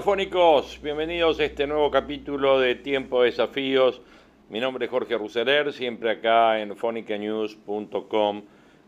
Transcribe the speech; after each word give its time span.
Hola 0.00 0.06
fónicos, 0.06 0.80
bienvenidos 0.82 1.38
a 1.40 1.44
este 1.44 1.66
nuevo 1.66 1.90
capítulo 1.90 2.58
de 2.58 2.74
Tiempo 2.74 3.20
de 3.20 3.26
Desafíos. 3.26 4.00
Mi 4.48 4.58
nombre 4.58 4.86
es 4.86 4.90
Jorge 4.90 5.18
Ruseler, 5.18 5.74
siempre 5.74 6.10
acá 6.10 6.58
en 6.58 6.74
fonicanews.com, 6.74 8.42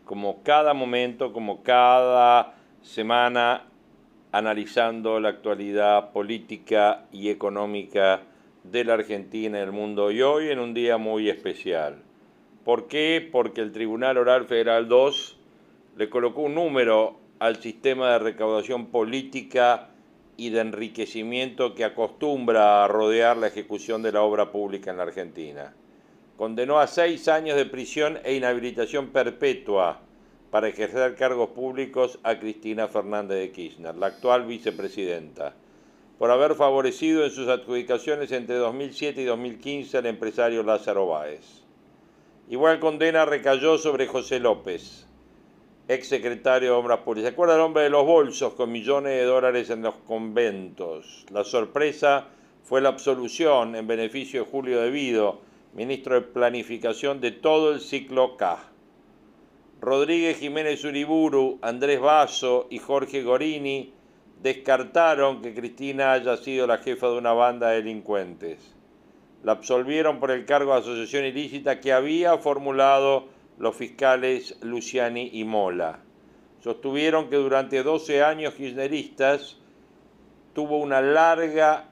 como 0.05 0.41
cada 0.41 0.73
momento, 0.73 1.31
como 1.31 1.61
cada 1.61 2.55
semana, 2.81 3.67
analizando 4.31 5.19
la 5.19 5.29
actualidad 5.29 6.13
política 6.13 7.05
y 7.11 7.29
económica 7.29 8.21
de 8.63 8.83
la 8.83 8.95
Argentina 8.95 9.59
y 9.59 9.61
del 9.61 9.71
mundo. 9.71 10.09
Y 10.09 10.23
hoy 10.23 10.49
en 10.49 10.57
un 10.57 10.73
día 10.73 10.97
muy 10.97 11.29
especial. 11.29 12.01
¿Por 12.65 12.87
qué? 12.87 13.29
Porque 13.31 13.61
el 13.61 13.71
Tribunal 13.71 14.17
Oral 14.17 14.45
Federal 14.45 14.87
2 14.87 15.37
le 15.95 16.09
colocó 16.09 16.41
un 16.41 16.55
número 16.55 17.19
al 17.37 17.57
sistema 17.57 18.13
de 18.13 18.19
recaudación 18.19 18.87
política 18.87 19.89
y 20.37 20.49
de 20.49 20.61
enriquecimiento 20.61 21.75
que 21.75 21.85
acostumbra 21.85 22.83
a 22.83 22.87
rodear 22.87 23.37
la 23.37 23.47
ejecución 23.47 24.01
de 24.01 24.11
la 24.11 24.21
obra 24.21 24.51
pública 24.51 24.91
en 24.91 24.97
la 24.97 25.03
Argentina. 25.03 25.73
Condenó 26.37 26.79
a 26.79 26.87
seis 26.87 27.27
años 27.27 27.55
de 27.55 27.65
prisión 27.65 28.19
e 28.23 28.33
inhabilitación 28.33 29.09
perpetua 29.09 30.01
para 30.49 30.67
ejercer 30.67 31.15
cargos 31.15 31.49
públicos 31.49 32.19
a 32.23 32.39
Cristina 32.39 32.87
Fernández 32.87 33.39
de 33.39 33.51
Kirchner, 33.51 33.95
la 33.95 34.07
actual 34.07 34.45
vicepresidenta, 34.45 35.55
por 36.17 36.31
haber 36.31 36.55
favorecido 36.55 37.23
en 37.23 37.31
sus 37.31 37.47
adjudicaciones 37.47 38.31
entre 38.31 38.55
2007 38.55 39.21
y 39.21 39.25
2015 39.25 39.97
al 39.97 40.05
empresario 40.05 40.63
Lázaro 40.63 41.07
Báez. 41.07 41.63
Igual 42.49 42.79
condena 42.79 43.25
recayó 43.25 43.77
sobre 43.77 44.07
José 44.07 44.39
López, 44.39 45.07
ex 45.87 46.07
secretario 46.07 46.69
de 46.69 46.75
Obras 46.75 46.99
Públicas. 46.99 47.29
¿Se 47.29 47.33
acuerda 47.33 47.55
el 47.55 47.61
hombre 47.61 47.83
de 47.83 47.89
los 47.89 48.05
bolsos 48.05 48.53
con 48.53 48.71
millones 48.71 49.13
de 49.13 49.23
dólares 49.25 49.69
en 49.69 49.81
los 49.81 49.95
conventos? 49.95 51.25
La 51.31 51.43
sorpresa 51.43 52.27
fue 52.63 52.81
la 52.81 52.89
absolución 52.89 53.75
en 53.75 53.85
beneficio 53.87 54.43
de 54.43 54.49
Julio 54.49 54.81
Devido, 54.81 55.41
ministro 55.73 56.15
de 56.15 56.21
Planificación 56.21 57.19
de 57.19 57.31
todo 57.31 57.73
el 57.73 57.81
ciclo 57.81 58.37
K. 58.37 58.59
Rodríguez 59.81 60.37
Jiménez 60.37 60.85
Uriburu, 60.85 61.59
Andrés 61.61 61.99
Basso 61.99 62.67
y 62.69 62.79
Jorge 62.79 63.21
Gorini 63.21 63.91
descartaron 64.41 65.41
que 65.41 65.53
Cristina 65.53 66.13
haya 66.13 66.37
sido 66.37 66.67
la 66.67 66.77
jefa 66.77 67.07
de 67.07 67.17
una 67.17 67.33
banda 67.33 67.69
de 67.69 67.77
delincuentes. 67.77 68.75
La 69.43 69.51
absolvieron 69.51 70.21
por 70.21 70.31
el 70.31 70.45
cargo 70.45 70.71
de 70.73 70.79
asociación 70.79 71.25
ilícita 71.25 71.81
que 71.81 71.91
había 71.91 72.37
formulado 72.37 73.32
los 73.57 73.75
fiscales 73.75 74.57
Luciani 74.61 75.29
y 75.33 75.43
Mola. 75.43 75.99
Sostuvieron 76.61 77.29
que 77.29 77.35
durante 77.35 77.83
12 77.83 78.23
años 78.23 78.53
kirchneristas 78.53 79.57
tuvo 80.53 80.77
una 80.77 81.01
larga 81.01 81.89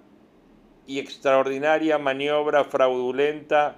y 0.87 0.99
extraordinaria 0.99 1.97
maniobra 1.97 2.63
fraudulenta 2.63 3.77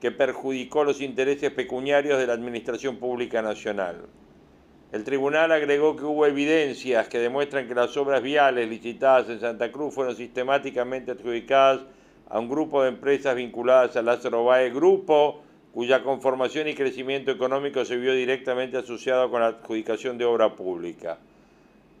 que 0.00 0.10
perjudicó 0.10 0.84
los 0.84 1.00
intereses 1.00 1.50
pecuniarios 1.50 2.18
de 2.18 2.26
la 2.26 2.34
Administración 2.34 2.96
Pública 2.96 3.42
Nacional. 3.42 4.06
El 4.92 5.04
tribunal 5.04 5.50
agregó 5.52 5.96
que 5.96 6.04
hubo 6.04 6.26
evidencias 6.26 7.08
que 7.08 7.18
demuestran 7.18 7.66
que 7.66 7.74
las 7.74 7.96
obras 7.96 8.22
viales 8.22 8.68
licitadas 8.68 9.28
en 9.28 9.40
Santa 9.40 9.72
Cruz 9.72 9.94
fueron 9.94 10.14
sistemáticamente 10.14 11.12
adjudicadas 11.12 11.80
a 12.28 12.38
un 12.38 12.48
grupo 12.48 12.82
de 12.82 12.90
empresas 12.90 13.34
vinculadas 13.34 13.96
al 13.96 14.06
Lázaro 14.06 14.44
Báez 14.44 14.72
Grupo, 14.72 15.42
cuya 15.76 16.02
conformación 16.02 16.68
y 16.68 16.74
crecimiento 16.74 17.30
económico 17.30 17.84
se 17.84 17.98
vio 17.98 18.14
directamente 18.14 18.78
asociado 18.78 19.30
con 19.30 19.42
la 19.42 19.48
adjudicación 19.48 20.16
de 20.16 20.24
obra 20.24 20.56
pública. 20.56 21.18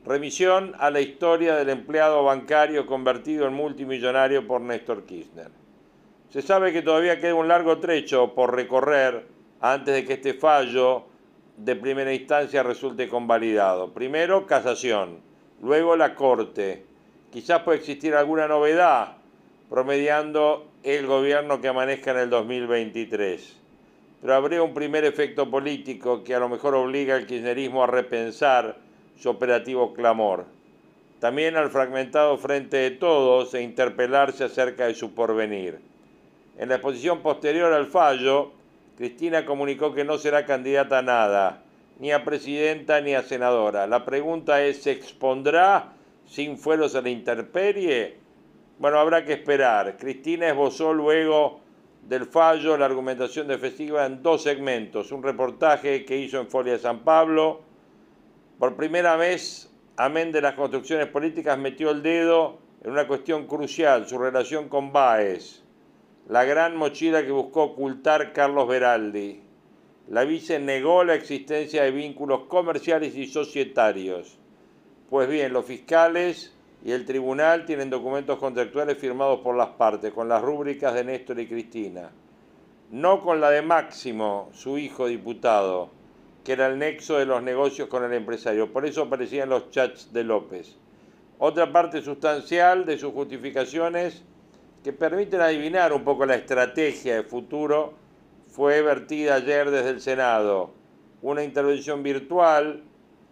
Remisión 0.06 0.72
a 0.78 0.88
la 0.88 1.02
historia 1.02 1.56
del 1.56 1.68
empleado 1.68 2.24
bancario 2.24 2.86
convertido 2.86 3.46
en 3.46 3.52
multimillonario 3.52 4.46
por 4.46 4.62
Néstor 4.62 5.04
Kirchner. 5.04 5.50
Se 6.30 6.40
sabe 6.40 6.72
que 6.72 6.80
todavía 6.80 7.20
queda 7.20 7.34
un 7.34 7.48
largo 7.48 7.76
trecho 7.78 8.32
por 8.34 8.54
recorrer 8.54 9.26
antes 9.60 9.94
de 9.94 10.06
que 10.06 10.14
este 10.14 10.32
fallo 10.32 11.04
de 11.58 11.76
primera 11.76 12.14
instancia 12.14 12.62
resulte 12.62 13.10
convalidado. 13.10 13.92
Primero, 13.92 14.46
casación, 14.46 15.18
luego 15.60 15.96
la 15.96 16.14
Corte. 16.14 16.86
Quizás 17.30 17.60
pueda 17.60 17.76
existir 17.76 18.14
alguna 18.14 18.48
novedad 18.48 19.18
promediando 19.68 20.66
el 20.82 21.06
gobierno 21.06 21.60
que 21.60 21.68
amanezca 21.68 22.12
en 22.12 22.18
el 22.20 22.30
2023 22.30 23.65
pero 24.26 24.38
habría 24.38 24.60
un 24.60 24.74
primer 24.74 25.04
efecto 25.04 25.48
político 25.48 26.24
que 26.24 26.34
a 26.34 26.40
lo 26.40 26.48
mejor 26.48 26.74
obliga 26.74 27.14
al 27.14 27.26
kirchnerismo 27.26 27.84
a 27.84 27.86
repensar 27.86 28.76
su 29.16 29.30
operativo 29.30 29.94
clamor. 29.94 30.46
También 31.20 31.54
al 31.54 31.70
fragmentado 31.70 32.36
frente 32.36 32.76
de 32.76 32.90
todos 32.90 33.54
e 33.54 33.62
interpelarse 33.62 34.42
acerca 34.42 34.88
de 34.88 34.94
su 34.94 35.14
porvenir. 35.14 35.78
En 36.58 36.70
la 36.70 36.74
exposición 36.74 37.20
posterior 37.20 37.72
al 37.72 37.86
fallo, 37.86 38.50
Cristina 38.98 39.46
comunicó 39.46 39.94
que 39.94 40.02
no 40.02 40.18
será 40.18 40.44
candidata 40.44 40.98
a 40.98 41.02
nada, 41.02 41.62
ni 42.00 42.10
a 42.10 42.24
presidenta 42.24 43.00
ni 43.00 43.14
a 43.14 43.22
senadora. 43.22 43.86
La 43.86 44.04
pregunta 44.04 44.60
es, 44.60 44.82
¿se 44.82 44.90
expondrá 44.90 45.92
sin 46.26 46.58
fueros 46.58 46.96
a 46.96 47.00
la 47.00 47.10
interperie? 47.10 48.16
Bueno, 48.80 48.98
habrá 48.98 49.24
que 49.24 49.34
esperar. 49.34 49.96
Cristina 49.96 50.48
esbozó 50.48 50.92
luego 50.92 51.64
del 52.08 52.26
fallo, 52.26 52.76
la 52.76 52.86
argumentación 52.86 53.48
defensiva 53.48 54.06
en 54.06 54.22
dos 54.22 54.42
segmentos. 54.42 55.10
Un 55.10 55.22
reportaje 55.22 56.04
que 56.04 56.16
hizo 56.16 56.40
en 56.40 56.48
Folia 56.48 56.74
de 56.74 56.78
San 56.78 57.00
Pablo. 57.00 57.62
Por 58.58 58.76
primera 58.76 59.16
vez, 59.16 59.72
amén 59.96 60.30
de 60.30 60.40
las 60.40 60.54
construcciones 60.54 61.08
políticas, 61.08 61.58
metió 61.58 61.90
el 61.90 62.02
dedo 62.02 62.58
en 62.84 62.92
una 62.92 63.08
cuestión 63.08 63.46
crucial, 63.46 64.06
su 64.06 64.18
relación 64.18 64.68
con 64.68 64.92
Baez, 64.92 65.64
la 66.28 66.44
gran 66.44 66.76
mochila 66.76 67.24
que 67.24 67.32
buscó 67.32 67.64
ocultar 67.64 68.32
Carlos 68.32 68.68
Beraldi. 68.68 69.42
La 70.08 70.24
vice 70.24 70.60
negó 70.60 71.02
la 71.02 71.14
existencia 71.14 71.82
de 71.82 71.90
vínculos 71.90 72.44
comerciales 72.44 73.16
y 73.16 73.26
societarios. 73.26 74.38
Pues 75.10 75.28
bien, 75.28 75.52
los 75.52 75.64
fiscales 75.64 76.55
y 76.86 76.92
el 76.92 77.04
tribunal 77.04 77.66
tienen 77.66 77.90
documentos 77.90 78.38
contractuales 78.38 78.96
firmados 78.96 79.40
por 79.40 79.56
las 79.56 79.70
partes, 79.70 80.12
con 80.12 80.28
las 80.28 80.40
rúbricas 80.40 80.94
de 80.94 81.02
Néstor 81.02 81.40
y 81.40 81.48
Cristina. 81.48 82.12
No 82.92 83.22
con 83.22 83.40
la 83.40 83.50
de 83.50 83.60
Máximo, 83.60 84.50
su 84.52 84.78
hijo 84.78 85.08
diputado, 85.08 85.90
que 86.44 86.52
era 86.52 86.68
el 86.68 86.78
nexo 86.78 87.18
de 87.18 87.26
los 87.26 87.42
negocios 87.42 87.88
con 87.88 88.04
el 88.04 88.12
empresario. 88.12 88.72
Por 88.72 88.86
eso 88.86 89.02
aparecían 89.02 89.48
los 89.48 89.68
chats 89.70 90.12
de 90.12 90.22
López. 90.22 90.76
Otra 91.40 91.72
parte 91.72 92.02
sustancial 92.02 92.86
de 92.86 92.98
sus 92.98 93.12
justificaciones 93.12 94.22
que 94.84 94.92
permiten 94.92 95.40
adivinar 95.40 95.92
un 95.92 96.04
poco 96.04 96.24
la 96.24 96.36
estrategia 96.36 97.16
de 97.16 97.24
futuro 97.24 97.94
fue 98.48 98.80
vertida 98.82 99.34
ayer 99.34 99.72
desde 99.72 99.90
el 99.90 100.00
Senado. 100.00 100.70
Una 101.20 101.42
intervención 101.42 102.04
virtual 102.04 102.84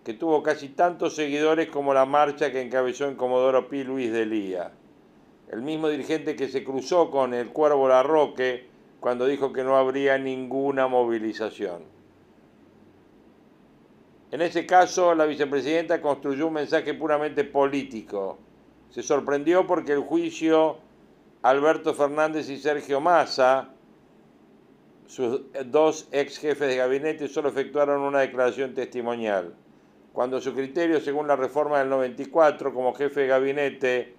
que 0.04 0.12
tuvo 0.12 0.42
casi 0.42 0.68
tantos 0.68 1.16
seguidores 1.16 1.70
como 1.70 1.94
la 1.94 2.04
marcha 2.04 2.52
que 2.52 2.60
encabezó 2.60 3.08
en 3.08 3.16
Comodoro 3.16 3.68
Pi 3.70 3.84
Luis 3.84 4.12
de 4.12 4.26
Lía. 4.26 4.70
El 5.50 5.62
mismo 5.62 5.88
dirigente 5.88 6.36
que 6.36 6.48
se 6.48 6.62
cruzó 6.62 7.10
con 7.10 7.32
el 7.32 7.48
Cuervo 7.48 7.88
Larroque 7.88 8.68
cuando 9.00 9.26
dijo 9.26 9.52
que 9.52 9.64
no 9.64 9.76
habría 9.76 10.18
ninguna 10.18 10.88
movilización. 10.88 11.84
En 14.30 14.42
ese 14.42 14.66
caso, 14.66 15.14
la 15.14 15.24
vicepresidenta 15.24 16.02
construyó 16.02 16.48
un 16.48 16.54
mensaje 16.54 16.92
puramente 16.92 17.44
político. 17.44 18.38
Se 18.90 19.02
sorprendió 19.02 19.66
porque 19.66 19.92
el 19.92 20.00
juicio 20.00 20.78
Alberto 21.42 21.94
Fernández 21.94 22.50
y 22.50 22.58
Sergio 22.58 23.00
Massa, 23.00 23.70
sus 25.06 25.42
dos 25.66 26.08
ex 26.12 26.38
jefes 26.38 26.68
de 26.68 26.76
gabinete, 26.76 27.28
solo 27.28 27.48
efectuaron 27.48 28.02
una 28.02 28.20
declaración 28.20 28.74
testimonial 28.74 29.54
cuando 30.14 30.40
su 30.40 30.54
criterio, 30.54 31.00
según 31.00 31.26
la 31.26 31.34
reforma 31.34 31.80
del 31.80 31.88
94, 31.88 32.72
como 32.72 32.94
jefe 32.94 33.22
de 33.22 33.26
gabinete, 33.26 34.14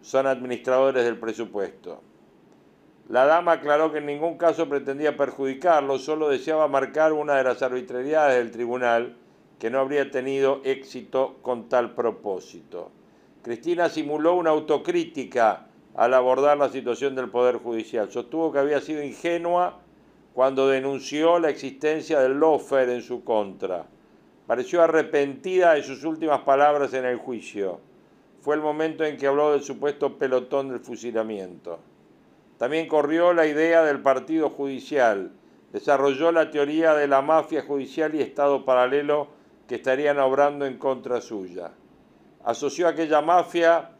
son 0.00 0.28
administradores 0.28 1.04
del 1.04 1.18
presupuesto. 1.18 2.00
La 3.08 3.26
dama 3.26 3.52
aclaró 3.52 3.90
que 3.90 3.98
en 3.98 4.06
ningún 4.06 4.38
caso 4.38 4.68
pretendía 4.68 5.16
perjudicarlo, 5.16 5.98
solo 5.98 6.28
deseaba 6.28 6.68
marcar 6.68 7.12
una 7.12 7.34
de 7.34 7.42
las 7.42 7.62
arbitrariedades 7.62 8.38
del 8.38 8.52
tribunal 8.52 9.16
que 9.58 9.70
no 9.70 9.80
habría 9.80 10.08
tenido 10.08 10.60
éxito 10.62 11.38
con 11.42 11.68
tal 11.68 11.96
propósito. 11.96 12.92
Cristina 13.42 13.88
simuló 13.88 14.36
una 14.36 14.50
autocrítica 14.50 15.66
al 15.96 16.14
abordar 16.14 16.58
la 16.58 16.68
situación 16.68 17.16
del 17.16 17.28
Poder 17.28 17.56
Judicial. 17.56 18.08
Sostuvo 18.08 18.52
que 18.52 18.60
había 18.60 18.80
sido 18.80 19.02
ingenua 19.02 19.80
cuando 20.32 20.68
denunció 20.68 21.40
la 21.40 21.50
existencia 21.50 22.20
del 22.20 22.38
lofer 22.38 22.88
en 22.88 23.02
su 23.02 23.24
contra. 23.24 23.86
Pareció 24.46 24.82
arrepentida 24.82 25.74
de 25.74 25.82
sus 25.82 26.04
últimas 26.04 26.40
palabras 26.40 26.92
en 26.92 27.06
el 27.06 27.16
juicio. 27.16 27.80
Fue 28.40 28.54
el 28.54 28.60
momento 28.60 29.04
en 29.04 29.16
que 29.16 29.26
habló 29.26 29.52
del 29.52 29.62
supuesto 29.62 30.18
pelotón 30.18 30.68
del 30.68 30.80
fusilamiento. 30.80 31.78
También 32.58 32.86
corrió 32.86 33.32
la 33.32 33.46
idea 33.46 33.82
del 33.82 34.02
partido 34.02 34.50
judicial. 34.50 35.32
Desarrolló 35.72 36.30
la 36.30 36.50
teoría 36.50 36.94
de 36.94 37.08
la 37.08 37.22
mafia 37.22 37.62
judicial 37.62 38.14
y 38.14 38.20
Estado 38.20 38.64
paralelo 38.66 39.28
que 39.66 39.76
estarían 39.76 40.18
obrando 40.18 40.66
en 40.66 40.76
contra 40.76 41.22
suya. 41.22 41.72
Asoció 42.44 42.86
aquella 42.86 43.22
mafia 43.22 43.92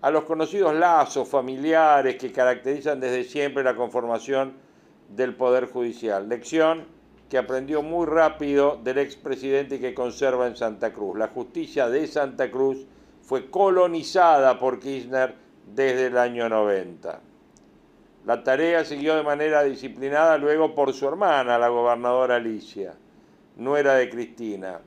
a 0.00 0.10
los 0.10 0.24
conocidos 0.24 0.74
lazos 0.74 1.28
familiares 1.28 2.16
que 2.16 2.32
caracterizan 2.32 2.98
desde 2.98 3.24
siempre 3.24 3.62
la 3.62 3.76
conformación 3.76 4.54
del 5.10 5.36
Poder 5.36 5.66
Judicial. 5.66 6.28
Lección 6.28 6.86
que 7.32 7.38
aprendió 7.38 7.80
muy 7.80 8.04
rápido 8.04 8.78
del 8.84 8.98
expresidente 8.98 9.80
que 9.80 9.94
conserva 9.94 10.46
en 10.46 10.54
Santa 10.54 10.92
Cruz. 10.92 11.16
La 11.16 11.28
justicia 11.28 11.88
de 11.88 12.06
Santa 12.06 12.50
Cruz 12.50 12.84
fue 13.22 13.48
colonizada 13.48 14.58
por 14.58 14.78
Kirchner 14.78 15.34
desde 15.74 16.08
el 16.08 16.18
año 16.18 16.50
90. 16.50 17.20
La 18.26 18.44
tarea 18.44 18.84
siguió 18.84 19.16
de 19.16 19.22
manera 19.22 19.62
disciplinada 19.62 20.36
luego 20.36 20.74
por 20.74 20.92
su 20.92 21.08
hermana, 21.08 21.56
la 21.56 21.68
gobernadora 21.68 22.36
Alicia, 22.36 22.92
nuera 23.56 23.94
de 23.94 24.10
Cristina. 24.10 24.80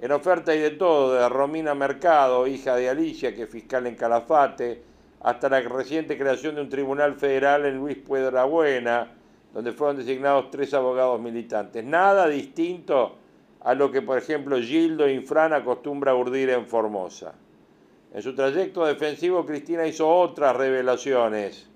En 0.00 0.10
oferta 0.10 0.56
y 0.56 0.58
de 0.58 0.70
todo, 0.72 1.14
de 1.14 1.28
Romina 1.28 1.76
Mercado, 1.76 2.48
hija 2.48 2.74
de 2.74 2.88
Alicia, 2.88 3.32
que 3.32 3.44
es 3.44 3.48
fiscal 3.48 3.86
en 3.86 3.94
Calafate, 3.94 4.82
hasta 5.20 5.48
la 5.48 5.60
reciente 5.60 6.18
creación 6.18 6.56
de 6.56 6.62
un 6.62 6.68
tribunal 6.68 7.14
federal 7.14 7.64
en 7.64 7.76
Luis 7.76 7.98
Buena, 8.04 9.08
donde 9.56 9.72
fueron 9.72 9.96
designados 9.96 10.50
tres 10.50 10.74
abogados 10.74 11.18
militantes. 11.18 11.82
Nada 11.82 12.28
distinto 12.28 13.16
a 13.62 13.74
lo 13.74 13.90
que, 13.90 14.02
por 14.02 14.18
ejemplo, 14.18 14.60
Gildo 14.60 15.08
Infran 15.08 15.54
acostumbra 15.54 16.14
urdir 16.14 16.50
en 16.50 16.66
Formosa. 16.66 17.32
En 18.12 18.20
su 18.20 18.34
trayecto 18.34 18.84
defensivo, 18.84 19.46
Cristina 19.46 19.86
hizo 19.86 20.06
otras 20.08 20.54
revelaciones 20.54 21.70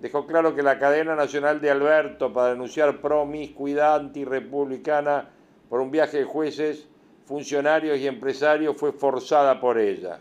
dejó 0.00 0.26
claro 0.26 0.54
que 0.54 0.62
la 0.62 0.78
cadena 0.78 1.14
nacional 1.14 1.60
de 1.60 1.70
Alberto 1.70 2.32
para 2.32 2.50
denunciar 2.50 3.00
promiscuidad 3.00 3.96
antirrepublicana 3.96 5.28
por 5.68 5.80
un 5.80 5.90
viaje 5.90 6.18
de 6.18 6.24
jueces, 6.24 6.88
funcionarios 7.26 7.98
y 7.98 8.06
empresarios 8.06 8.76
fue 8.76 8.92
forzada 8.92 9.60
por 9.60 9.78
ella. 9.78 10.20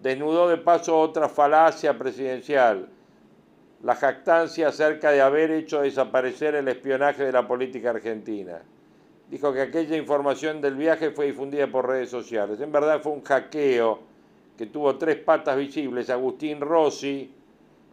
Desnudó 0.00 0.48
de 0.48 0.58
paso 0.58 0.98
otra 0.98 1.28
falacia 1.28 1.98
presidencial, 1.98 2.88
la 3.84 3.94
jactancia 3.94 4.68
acerca 4.68 5.10
de 5.10 5.20
haber 5.20 5.50
hecho 5.50 5.82
desaparecer 5.82 6.54
el 6.54 6.66
espionaje 6.68 7.22
de 7.22 7.32
la 7.32 7.46
política 7.46 7.90
argentina. 7.90 8.62
Dijo 9.30 9.52
que 9.52 9.60
aquella 9.60 9.96
información 9.96 10.62
del 10.62 10.74
viaje 10.74 11.10
fue 11.10 11.26
difundida 11.26 11.66
por 11.66 11.86
redes 11.86 12.08
sociales. 12.08 12.58
En 12.60 12.72
verdad 12.72 13.02
fue 13.02 13.12
un 13.12 13.22
hackeo 13.22 14.00
que 14.56 14.66
tuvo 14.66 14.96
tres 14.96 15.16
patas 15.16 15.58
visibles. 15.58 16.08
Agustín 16.08 16.60
Rossi, 16.62 17.30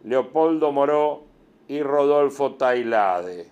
Leopoldo 0.04 0.72
Moró 0.72 1.24
y 1.68 1.82
Rodolfo 1.82 2.54
Tailade. 2.54 3.48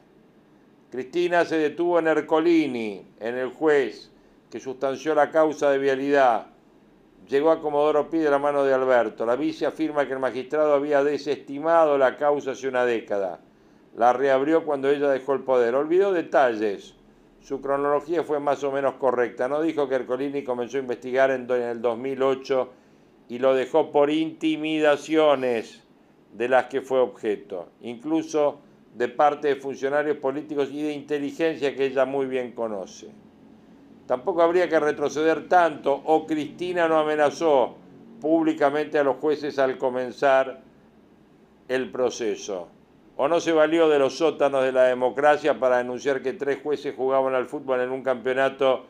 Cristina 0.90 1.44
se 1.44 1.58
detuvo 1.58 1.98
en 1.98 2.08
Ercolini, 2.08 3.06
en 3.20 3.36
el 3.36 3.50
juez 3.50 4.10
que 4.50 4.60
sustanció 4.60 5.14
la 5.14 5.31
causa 5.31 5.70
de 5.70 5.78
vialidad. 5.78 6.46
Llegó 7.31 7.53
a 7.53 7.61
Comodoro 7.61 8.11
Pi 8.11 8.19
de 8.19 8.29
la 8.29 8.41
mano 8.41 8.65
de 8.65 8.75
Alberto. 8.75 9.25
La 9.25 9.37
vice 9.37 9.65
afirma 9.65 10.05
que 10.05 10.15
el 10.15 10.19
magistrado 10.19 10.75
había 10.75 11.05
desestimado 11.05 11.97
la 11.97 12.17
causa 12.17 12.50
hace 12.50 12.67
una 12.67 12.85
década. 12.85 13.38
La 13.97 14.12
reabrió 14.12 14.65
cuando 14.65 14.91
ella 14.91 15.09
dejó 15.09 15.35
el 15.35 15.44
poder. 15.44 15.77
Olvidó 15.77 16.12
detalles. 16.12 16.97
Su 17.41 17.61
cronología 17.61 18.25
fue 18.25 18.41
más 18.41 18.65
o 18.65 18.73
menos 18.73 18.94
correcta. 18.94 19.49
No 19.49 19.62
dijo 19.62 19.88
que 19.88 19.94
Ercolini 19.94 20.43
comenzó 20.43 20.79
a 20.79 20.81
investigar 20.81 21.31
en 21.31 21.49
el 21.49 21.81
2008 21.81 22.69
y 23.29 23.38
lo 23.38 23.55
dejó 23.55 23.93
por 23.93 24.11
intimidaciones 24.11 25.85
de 26.32 26.49
las 26.49 26.67
que 26.67 26.81
fue 26.81 26.99
objeto, 26.99 27.69
incluso 27.81 28.59
de 28.97 29.06
parte 29.06 29.47
de 29.47 29.56
funcionarios 29.56 30.17
políticos 30.17 30.69
y 30.73 30.82
de 30.82 30.94
inteligencia 30.94 31.77
que 31.77 31.87
ella 31.87 32.05
muy 32.05 32.27
bien 32.27 32.50
conoce. 32.50 33.12
Tampoco 34.10 34.42
habría 34.42 34.68
que 34.68 34.80
retroceder 34.80 35.48
tanto 35.48 35.94
o 35.94 36.26
Cristina 36.26 36.88
no 36.88 36.98
amenazó 36.98 37.76
públicamente 38.20 38.98
a 38.98 39.04
los 39.04 39.18
jueces 39.18 39.56
al 39.60 39.78
comenzar 39.78 40.62
el 41.68 41.92
proceso. 41.92 42.66
O 43.16 43.28
no 43.28 43.38
se 43.38 43.52
valió 43.52 43.88
de 43.88 44.00
los 44.00 44.18
sótanos 44.18 44.64
de 44.64 44.72
la 44.72 44.82
democracia 44.86 45.60
para 45.60 45.78
denunciar 45.78 46.22
que 46.22 46.32
tres 46.32 46.58
jueces 46.60 46.96
jugaban 46.96 47.36
al 47.36 47.46
fútbol 47.46 47.82
en 47.82 47.92
un 47.92 48.02
campeonato 48.02 48.86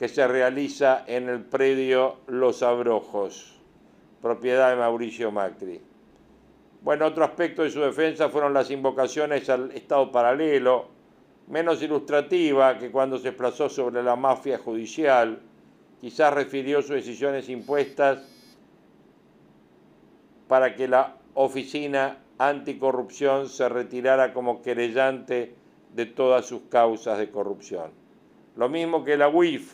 que 0.00 0.08
se 0.08 0.26
realiza 0.26 1.04
en 1.06 1.28
el 1.28 1.44
predio 1.44 2.16
Los 2.26 2.64
Abrojos, 2.64 3.60
propiedad 4.20 4.70
de 4.70 4.76
Mauricio 4.78 5.30
Macri. 5.30 5.80
Bueno, 6.82 7.06
otro 7.06 7.22
aspecto 7.22 7.62
de 7.62 7.70
su 7.70 7.82
defensa 7.82 8.30
fueron 8.30 8.52
las 8.52 8.68
invocaciones 8.72 9.48
al 9.48 9.70
Estado 9.70 10.10
paralelo, 10.10 10.95
menos 11.48 11.82
ilustrativa 11.82 12.78
que 12.78 12.90
cuando 12.90 13.18
se 13.18 13.24
desplazó 13.24 13.68
sobre 13.68 14.02
la 14.02 14.16
mafia 14.16 14.58
judicial. 14.58 15.40
Quizás 16.00 16.32
refirió 16.34 16.82
sus 16.82 16.96
decisiones 16.96 17.48
impuestas 17.48 18.22
para 20.48 20.74
que 20.74 20.88
la 20.88 21.16
oficina 21.34 22.18
anticorrupción 22.38 23.48
se 23.48 23.68
retirara 23.68 24.32
como 24.32 24.62
querellante 24.62 25.54
de 25.94 26.06
todas 26.06 26.46
sus 26.46 26.62
causas 26.62 27.18
de 27.18 27.30
corrupción. 27.30 27.90
Lo 28.56 28.68
mismo 28.68 29.04
que 29.04 29.16
la 29.16 29.28
UIF, 29.28 29.72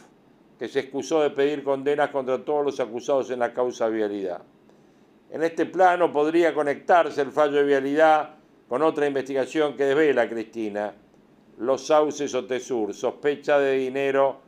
que 0.59 0.69
se 0.69 0.81
excusó 0.81 1.21
de 1.23 1.31
pedir 1.31 1.65
condenas 1.65 2.11
contra 2.11 2.45
todos 2.45 2.65
los 2.65 2.81
acusados 2.81 3.31
en 3.31 3.41
la 3.41 3.53
causa 3.53 3.89
vialidad. 3.89 4.43
En 5.31 5.43
este 5.43 5.67
plano 5.67 6.13
podría 6.13 6.55
conectarse 6.55 7.21
el 7.23 7.33
fallo 7.33 7.55
de 7.55 7.65
vialidad 7.65 8.37
con 8.69 8.83
otra 8.83 9.07
investigación 9.07 9.77
que 9.77 9.85
desvela 9.85 10.29
Cristina, 10.29 10.95
los 11.59 11.87
sauces 11.87 12.35
o 12.35 12.45
tesur, 12.45 12.95
sospecha 12.95 13.59
de 13.59 13.75
dinero 13.75 14.41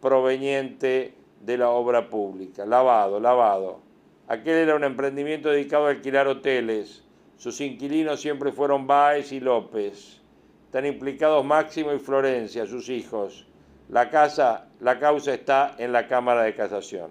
proveniente 0.00 1.14
de 1.40 1.58
la 1.58 1.70
obra 1.70 2.08
pública, 2.08 2.66
lavado, 2.66 3.18
lavado. 3.20 3.80
Aquel 4.28 4.56
era 4.56 4.76
un 4.76 4.84
emprendimiento 4.84 5.50
dedicado 5.50 5.86
a 5.86 5.90
alquilar 5.90 6.28
hoteles. 6.28 7.04
Sus 7.36 7.60
inquilinos 7.60 8.20
siempre 8.20 8.52
fueron 8.52 8.86
Báez 8.86 9.32
y 9.32 9.40
López. 9.40 10.20
Están 10.66 10.86
implicados 10.86 11.44
Máximo 11.44 11.92
y 11.92 11.98
Florencia, 11.98 12.66
sus 12.66 12.88
hijos. 12.88 13.46
La, 13.88 14.08
casa, 14.08 14.68
la 14.80 14.98
causa 14.98 15.34
está 15.34 15.74
en 15.78 15.92
la 15.92 16.06
Cámara 16.06 16.42
de 16.44 16.54
Casación. 16.54 17.10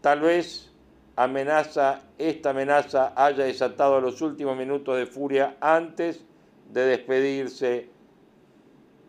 Tal 0.00 0.20
vez 0.20 0.72
amenaza, 1.16 2.02
esta 2.16 2.50
amenaza 2.50 3.12
haya 3.16 3.44
desatado 3.44 4.00
los 4.00 4.22
últimos 4.22 4.56
minutos 4.56 4.96
de 4.96 5.06
furia 5.06 5.56
antes 5.60 6.24
de 6.68 6.86
despedirse 6.86 7.88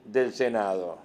del 0.05 0.33
Senado. 0.33 0.99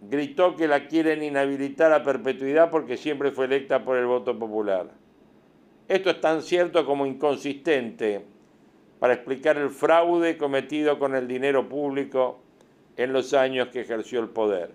Gritó 0.00 0.54
que 0.54 0.68
la 0.68 0.86
quieren 0.86 1.22
inhabilitar 1.22 1.92
a 1.92 2.04
perpetuidad 2.04 2.70
porque 2.70 2.96
siempre 2.96 3.32
fue 3.32 3.46
electa 3.46 3.84
por 3.84 3.96
el 3.96 4.06
voto 4.06 4.38
popular. 4.38 4.90
Esto 5.88 6.10
es 6.10 6.20
tan 6.20 6.42
cierto 6.42 6.84
como 6.84 7.06
inconsistente 7.06 8.24
para 8.98 9.14
explicar 9.14 9.56
el 9.56 9.70
fraude 9.70 10.36
cometido 10.36 10.98
con 10.98 11.14
el 11.14 11.26
dinero 11.26 11.68
público 11.68 12.40
en 12.96 13.12
los 13.12 13.32
años 13.32 13.68
que 13.68 13.80
ejerció 13.80 14.20
el 14.20 14.28
poder. 14.28 14.72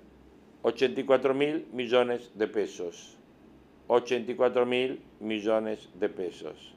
84 0.64 1.34
mil 1.34 1.68
millones 1.72 2.32
de 2.36 2.48
pesos. 2.48 3.18
84 3.88 4.66
mil 4.66 5.02
millones 5.20 5.90
de 6.00 6.10
pesos. 6.10 6.74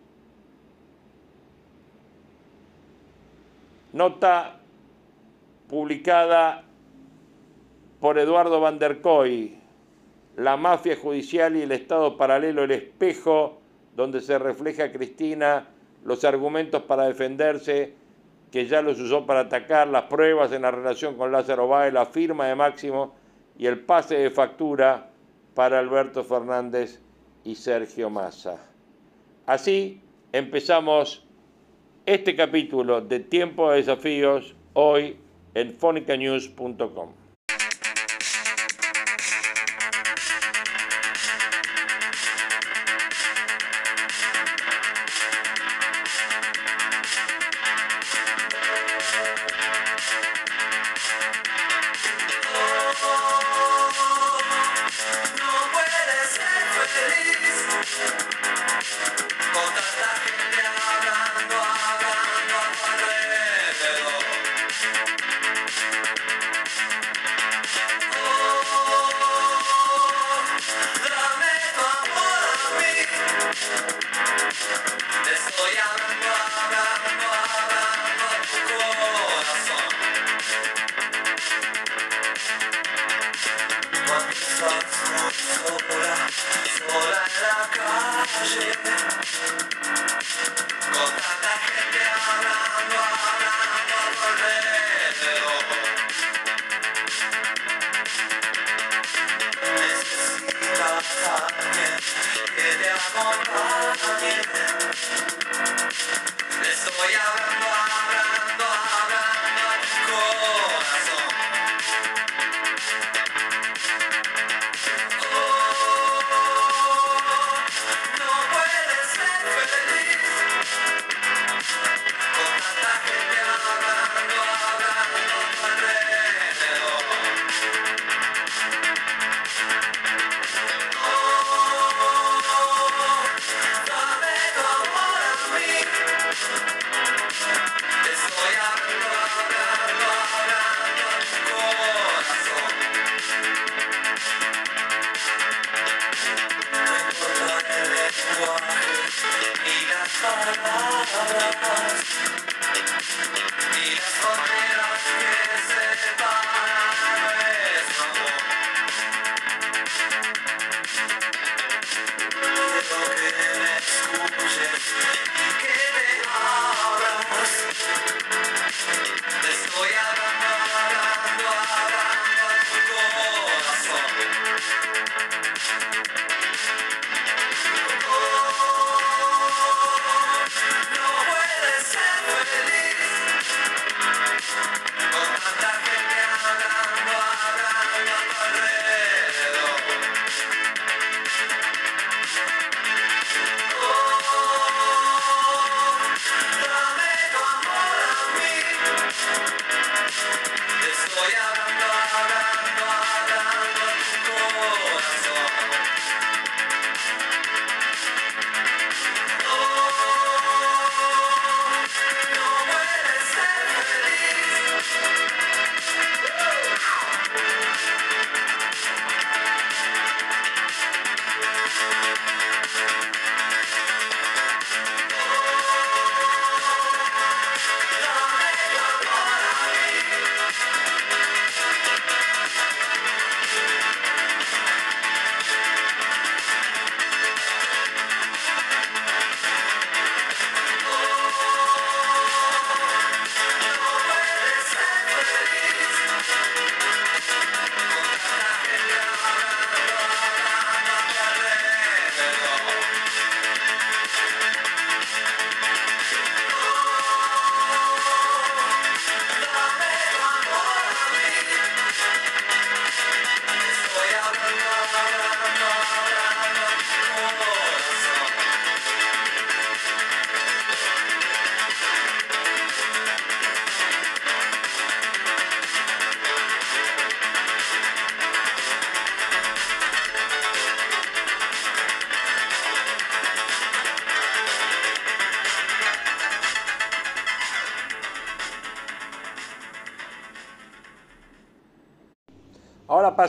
Nota 3.97 4.61
publicada 5.71 6.65
por 7.99 8.19
Eduardo 8.19 8.61
Van 8.61 8.79
der 8.79 9.01
Koy, 9.01 9.57
La 10.37 10.59
mafia 10.59 10.97
judicial 10.97 11.57
y 11.57 11.63
el 11.63 11.73
Estado 11.73 12.19
paralelo, 12.19 12.65
el 12.65 12.73
espejo 12.73 13.59
donde 13.95 14.21
se 14.21 14.39
refleja 14.39 14.93
Cristina, 14.93 15.69
los 16.05 16.25
argumentos 16.25 16.83
para 16.83 17.05
defenderse, 17.05 17.95
que 18.53 18.67
ya 18.67 18.83
los 18.83 19.01
usó 19.01 19.25
para 19.25 19.41
atacar, 19.41 19.89
las 19.89 20.03
pruebas 20.03 20.53
en 20.53 20.61
la 20.61 20.71
relación 20.71 21.17
con 21.17 21.33
Lázaro 21.33 21.67
Báez, 21.67 21.95
la 21.95 22.05
firma 22.05 22.49
de 22.49 22.55
Máximo 22.55 23.15
y 23.57 23.65
el 23.65 23.81
pase 23.81 24.17
de 24.19 24.31
factura 24.31 25.09
para 25.55 25.79
Alberto 25.79 26.23
Fernández 26.23 27.01
y 27.45 27.55
Sergio 27.55 28.11
Massa. 28.11 28.59
Así 29.47 30.03
empezamos 30.33 31.26
este 32.07 32.37
capítulo 32.37 33.01
de 33.01 33.19
Tiempo 33.19 33.69
de 33.69 33.79
Desafíos 33.79 34.55
hoy 34.75 35.17
en 35.55 35.73
fonicanews.com. 35.73 37.26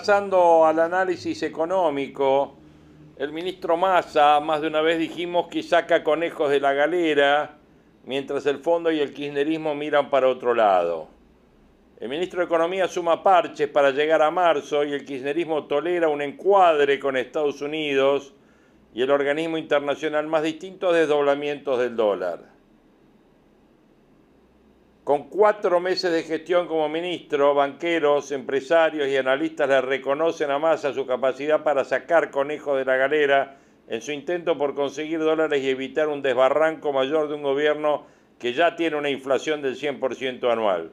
pasando 0.08 0.66
al 0.66 0.80
análisis 0.80 1.44
económico, 1.44 2.56
el 3.18 3.34
ministro 3.34 3.76
Massa, 3.76 4.40
más 4.40 4.62
de 4.62 4.68
una 4.68 4.80
vez 4.80 5.00
dijimos 5.00 5.50
que 5.50 5.62
saca 5.62 6.02
conejos 6.02 6.50
de 6.50 6.62
la 6.62 6.72
galera, 6.72 7.58
mientras 8.06 8.46
el 8.46 8.60
fondo 8.60 8.90
y 8.90 9.02
el 9.02 9.14
kirchnerismo 9.14 9.76
miran 9.76 10.10
para 10.10 10.30
otro 10.30 10.54
lado. 10.54 11.10
El 12.00 12.08
ministro 12.08 12.40
de 12.40 12.46
Economía 12.46 12.88
suma 12.88 13.22
parches 13.22 13.68
para 13.68 13.92
llegar 13.92 14.22
a 14.22 14.32
marzo 14.32 14.86
y 14.86 14.94
el 14.94 15.04
kirchnerismo 15.04 15.66
tolera 15.66 16.08
un 16.08 16.22
encuadre 16.22 17.00
con 17.00 17.18
Estados 17.18 17.62
Unidos 17.62 18.34
y 18.94 19.02
el 19.02 19.12
organismo 19.12 19.58
internacional 19.58 20.26
más 20.28 20.42
distintos 20.42 20.94
desdoblamientos 20.94 21.80
del 21.80 21.98
dólar. 21.98 22.57
Con 25.08 25.30
cuatro 25.30 25.80
meses 25.80 26.12
de 26.12 26.24
gestión 26.24 26.68
como 26.68 26.90
ministro, 26.90 27.56
banqueros, 27.56 28.34
empresarios 28.34 29.08
y 29.08 29.16
analistas 29.16 29.70
le 29.70 29.80
reconocen 29.80 30.52
a 30.52 30.60
Massa 30.60 30.94
su 30.94 31.06
capacidad 31.06 31.64
para 31.64 31.86
sacar 31.86 32.30
conejos 32.30 32.78
de 32.78 32.84
la 32.84 32.98
galera 32.98 33.56
en 33.88 34.02
su 34.02 34.12
intento 34.12 34.58
por 34.58 34.76
conseguir 34.76 35.20
dólares 35.20 35.64
y 35.64 35.70
evitar 35.70 36.10
un 36.10 36.22
desbarranco 36.22 36.92
mayor 36.92 37.30
de 37.30 37.36
un 37.36 37.44
gobierno 37.44 38.06
que 38.38 38.52
ya 38.52 38.76
tiene 38.76 38.98
una 38.98 39.10
inflación 39.10 39.62
del 39.62 39.78
100% 39.78 40.52
anual. 40.52 40.92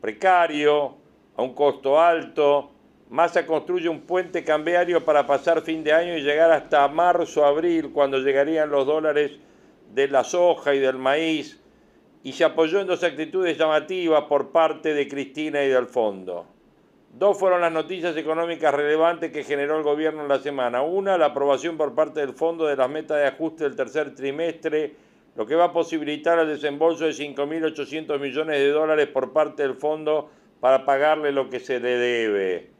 Precario, 0.00 0.96
a 1.36 1.42
un 1.42 1.52
costo 1.52 2.00
alto, 2.00 2.70
Massa 3.10 3.44
construye 3.44 3.90
un 3.90 4.00
puente 4.00 4.42
cambiario 4.42 5.04
para 5.04 5.26
pasar 5.26 5.60
fin 5.60 5.84
de 5.84 5.92
año 5.92 6.16
y 6.16 6.22
llegar 6.22 6.50
hasta 6.50 6.88
marzo, 6.88 7.44
abril, 7.44 7.90
cuando 7.92 8.20
llegarían 8.20 8.70
los 8.70 8.86
dólares 8.86 9.32
de 9.92 10.08
la 10.08 10.24
soja 10.24 10.74
y 10.74 10.78
del 10.78 10.96
maíz, 10.96 11.59
y 12.22 12.32
se 12.32 12.44
apoyó 12.44 12.80
en 12.80 12.86
dos 12.86 13.02
actitudes 13.02 13.56
llamativas 13.56 14.24
por 14.24 14.50
parte 14.50 14.92
de 14.92 15.08
Cristina 15.08 15.62
y 15.64 15.68
del 15.68 15.86
fondo. 15.86 16.46
Dos 17.12 17.38
fueron 17.38 17.60
las 17.60 17.72
noticias 17.72 18.16
económicas 18.16 18.72
relevantes 18.72 19.32
que 19.32 19.42
generó 19.42 19.76
el 19.76 19.82
gobierno 19.82 20.22
en 20.22 20.28
la 20.28 20.38
semana. 20.38 20.82
Una, 20.82 21.18
la 21.18 21.26
aprobación 21.26 21.76
por 21.76 21.94
parte 21.94 22.20
del 22.20 22.34
fondo 22.34 22.66
de 22.66 22.76
las 22.76 22.88
metas 22.88 23.16
de 23.18 23.26
ajuste 23.26 23.64
del 23.64 23.74
tercer 23.74 24.14
trimestre, 24.14 24.94
lo 25.34 25.44
que 25.46 25.56
va 25.56 25.66
a 25.66 25.72
posibilitar 25.72 26.38
el 26.38 26.48
desembolso 26.48 27.04
de 27.04 27.12
5.800 27.12 28.18
millones 28.20 28.58
de 28.58 28.68
dólares 28.70 29.08
por 29.08 29.32
parte 29.32 29.62
del 29.62 29.74
fondo 29.74 30.30
para 30.60 30.84
pagarle 30.84 31.32
lo 31.32 31.48
que 31.48 31.58
se 31.58 31.80
le 31.80 31.96
debe. 31.96 32.70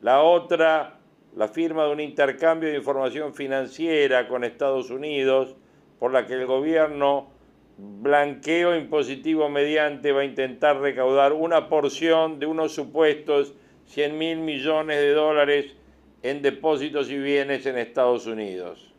La 0.00 0.22
otra, 0.22 0.98
la 1.36 1.48
firma 1.48 1.84
de 1.84 1.92
un 1.92 2.00
intercambio 2.00 2.70
de 2.70 2.76
información 2.76 3.34
financiera 3.34 4.26
con 4.26 4.42
Estados 4.42 4.90
Unidos, 4.90 5.54
por 5.98 6.12
la 6.12 6.26
que 6.26 6.34
el 6.34 6.46
gobierno, 6.46 7.30
blanqueo 7.78 8.74
impositivo 8.76 9.48
mediante, 9.48 10.12
va 10.12 10.22
a 10.22 10.24
intentar 10.24 10.80
recaudar 10.80 11.32
una 11.32 11.68
porción 11.68 12.38
de 12.38 12.46
unos 12.46 12.72
supuestos 12.72 13.54
100 13.86 14.18
mil 14.18 14.38
millones 14.38 14.98
de 14.98 15.12
dólares 15.12 15.76
en 16.22 16.42
depósitos 16.42 17.10
y 17.10 17.18
bienes 17.18 17.66
en 17.66 17.78
Estados 17.78 18.26
Unidos. 18.26 18.92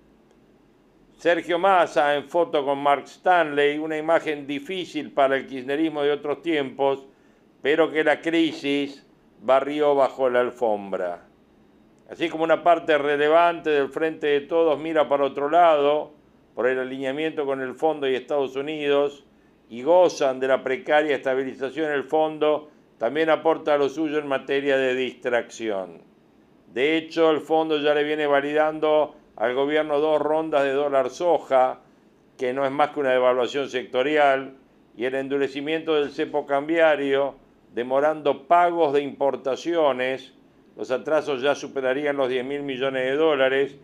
Sergio 1.17 1.57
Massa 1.57 2.15
en 2.15 2.29
foto 2.29 2.63
con 2.63 2.77
Mark 2.77 3.05
Stanley, 3.05 3.79
una 3.79 3.97
imagen 3.97 4.45
difícil 4.45 5.11
para 5.11 5.35
el 5.37 5.47
kirchnerismo 5.47 6.03
de 6.03 6.11
otros 6.11 6.43
tiempos, 6.43 7.07
pero 7.61 7.91
que 7.91 8.03
la 8.03 8.21
crisis 8.21 9.03
barrió 9.41 9.95
bajo 9.95 10.29
la 10.29 10.41
alfombra. 10.41 11.23
Así 12.09 12.29
como 12.29 12.43
una 12.43 12.63
parte 12.63 12.97
relevante 12.97 13.71
del 13.71 13.89
frente 13.89 14.27
de 14.27 14.41
todos 14.41 14.79
mira 14.79 15.09
para 15.09 15.25
otro 15.25 15.49
lado, 15.49 16.13
por 16.57 16.65
el 16.65 16.79
alineamiento 16.79 17.45
con 17.45 17.61
el 17.61 17.75
fondo 17.75 18.09
y 18.09 18.15
Estados 18.15 18.55
Unidos, 18.55 19.23
y 19.69 19.83
gozan 19.83 20.39
de 20.39 20.47
la 20.47 20.63
precaria 20.63 21.15
estabilización 21.15 21.91
del 21.91 22.05
fondo, 22.05 22.71
también 22.97 23.29
aporta 23.29 23.77
lo 23.77 23.89
suyo 23.89 24.17
en 24.17 24.25
materia 24.25 24.75
de 24.75 24.95
distracción. 24.95 26.01
De 26.73 26.97
hecho, 26.97 27.29
el 27.29 27.41
fondo 27.41 27.77
ya 27.77 27.93
le 27.93 28.03
viene 28.03 28.25
validando 28.25 29.13
al 29.35 29.53
gobierno 29.53 29.99
dos 29.99 30.19
rondas 30.19 30.63
de 30.63 30.71
dólar 30.71 31.11
soja, 31.11 31.81
que 32.39 32.53
no 32.53 32.65
es 32.65 32.71
más 32.71 32.89
que 32.89 33.01
una 33.01 33.11
devaluación 33.11 33.69
sectorial, 33.69 34.55
y 34.95 35.05
el 35.05 35.13
endurecimiento 35.13 35.93
del 35.93 36.09
cepo 36.09 36.47
cambiario, 36.47 37.35
demorando 37.75 38.47
pagos 38.47 38.93
de 38.93 39.03
importaciones, 39.03 40.33
los 40.75 40.89
atrasos 40.89 41.39
ya 41.39 41.53
superarían 41.53 42.17
los 42.17 42.29
10 42.29 42.43
mil 42.45 42.63
millones 42.63 43.03
de 43.03 43.15
dólares 43.15 43.77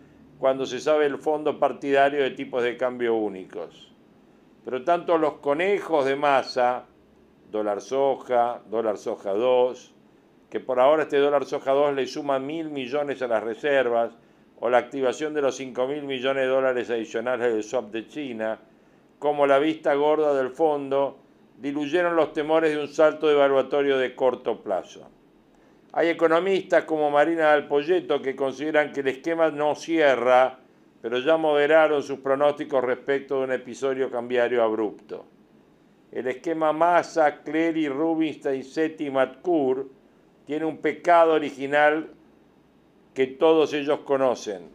cuando 0.44 0.66
se 0.66 0.82
sabe 0.82 1.06
el 1.06 1.20
fondo 1.20 1.58
partidario 1.58 2.22
de 2.22 2.32
tipos 2.32 2.62
de 2.64 2.76
cambio 2.76 3.16
únicos. 3.16 3.94
Pero 4.66 4.84
tanto 4.84 5.18
los 5.18 5.36
conejos 5.36 6.04
de 6.04 6.18
masa, 6.18 6.84
dólar 7.50 7.80
soja, 7.80 8.62
dólar 8.70 8.98
soja 8.98 9.32
2, 9.32 9.96
que 10.50 10.60
por 10.60 10.82
ahora 10.82 11.04
este 11.04 11.18
dólar 11.20 11.46
soja 11.46 11.72
2 11.72 11.96
le 11.96 12.06
suma 12.08 12.40
mil 12.40 12.72
millones 12.72 13.22
a 13.22 13.30
las 13.30 13.42
reservas, 13.42 14.18
o 14.60 14.70
la 14.70 14.80
activación 14.80 15.34
de 15.34 15.44
los 15.44 15.56
5 15.56 15.88
mil 15.88 16.04
millones 16.04 16.44
de 16.44 16.50
dólares 16.50 16.90
adicionales 16.90 17.54
del 17.54 17.64
swap 17.64 17.90
de 17.92 18.06
China, 18.08 18.60
como 19.20 19.48
la 19.48 19.60
vista 19.60 19.94
gorda 19.94 20.34
del 20.34 20.50
fondo, 20.50 21.20
diluyeron 21.58 22.18
los 22.18 22.34
temores 22.34 22.76
de 22.76 22.82
un 22.82 22.90
salto 22.90 23.32
evaluatorio 23.32 23.98
de 23.98 24.14
corto 24.14 24.62
plazo. 24.62 25.10
Hay 25.94 26.10
economistas 26.10 26.84
como 26.84 27.10
Marina 27.10 27.54
del 27.54 27.68
Polleto 27.68 28.22
que 28.22 28.36
consideran 28.36 28.92
que 28.92 29.00
el 29.00 29.08
esquema 29.08 29.50
no 29.52 29.76
cierra, 29.76 30.60
pero 31.02 31.20
ya 31.20 31.38
moderaron 31.38 32.04
sus 32.04 32.20
pronósticos 32.20 32.84
respecto 32.84 33.38
de 33.38 33.44
un 33.46 33.52
episodio 33.52 34.12
cambiario 34.12 34.64
abrupto. 34.64 35.26
El 36.12 36.28
esquema 36.28 36.74
Massa, 36.74 37.44
Clery, 37.44 37.88
Rubinstein, 37.88 38.64
Seti 38.64 39.08
y 39.08 39.12
Matkur 39.12 39.90
tiene 40.46 40.66
un 40.66 40.78
pecado 40.78 41.34
original 41.34 42.10
que 43.14 43.28
todos 43.28 43.74
ellos 43.74 44.00
conocen 44.00 44.74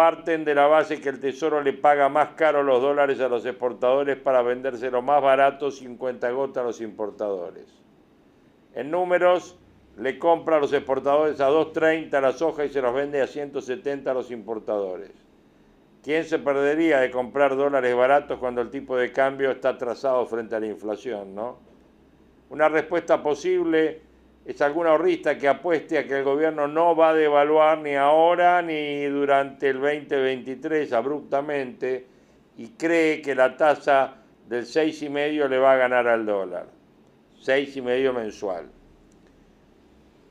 parten 0.00 0.46
de 0.46 0.54
la 0.54 0.66
base 0.66 0.98
que 0.98 1.10
el 1.10 1.20
Tesoro 1.20 1.62
le 1.62 1.74
paga 1.74 2.08
más 2.08 2.30
caro 2.30 2.62
los 2.62 2.80
dólares 2.80 3.20
a 3.20 3.28
los 3.28 3.44
exportadores 3.44 4.16
para 4.16 4.40
vendérselo 4.40 5.02
más 5.02 5.20
barato 5.20 5.70
50 5.70 6.30
gotas 6.30 6.62
a 6.62 6.66
los 6.66 6.80
importadores. 6.80 7.66
En 8.74 8.90
números, 8.90 9.58
le 10.00 10.18
compra 10.18 10.56
a 10.56 10.60
los 10.60 10.72
exportadores 10.72 11.40
a 11.40 11.50
2.30 11.50 12.20
la 12.22 12.32
soja 12.32 12.64
y 12.64 12.70
se 12.70 12.80
los 12.80 12.94
vende 12.94 13.20
a 13.20 13.26
170 13.26 14.10
a 14.10 14.14
los 14.14 14.30
importadores. 14.30 15.10
¿Quién 16.02 16.24
se 16.24 16.38
perdería 16.38 17.00
de 17.00 17.10
comprar 17.10 17.54
dólares 17.54 17.94
baratos 17.94 18.38
cuando 18.38 18.62
el 18.62 18.70
tipo 18.70 18.96
de 18.96 19.12
cambio 19.12 19.50
está 19.50 19.70
atrasado 19.70 20.24
frente 20.24 20.56
a 20.56 20.60
la 20.60 20.68
inflación? 20.68 21.34
¿no? 21.34 21.58
Una 22.48 22.70
respuesta 22.70 23.22
posible 23.22 24.00
es 24.46 24.62
algún 24.62 24.86
ahorrista 24.86 25.36
que 25.36 25.48
apueste 25.48 25.98
a 25.98 26.06
que 26.06 26.16
el 26.16 26.24
gobierno 26.24 26.66
no 26.66 26.96
va 26.96 27.10
a 27.10 27.14
devaluar 27.14 27.76
ni 27.78 27.94
ahora 27.94 28.62
ni 28.62 29.04
durante 29.04 29.68
el 29.68 29.80
2023 29.80 30.90
abruptamente 30.94 32.06
y 32.56 32.68
cree 32.68 33.20
que 33.20 33.34
la 33.34 33.54
tasa 33.54 34.14
del 34.48 34.64
6,5 34.64 35.46
le 35.46 35.58
va 35.58 35.74
a 35.74 35.76
ganar 35.76 36.08
al 36.08 36.24
dólar. 36.24 36.68
6,5 37.44 38.14
mensual. 38.14 38.79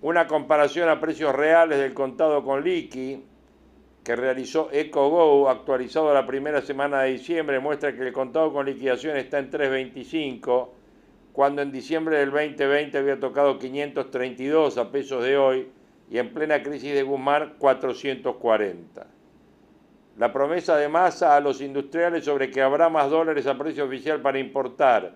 Una 0.02 0.28
comparación 0.28 0.88
a 0.88 1.02
precios 1.02 1.36
reales 1.36 1.78
del 1.78 1.94
contado 1.94 2.42
con 2.46 2.64
liqui 2.64 3.22
que 4.02 4.16
realizó 4.16 4.70
EcoGo, 4.72 5.50
actualizado 5.50 6.14
la 6.14 6.26
primera 6.26 6.62
semana 6.62 7.02
de 7.02 7.12
diciembre, 7.12 7.60
muestra 7.60 7.94
que 7.94 8.08
el 8.08 8.14
contado 8.14 8.54
con 8.54 8.66
liquidación 8.66 9.18
está 9.18 9.40
en 9.40 9.50
325 9.50 10.74
cuando 11.34 11.62
en 11.62 11.74
diciembre 11.74 12.18
del 12.18 12.32
2020 12.32 12.98
había 12.98 13.20
tocado 13.20 13.60
532 13.60 14.78
a 14.78 14.90
pesos 14.90 15.22
de 15.22 15.38
hoy 15.38 15.68
y 16.10 16.18
en 16.18 16.34
plena 16.34 16.64
crisis 16.64 16.94
de 16.94 17.04
Guzmán 17.04 17.56
440. 17.60 19.06
La 20.18 20.32
promesa 20.32 20.78
de 20.78 20.88
masa 20.88 21.36
a 21.36 21.42
los 21.42 21.60
industriales 21.60 22.24
sobre 22.24 22.52
que 22.52 22.62
habrá 22.62 22.88
más 22.88 23.10
dólares 23.10 23.48
a 23.48 23.58
precio 23.58 23.84
oficial 23.84 24.22
para 24.22 24.40
importar 24.40 25.14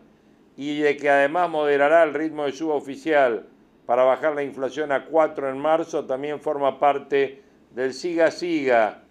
y 0.58 0.80
de 0.80 0.98
que 0.98 1.10
además 1.10 1.50
moderará 1.50 2.04
el 2.04 2.14
ritmo 2.14 2.44
de 2.44 2.52
suba 2.52 2.76
oficial 2.76 3.48
para 3.86 4.04
bajar 4.04 4.36
la 4.36 4.44
inflación 4.44 4.92
a 4.92 5.06
4 5.06 5.50
en 5.50 5.58
marzo 5.58 6.06
también 6.06 6.40
forma 6.40 6.80
parte 6.80 7.42
del 7.72 7.94
siga-siga, 7.94 9.04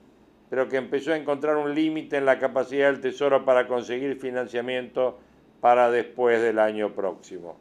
pero 0.49 0.69
que 0.69 0.77
empezó 0.77 1.13
a 1.13 1.17
encontrar 1.17 1.57
un 1.57 1.75
límite 1.75 2.17
en 2.17 2.27
la 2.27 2.39
capacidad 2.39 2.91
del 2.91 3.01
Tesoro 3.01 3.45
para 3.45 3.67
conseguir 3.67 4.17
financiamiento 4.17 5.19
para 5.61 5.91
después 5.91 6.41
del 6.41 6.59
año 6.59 6.95
próximo. 6.95 7.59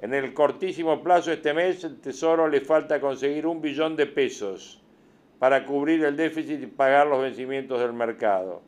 En 0.00 0.14
el 0.14 0.32
cortísimo 0.32 1.02
plazo 1.02 1.32
este 1.32 1.52
mes, 1.52 1.82
el 1.84 2.00
Tesoro 2.00 2.48
le 2.48 2.60
falta 2.60 3.00
conseguir 3.00 3.46
un 3.46 3.60
billón 3.60 3.96
de 3.96 4.06
pesos 4.06 4.82
para 5.38 5.64
cubrir 5.64 6.04
el 6.04 6.16
déficit 6.16 6.62
y 6.62 6.66
pagar 6.66 7.06
los 7.06 7.22
vencimientos 7.22 7.80
del 7.80 7.92
mercado. 7.92 8.62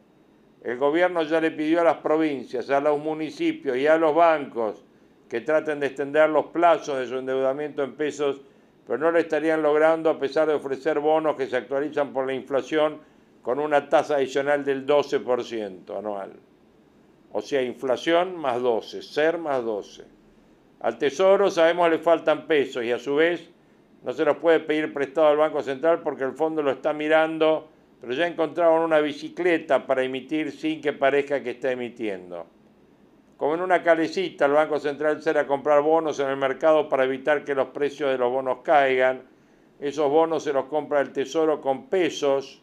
El 0.62 0.76
gobierno 0.76 1.22
ya 1.22 1.40
le 1.40 1.50
pidió 1.50 1.80
a 1.80 1.84
las 1.84 1.98
provincias, 1.98 2.68
a 2.70 2.80
los 2.80 2.98
municipios 2.98 3.76
y 3.76 3.86
a 3.86 3.96
los 3.96 4.14
bancos 4.14 4.84
que 5.30 5.40
traten 5.40 5.78
de 5.78 5.86
extender 5.86 6.28
los 6.28 6.46
plazos 6.46 6.98
de 6.98 7.06
su 7.06 7.16
endeudamiento 7.16 7.84
en 7.84 7.94
pesos, 7.94 8.42
pero 8.84 8.98
no 8.98 9.12
lo 9.12 9.18
estarían 9.20 9.62
logrando 9.62 10.10
a 10.10 10.18
pesar 10.18 10.48
de 10.48 10.54
ofrecer 10.54 10.98
bonos 10.98 11.36
que 11.36 11.46
se 11.46 11.56
actualizan 11.56 12.12
por 12.12 12.26
la 12.26 12.34
inflación 12.34 12.98
con 13.40 13.60
una 13.60 13.88
tasa 13.88 14.16
adicional 14.16 14.64
del 14.64 14.84
12% 14.84 15.96
anual. 15.96 16.32
O 17.30 17.40
sea, 17.40 17.62
inflación 17.62 18.36
más 18.36 18.60
12, 18.60 19.02
ser 19.02 19.38
más 19.38 19.64
12. 19.64 20.04
Al 20.80 20.98
Tesoro 20.98 21.48
sabemos 21.48 21.88
le 21.88 21.98
faltan 21.98 22.48
pesos 22.48 22.82
y 22.82 22.90
a 22.90 22.98
su 22.98 23.14
vez 23.14 23.48
no 24.02 24.12
se 24.12 24.24
los 24.24 24.36
puede 24.38 24.58
pedir 24.58 24.92
prestado 24.92 25.28
al 25.28 25.36
Banco 25.36 25.62
Central 25.62 26.00
porque 26.00 26.24
el 26.24 26.32
fondo 26.32 26.60
lo 26.60 26.72
está 26.72 26.92
mirando, 26.92 27.68
pero 28.00 28.14
ya 28.14 28.26
encontraron 28.26 28.82
una 28.82 28.98
bicicleta 28.98 29.86
para 29.86 30.02
emitir 30.02 30.50
sin 30.50 30.80
que 30.80 30.92
parezca 30.92 31.40
que 31.40 31.50
está 31.50 31.70
emitiendo. 31.70 32.46
Como 33.40 33.54
en 33.54 33.62
una 33.62 33.82
calecita, 33.82 34.44
el 34.44 34.52
Banco 34.52 34.78
Central 34.78 35.22
sale 35.22 35.38
a 35.38 35.46
comprar 35.46 35.80
bonos 35.80 36.20
en 36.20 36.28
el 36.28 36.36
mercado 36.36 36.90
para 36.90 37.04
evitar 37.04 37.42
que 37.42 37.54
los 37.54 37.68
precios 37.68 38.10
de 38.10 38.18
los 38.18 38.30
bonos 38.30 38.58
caigan. 38.62 39.22
Esos 39.80 40.10
bonos 40.10 40.44
se 40.44 40.52
los 40.52 40.66
compra 40.66 41.00
el 41.00 41.10
Tesoro 41.10 41.58
con 41.58 41.86
pesos, 41.86 42.60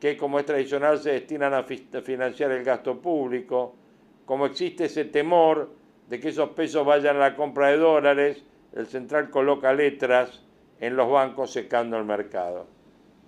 que 0.00 0.16
como 0.16 0.40
es 0.40 0.46
tradicional 0.46 0.98
se 0.98 1.12
destinan 1.12 1.54
a 1.54 1.62
financiar 1.62 2.50
el 2.50 2.64
gasto 2.64 3.00
público 3.00 3.76
como 4.24 4.46
existe 4.46 4.86
ese 4.86 5.04
temor 5.04 5.70
de 6.08 6.18
que 6.18 6.30
esos 6.30 6.50
pesos 6.50 6.84
vayan 6.84 7.14
a 7.14 7.30
la 7.30 7.36
compra 7.36 7.68
de 7.68 7.76
dólares, 7.76 8.44
el 8.72 8.88
central 8.88 9.30
coloca 9.30 9.72
letras 9.72 10.42
en 10.80 10.96
los 10.96 11.08
bancos 11.08 11.52
secando 11.52 11.96
el 11.96 12.04
mercado. 12.04 12.66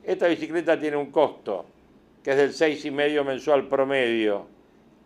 Esta 0.02 0.26
bicicleta 0.26 0.78
tiene 0.80 0.96
un 0.96 1.12
costo, 1.12 1.64
que 2.24 2.32
es 2.32 2.36
del 2.36 2.50
6,5 2.52 3.24
mensual 3.24 3.68
promedio, 3.68 4.46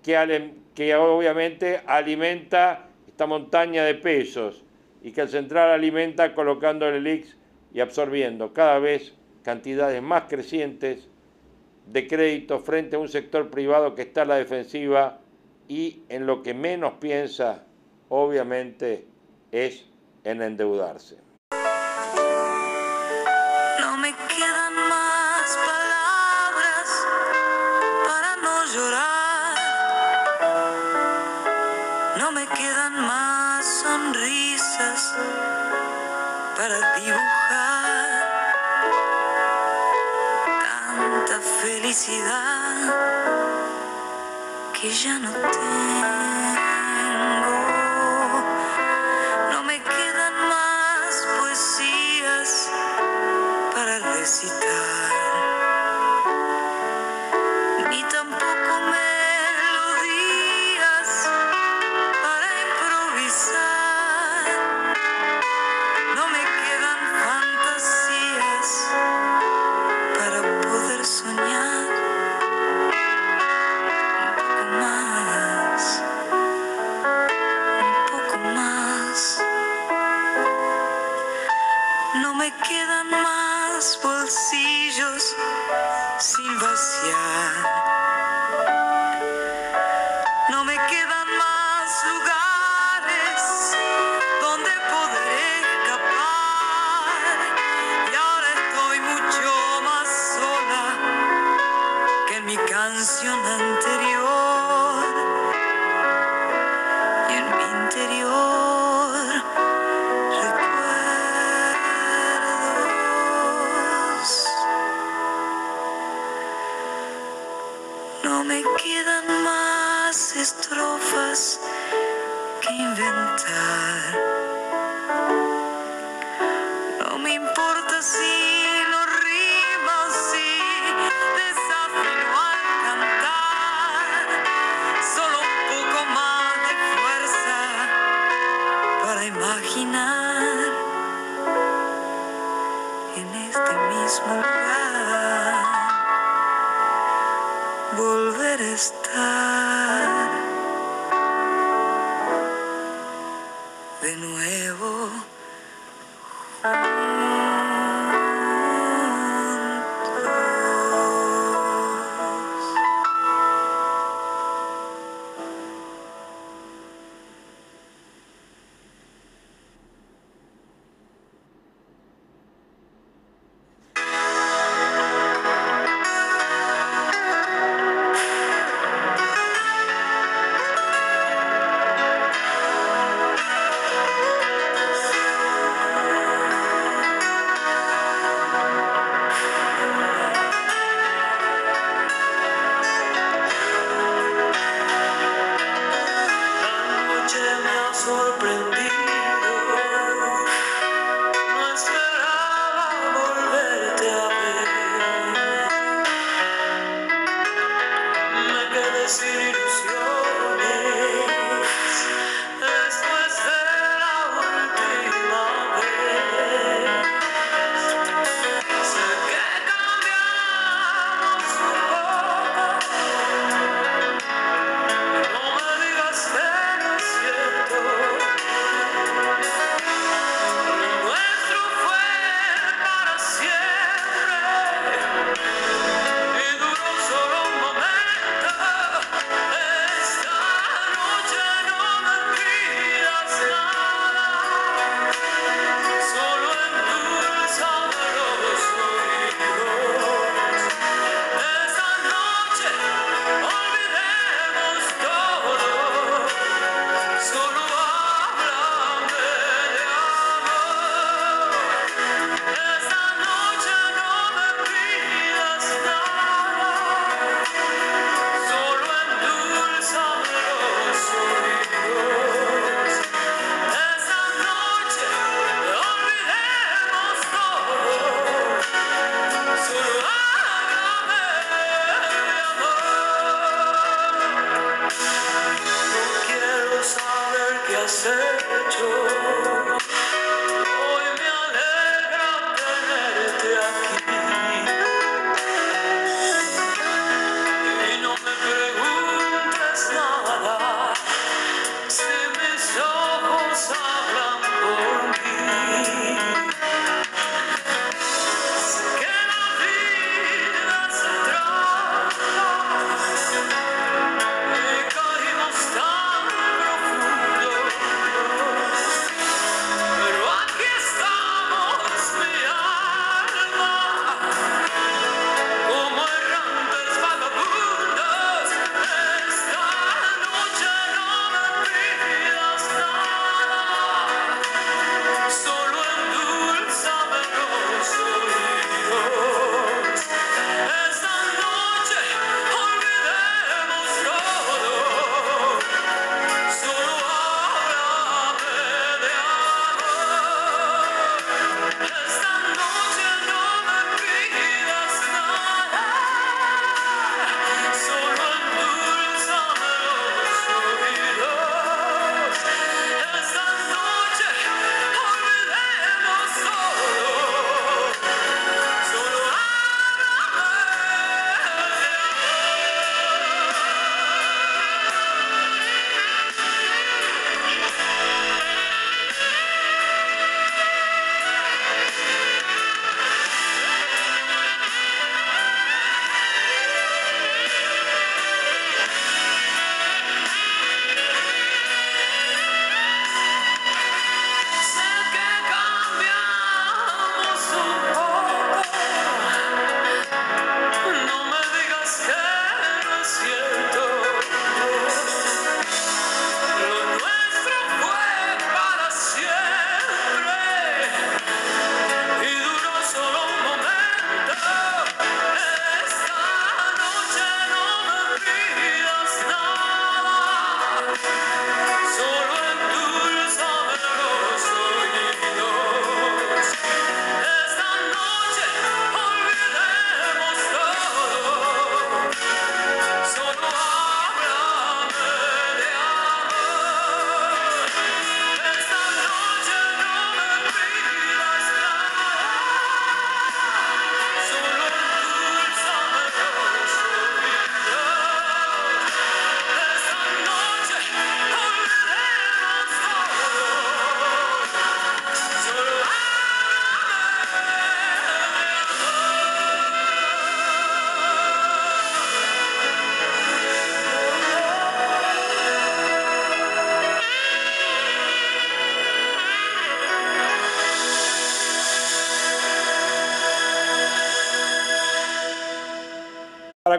que, 0.07 0.95
obviamente 0.95 1.81
alimenta 1.85 2.87
esta 3.09 3.27
montaña 3.27 3.85
de 3.85 3.97
pesos 3.97 4.63
y 5.03 5.11
que 5.11 5.23
el 5.23 5.29
central 5.29 5.71
alimenta 5.71 6.33
colocando 6.33 6.89
el 6.89 7.05
elix 7.05 7.37
y 7.75 7.81
absorbiendo 7.81 8.53
cada 8.53 8.79
vez 8.79 9.15
cantidades 9.43 10.01
más 10.01 10.25
crecientes 10.29 11.09
de 11.87 12.07
crédito 12.07 12.61
frente 12.61 12.95
a 12.95 13.01
un 13.01 13.09
sector 13.09 13.51
privado 13.51 13.97
que 13.97 14.03
está 14.03 14.23
a 14.23 14.27
la 14.27 14.37
defensiva 14.37 15.19
y 15.67 16.03
en 16.09 16.27
lo 16.27 16.43
que 16.45 16.55
menos 16.55 16.95
piensa, 17.01 17.65
obviamente, 18.09 19.07
es 19.51 19.87
en 20.23 20.41
endeudarse. 20.41 21.26
para 36.57 36.97
dibujar 36.99 38.27
tanta 40.61 41.41
felicidad 41.63 42.95
que 44.73 44.91
ya 44.91 45.19
no 45.19 45.31
tengo. 45.33 46.36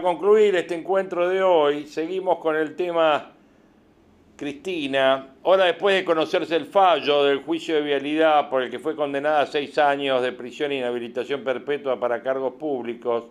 Concluir 0.08 0.56
este 0.56 0.74
encuentro 0.74 1.28
de 1.28 1.44
hoy, 1.44 1.86
seguimos 1.86 2.38
con 2.38 2.56
el 2.56 2.78
tema 2.78 3.34
Cristina. 4.38 5.36
Ahora, 5.44 5.66
después 5.66 5.98
de 5.98 6.06
conocerse 6.06 6.56
el 6.56 6.66
fallo 6.66 7.26
del 7.26 7.40
juicio 7.40 7.76
de 7.76 7.82
vialidad 7.82 8.50
por 8.50 8.64
el 8.64 8.70
que 8.70 8.80
fue 8.80 8.96
condenada 8.96 9.42
a 9.42 9.46
seis 9.48 9.78
años 9.78 10.22
de 10.22 10.32
prisión 10.32 10.72
e 10.72 10.78
inhabilitación 10.78 11.44
perpetua 11.44 12.00
para 12.00 12.24
cargos 12.24 12.54
públicos, 12.54 13.26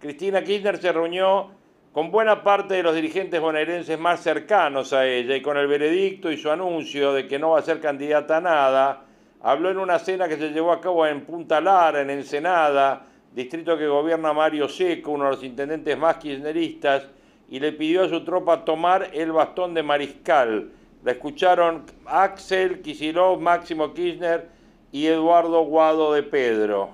Cristina 0.00 0.42
Kirchner 0.42 0.78
se 0.80 0.92
reunió 0.92 1.50
con 1.92 2.10
buena 2.10 2.42
parte 2.42 2.72
de 2.72 2.82
los 2.82 2.94
dirigentes 2.94 3.38
bonaerenses 3.38 3.98
más 3.98 4.20
cercanos 4.20 4.94
a 4.94 5.04
ella 5.04 5.36
y 5.36 5.42
con 5.42 5.58
el 5.58 5.66
veredicto 5.66 6.32
y 6.32 6.38
su 6.38 6.50
anuncio 6.50 7.12
de 7.12 7.28
que 7.28 7.38
no 7.38 7.50
va 7.50 7.58
a 7.58 7.62
ser 7.62 7.80
candidata 7.80 8.38
a 8.38 8.40
nada, 8.40 9.04
habló 9.42 9.70
en 9.70 9.76
una 9.76 9.98
cena 9.98 10.26
que 10.26 10.38
se 10.38 10.52
llevó 10.52 10.72
a 10.72 10.80
cabo 10.80 11.06
en 11.06 11.26
Punta 11.26 11.60
Lara, 11.60 12.00
en 12.00 12.08
Ensenada, 12.08 13.07
distrito 13.34 13.76
que 13.76 13.86
gobierna 13.86 14.32
Mario 14.32 14.68
Seco, 14.68 15.12
uno 15.12 15.24
de 15.24 15.30
los 15.30 15.44
intendentes 15.44 15.96
más 15.98 16.16
kirchneristas, 16.16 17.08
y 17.48 17.60
le 17.60 17.72
pidió 17.72 18.04
a 18.04 18.08
su 18.08 18.24
tropa 18.24 18.64
tomar 18.64 19.10
el 19.12 19.32
bastón 19.32 19.74
de 19.74 19.82
mariscal. 19.82 20.70
La 21.04 21.12
escucharon 21.12 21.84
Axel 22.06 22.82
Kisilov, 22.82 23.40
Máximo 23.40 23.94
Kirchner 23.94 24.48
y 24.92 25.06
Eduardo 25.06 25.62
Guado 25.62 26.12
de 26.12 26.22
Pedro. 26.22 26.90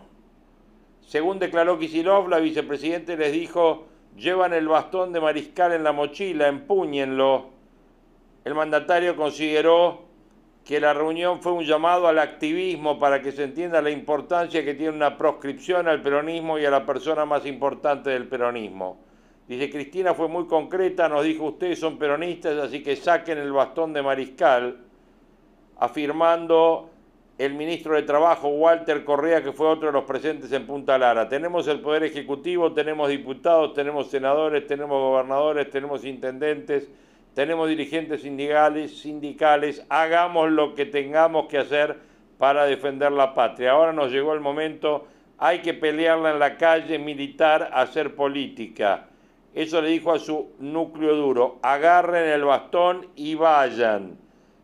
Según 1.01 1.39
declaró 1.39 1.79
Kisilov, 1.79 2.29
la 2.29 2.39
vicepresidente 2.39 3.17
les 3.17 3.33
dijo 3.33 3.87
llevan 4.17 4.53
el 4.53 4.69
bastón 4.69 5.13
de 5.13 5.21
mariscal 5.21 5.73
en 5.73 5.85
la 5.85 5.93
mochila, 5.93 6.49
empúñenlo. 6.49 7.51
El 8.45 8.55
mandatario 8.55 9.17
consideró 9.17 10.04
que 10.65 10.81
la 10.81 10.95
reunión 10.95 11.43
fue 11.43 11.53
un 11.53 11.65
llamado 11.65 12.09
al 12.09 12.19
activismo 12.19 12.99
para 12.99 13.21
que 13.21 13.33
se 13.33 13.45
entienda 13.45 13.83
la 13.83 13.91
importancia 13.91 14.65
que 14.65 14.75
tiene 14.75 14.97
una 14.97 15.19
proscripción 15.19 15.89
al 15.89 16.01
peronismo 16.01 16.59
y 16.59 16.65
a 16.65 16.71
la 16.71 16.87
persona 16.87 17.27
más 17.27 17.45
importante 17.45 18.11
del 18.11 18.27
peronismo. 18.27 18.99
Dice, 19.47 19.69
Cristina 19.71 20.15
fue 20.15 20.27
muy 20.27 20.47
concreta, 20.47 21.07
nos 21.07 21.23
dijo, 21.25 21.45
ustedes 21.45 21.79
son 21.79 21.99
peronistas, 21.99 22.57
así 22.59 22.83
que 22.83 22.97
saquen 22.97 23.37
el 23.37 23.53
bastón 23.53 23.93
de 23.93 24.01
mariscal, 24.01 24.79
afirmando 25.79 26.89
el 27.37 27.53
ministro 27.53 27.95
de 27.95 28.03
Trabajo, 28.03 28.49
Walter 28.49 29.05
Correa, 29.05 29.43
que 29.43 29.53
fue 29.53 29.67
otro 29.67 29.89
de 29.89 29.93
los 29.93 30.05
presentes 30.05 30.51
en 30.53 30.67
Punta 30.67 30.97
Lara. 30.97 31.29
Tenemos 31.29 31.69
el 31.69 31.81
Poder 31.81 32.05
Ejecutivo, 32.05 32.73
tenemos 32.73 33.11
diputados, 33.11 33.75
tenemos 33.75 34.09
senadores, 34.11 34.67
tenemos 34.67 34.99
gobernadores, 34.99 35.69
tenemos 35.69 36.07
intendentes, 36.07 36.89
tenemos 37.35 37.69
dirigentes 37.69 38.23
sindicales, 38.23 38.99
sindicales, 38.99 39.85
hagamos 39.89 40.51
lo 40.53 40.75
que 40.75 40.87
tengamos 40.87 41.47
que 41.49 41.59
hacer 41.59 41.99
para 42.39 42.65
defender 42.65 43.11
la 43.11 43.35
patria. 43.35 43.73
Ahora 43.73 43.93
nos 43.93 44.13
llegó 44.13 44.35
el 44.35 44.41
momento, 44.41 45.07
hay 45.39 45.59
que 45.59 45.75
pelearla 45.75 46.31
en 46.31 46.39
la 46.39 46.57
calle, 46.57 46.99
militar, 46.99 47.71
hacer 47.73 48.15
política. 48.15 49.09
Eso 49.53 49.83
le 49.83 49.89
dijo 49.89 50.13
a 50.13 50.19
su 50.21 50.53
núcleo 50.61 51.15
duro, 51.17 51.59
agarren 51.63 52.29
el 52.29 52.45
bastón 52.45 53.09
y 53.17 53.35
vayan. 53.35 54.17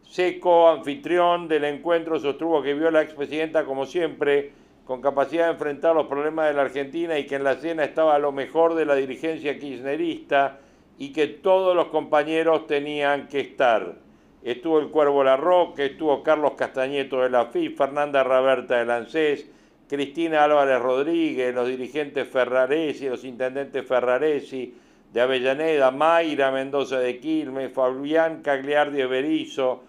Seco, 0.05 0.69
anfitrión 0.69 1.49
del 1.49 1.65
encuentro, 1.65 2.19
sostuvo 2.19 2.63
que 2.63 2.75
vio 2.75 2.91
la 2.91 3.03
expresidenta 3.03 3.65
como 3.65 3.85
siempre, 3.85 4.53
con 4.85 5.01
capacidad 5.01 5.47
de 5.47 5.53
enfrentar 5.53 5.95
los 5.95 6.07
problemas 6.07 6.49
de 6.49 6.55
la 6.55 6.63
Argentina 6.63 7.19
y 7.19 7.27
que 7.27 7.37
en 7.37 7.45
la 7.45 7.55
cena 7.55 7.85
estaba 7.85 8.19
lo 8.19 8.33
mejor 8.33 8.75
de 8.75 8.85
la 8.85 8.97
dirigencia 8.97 9.59
kirchnerista 9.59 10.59
y 11.01 11.15
que 11.15 11.29
todos 11.29 11.75
los 11.75 11.87
compañeros 11.87 12.67
tenían 12.67 13.27
que 13.27 13.41
estar. 13.41 13.95
Estuvo 14.43 14.79
el 14.79 14.91
Cuervo 14.91 15.25
Larroque, 15.25 15.87
estuvo 15.87 16.23
Carlos 16.23 16.53
Castañeto 16.59 17.23
de 17.23 17.31
la 17.31 17.47
FI, 17.47 17.71
Fernanda 17.71 18.23
Raberta 18.23 18.85
de 18.85 18.93
ANSES, 18.93 19.47
Cristina 19.89 20.45
Álvarez 20.45 20.79
Rodríguez, 20.79 21.55
los 21.55 21.69
dirigentes 21.69 22.29
Ferraresi, 22.29 23.09
los 23.09 23.25
intendentes 23.25 23.87
Ferraresi 23.87 24.75
de 25.11 25.21
Avellaneda, 25.23 25.91
Mayra 25.91 26.51
Mendoza 26.51 26.99
de 26.99 27.19
Quilmes, 27.19 27.73
Fabián 27.73 28.43
Cagliardi 28.43 28.99
de 28.99 29.07
Berizo, 29.07 29.83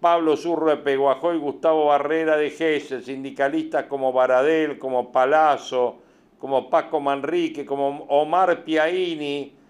Pablo 0.00 0.38
Zurro 0.38 0.70
de 0.70 0.78
Peguajó 0.78 1.34
y 1.34 1.38
Gustavo 1.38 1.88
Barrera 1.88 2.38
de 2.38 2.48
Gesell, 2.48 3.04
sindicalistas 3.04 3.84
como 3.84 4.14
Baradel, 4.14 4.78
como 4.78 5.12
Palazzo, 5.12 5.98
como 6.38 6.70
Paco 6.70 7.00
Manrique, 7.00 7.66
como 7.66 8.06
Omar 8.08 8.64
Piaini, 8.64 9.60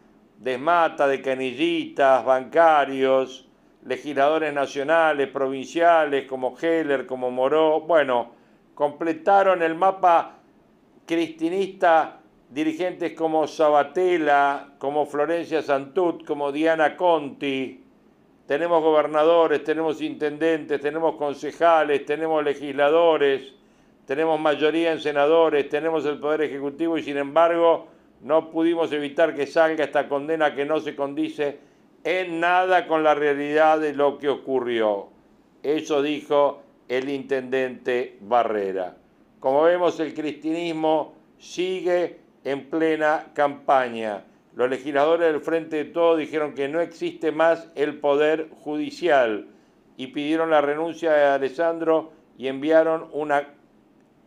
Desmata, 0.42 1.06
de 1.06 1.22
Canillitas, 1.22 2.24
bancarios, 2.24 3.48
legisladores 3.86 4.52
nacionales, 4.52 5.28
provinciales, 5.28 6.26
como 6.26 6.56
Heller, 6.60 7.06
como 7.06 7.30
Moró, 7.30 7.82
bueno, 7.82 8.32
completaron 8.74 9.62
el 9.62 9.76
mapa 9.76 10.38
cristinista 11.06 12.18
dirigentes 12.50 13.12
como 13.12 13.46
Sabatella, 13.46 14.70
como 14.78 15.06
Florencia 15.06 15.62
Santut, 15.62 16.24
como 16.24 16.50
Diana 16.50 16.96
Conti, 16.96 17.82
tenemos 18.46 18.82
gobernadores, 18.82 19.62
tenemos 19.62 20.02
intendentes, 20.02 20.80
tenemos 20.80 21.14
concejales, 21.14 22.04
tenemos 22.04 22.42
legisladores, 22.42 23.54
tenemos 24.04 24.40
mayoría 24.40 24.92
en 24.92 25.00
senadores, 25.00 25.68
tenemos 25.68 26.04
el 26.04 26.18
Poder 26.18 26.42
Ejecutivo 26.42 26.98
y 26.98 27.02
sin 27.04 27.16
embargo 27.16 27.86
no 28.22 28.50
pudimos 28.50 28.92
evitar 28.92 29.34
que 29.34 29.46
salga 29.46 29.84
esta 29.84 30.08
condena 30.08 30.54
que 30.54 30.64
no 30.64 30.80
se 30.80 30.94
condice 30.94 31.58
en 32.04 32.40
nada 32.40 32.86
con 32.86 33.02
la 33.02 33.14
realidad 33.14 33.80
de 33.80 33.94
lo 33.94 34.18
que 34.18 34.28
ocurrió. 34.28 35.08
Eso 35.62 36.02
dijo 36.02 36.62
el 36.88 37.08
intendente 37.08 38.18
Barrera. 38.20 38.96
Como 39.40 39.62
vemos, 39.62 39.98
el 39.98 40.14
cristianismo 40.14 41.14
sigue 41.38 42.20
en 42.44 42.70
plena 42.70 43.26
campaña. 43.34 44.24
Los 44.54 44.70
legisladores 44.70 45.32
del 45.32 45.40
Frente 45.40 45.76
de 45.76 45.84
Todo 45.86 46.16
dijeron 46.16 46.54
que 46.54 46.68
no 46.68 46.80
existe 46.80 47.32
más 47.32 47.70
el 47.74 47.98
poder 47.98 48.50
judicial 48.60 49.48
y 49.96 50.08
pidieron 50.08 50.50
la 50.50 50.60
renuncia 50.60 51.12
de 51.12 51.24
Alessandro 51.24 52.12
y 52.38 52.48
enviaron 52.48 53.08
una 53.12 53.48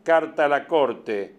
carta 0.03 0.45
a 0.45 0.49
la 0.49 0.67
Corte. 0.67 1.35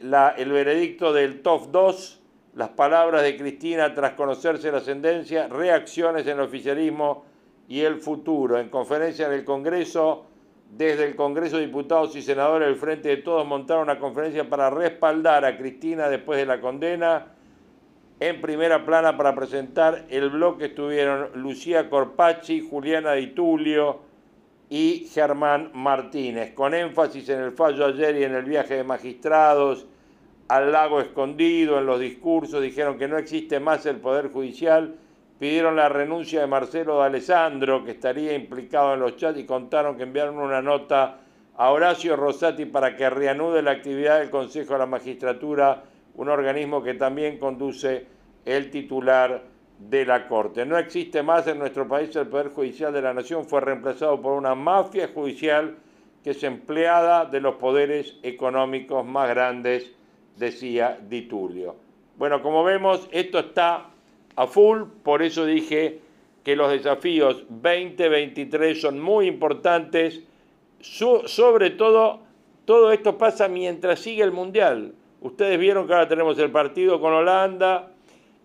El 0.00 0.52
veredicto 0.52 1.12
del 1.12 1.42
TOF 1.42 1.68
2, 1.70 2.20
las 2.54 2.68
palabras 2.70 3.22
de 3.22 3.36
Cristina 3.36 3.94
tras 3.94 4.12
conocerse 4.12 4.70
la 4.70 4.78
ascendencia, 4.78 5.48
reacciones 5.48 6.26
en 6.26 6.38
el 6.38 6.40
oficialismo 6.40 7.24
y 7.68 7.80
el 7.80 8.00
futuro. 8.00 8.58
En 8.58 8.68
conferencia 8.68 9.28
del 9.28 9.44
Congreso, 9.44 10.26
desde 10.70 11.06
el 11.06 11.16
Congreso 11.16 11.56
de 11.56 11.66
Diputados 11.66 12.14
y 12.16 12.22
Senadores 12.22 12.68
del 12.68 12.76
Frente 12.76 13.08
de 13.08 13.16
Todos 13.18 13.46
montaron 13.46 13.84
una 13.84 13.98
conferencia 13.98 14.48
para 14.48 14.70
respaldar 14.70 15.44
a 15.44 15.56
Cristina 15.56 16.08
después 16.08 16.38
de 16.38 16.46
la 16.46 16.60
condena. 16.60 17.26
En 18.20 18.40
primera 18.40 18.84
plana 18.84 19.16
para 19.16 19.34
presentar 19.34 20.06
el 20.08 20.30
bloque 20.30 20.66
estuvieron 20.66 21.30
Lucía 21.34 21.88
Corpacci, 21.88 22.66
Juliana 22.68 23.12
Di 23.12 23.28
Tulio 23.28 24.07
y 24.70 25.08
Germán 25.12 25.70
Martínez, 25.74 26.52
con 26.52 26.74
énfasis 26.74 27.28
en 27.30 27.40
el 27.40 27.52
fallo 27.52 27.86
ayer 27.86 28.16
y 28.16 28.24
en 28.24 28.34
el 28.34 28.44
viaje 28.44 28.74
de 28.74 28.84
magistrados 28.84 29.86
al 30.48 30.72
lago 30.72 31.00
escondido, 31.00 31.78
en 31.78 31.86
los 31.86 32.00
discursos, 32.00 32.62
dijeron 32.62 32.98
que 32.98 33.08
no 33.08 33.18
existe 33.18 33.60
más 33.60 33.84
el 33.86 33.96
Poder 33.96 34.30
Judicial 34.30 34.94
pidieron 35.38 35.76
la 35.76 35.88
renuncia 35.88 36.40
de 36.40 36.46
Marcelo 36.46 36.98
de 36.98 37.06
Alessandro, 37.06 37.84
que 37.84 37.92
estaría 37.92 38.34
implicado 38.34 38.94
en 38.94 39.00
los 39.00 39.16
chats, 39.16 39.38
y 39.38 39.44
contaron 39.44 39.96
que 39.96 40.02
enviaron 40.02 40.38
una 40.38 40.60
nota 40.60 41.20
a 41.56 41.70
Horacio 41.70 42.16
Rosati 42.16 42.66
para 42.66 42.96
que 42.96 43.08
reanude 43.08 43.62
la 43.62 43.72
actividad 43.72 44.18
del 44.18 44.30
Consejo 44.30 44.74
de 44.74 44.80
la 44.80 44.86
Magistratura, 44.86 45.84
un 46.16 46.28
organismo 46.28 46.82
que 46.82 46.94
también 46.94 47.38
conduce 47.38 48.06
el 48.44 48.70
titular 48.70 49.42
de 49.78 50.04
la 50.04 50.26
Corte. 50.26 50.66
No 50.66 50.76
existe 50.76 51.22
más 51.22 51.46
en 51.46 51.58
nuestro 51.58 51.86
país 51.86 52.14
el 52.16 52.26
Poder 52.26 52.48
Judicial 52.48 52.92
de 52.92 53.02
la 53.02 53.14
Nación, 53.14 53.44
fue 53.44 53.60
reemplazado 53.60 54.20
por 54.20 54.32
una 54.32 54.54
mafia 54.54 55.08
judicial 55.14 55.76
que 56.22 56.30
es 56.30 56.42
empleada 56.42 57.24
de 57.24 57.40
los 57.40 57.54
poderes 57.56 58.16
económicos 58.22 59.06
más 59.06 59.28
grandes, 59.28 59.92
decía 60.36 60.98
Di 61.08 61.22
Tulio. 61.22 61.76
Bueno, 62.16 62.42
como 62.42 62.64
vemos, 62.64 63.08
esto 63.12 63.38
está 63.38 63.90
a 64.34 64.46
full, 64.46 64.82
por 65.02 65.22
eso 65.22 65.46
dije 65.46 66.00
que 66.42 66.56
los 66.56 66.70
desafíos 66.70 67.44
2023 67.48 68.80
son 68.80 69.00
muy 69.00 69.26
importantes, 69.26 70.22
sobre 70.80 71.70
todo, 71.70 72.20
todo 72.64 72.90
esto 72.92 73.16
pasa 73.16 73.48
mientras 73.48 74.00
sigue 74.00 74.22
el 74.22 74.32
Mundial. 74.32 74.94
Ustedes 75.20 75.58
vieron 75.58 75.86
que 75.86 75.92
ahora 75.92 76.08
tenemos 76.08 76.38
el 76.38 76.50
partido 76.50 77.00
con 77.00 77.12
Holanda 77.12 77.92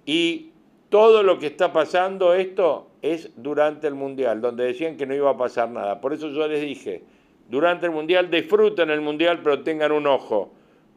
y 0.06 0.53
todo 0.94 1.24
lo 1.24 1.40
que 1.40 1.48
está 1.48 1.74
pasando 1.74 2.36
esto 2.36 2.92
es 3.02 3.32
durante 3.36 3.88
el 3.88 3.96
Mundial, 3.96 4.42
donde 4.42 4.66
decían 4.66 4.96
que 4.96 5.08
no 5.08 5.16
iba 5.16 5.32
a 5.32 5.36
pasar 5.36 5.68
nada. 5.70 6.00
Por 6.00 6.14
eso 6.14 6.30
yo 6.30 6.48
les 6.48 6.62
dije, 6.62 7.02
durante 7.50 7.88
el 7.88 7.92
Mundial 7.92 8.30
disfruten 8.30 8.92
el 8.92 9.02
Mundial, 9.02 9.40
pero 9.44 9.64
tengan 9.64 9.92
un 9.92 10.06
ojo, 10.06 10.54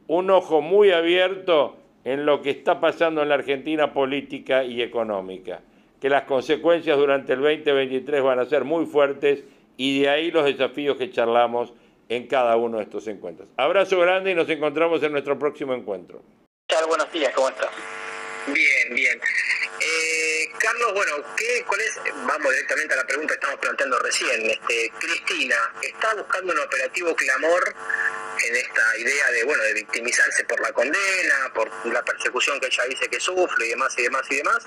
un 0.07 0.29
ojo 0.29 0.61
muy 0.61 0.91
abierto 0.91 1.79
en 2.05 2.27
lo 2.27 2.43
que 2.43 2.51
está 2.51 2.79
pasando 2.79 3.23
en 3.23 3.31
la 3.31 3.37
Argentina 3.37 3.95
política 3.95 4.65
y 4.65 4.83
económica, 4.83 5.63
que 5.99 6.11
las 6.11 6.25
consecuencias 6.25 6.99
durante 6.99 7.33
el 7.33 7.41
2023 7.41 8.23
van 8.23 8.39
a 8.39 8.45
ser 8.45 8.65
muy 8.65 8.85
fuertes 8.85 9.45
y 9.79 10.03
de 10.03 10.11
ahí 10.11 10.31
los 10.31 10.45
desafíos 10.45 10.99
que 10.99 11.11
charlamos 11.11 11.73
en 12.11 12.27
cada 12.27 12.59
uno 12.59 12.77
de 12.77 12.83
estos 12.83 13.09
encuentros. 13.09 13.49
Abrazo 13.57 13.99
grande 13.99 14.33
y 14.33 14.35
nos 14.35 14.51
encontramos 14.51 15.03
en 15.03 15.13
nuestro 15.13 15.39
próximo 15.39 15.73
encuentro. 15.73 16.21
Buenos 16.87 17.11
días, 17.11 17.33
¿cómo 17.35 17.49
estás? 17.49 17.71
Bien, 18.47 18.95
bien. 18.95 19.19
Eh, 19.81 20.51
Carlos, 20.59 20.95
bueno, 20.95 21.13
¿qué, 21.37 21.65
¿cuál 21.67 21.81
es? 21.81 22.01
Vamos 22.27 22.53
directamente 22.53 22.95
a 22.95 22.97
la 22.97 23.07
pregunta 23.07 23.35
que 23.35 23.41
estamos 23.41 23.61
planteando 23.61 23.99
recién. 23.99 24.51
Este, 24.51 24.93
Cristina, 24.99 25.57
¿está 25.83 26.15
buscando 26.15 26.53
un 26.53 26.61
operativo 26.61 27.15
clamor 27.15 27.75
en 28.45 28.57
esta 28.57 28.97
idea 28.99 29.31
de, 29.33 29.45
bueno, 29.45 29.63
de 29.65 29.75
victimizarse 29.75 30.45
por 30.45 30.61
la 30.61 30.73
condena, 30.73 31.53
por 31.55 31.71
la 31.87 32.03
persecución 32.03 32.59
que 32.61 32.67
ella 32.67 32.85
dice 32.89 33.09
que 33.09 33.21
sufre 33.21 33.67
y 33.67 33.71
demás 33.71 33.93
y 33.99 34.03
demás 34.03 34.27
y 34.31 34.37
demás? 34.37 34.65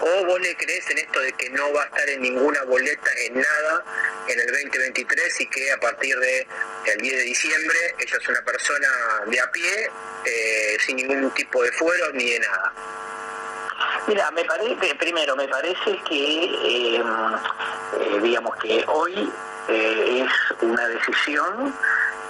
¿O 0.00 0.24
vos 0.24 0.40
le 0.40 0.56
crees 0.56 0.88
en 0.90 0.98
esto 0.98 1.20
de 1.20 1.32
que 1.34 1.50
no 1.50 1.72
va 1.72 1.82
a 1.82 1.86
estar 1.86 2.08
en 2.08 2.22
ninguna 2.22 2.62
boleta, 2.64 3.10
en 3.18 3.34
nada, 3.34 3.84
en 4.26 4.40
el 4.40 4.46
2023 4.46 5.40
y 5.42 5.46
que 5.46 5.70
a 5.72 5.78
partir 5.78 6.18
del 6.18 6.46
el 6.86 6.98
10 6.98 7.16
de 7.18 7.22
diciembre 7.22 7.78
ella 7.98 8.16
es 8.18 8.28
una 8.28 8.42
persona 8.42 8.88
de 9.26 9.40
a 9.40 9.50
pie, 9.52 9.90
eh, 10.24 10.76
sin 10.84 10.96
ningún 10.96 11.30
tipo 11.34 11.62
de 11.62 11.70
fuero 11.72 12.12
ni 12.14 12.30
de 12.30 12.40
nada? 12.40 12.99
Mira, 14.06 14.30
me 14.30 14.44
parece, 14.44 14.94
primero, 14.96 15.36
me 15.36 15.46
parece 15.48 15.98
que, 16.08 16.44
eh, 16.44 16.96
eh, 16.96 18.20
digamos 18.22 18.56
que 18.56 18.84
hoy 18.88 19.30
eh, 19.68 20.24
es 20.24 20.62
una 20.62 20.86
decisión 20.88 21.74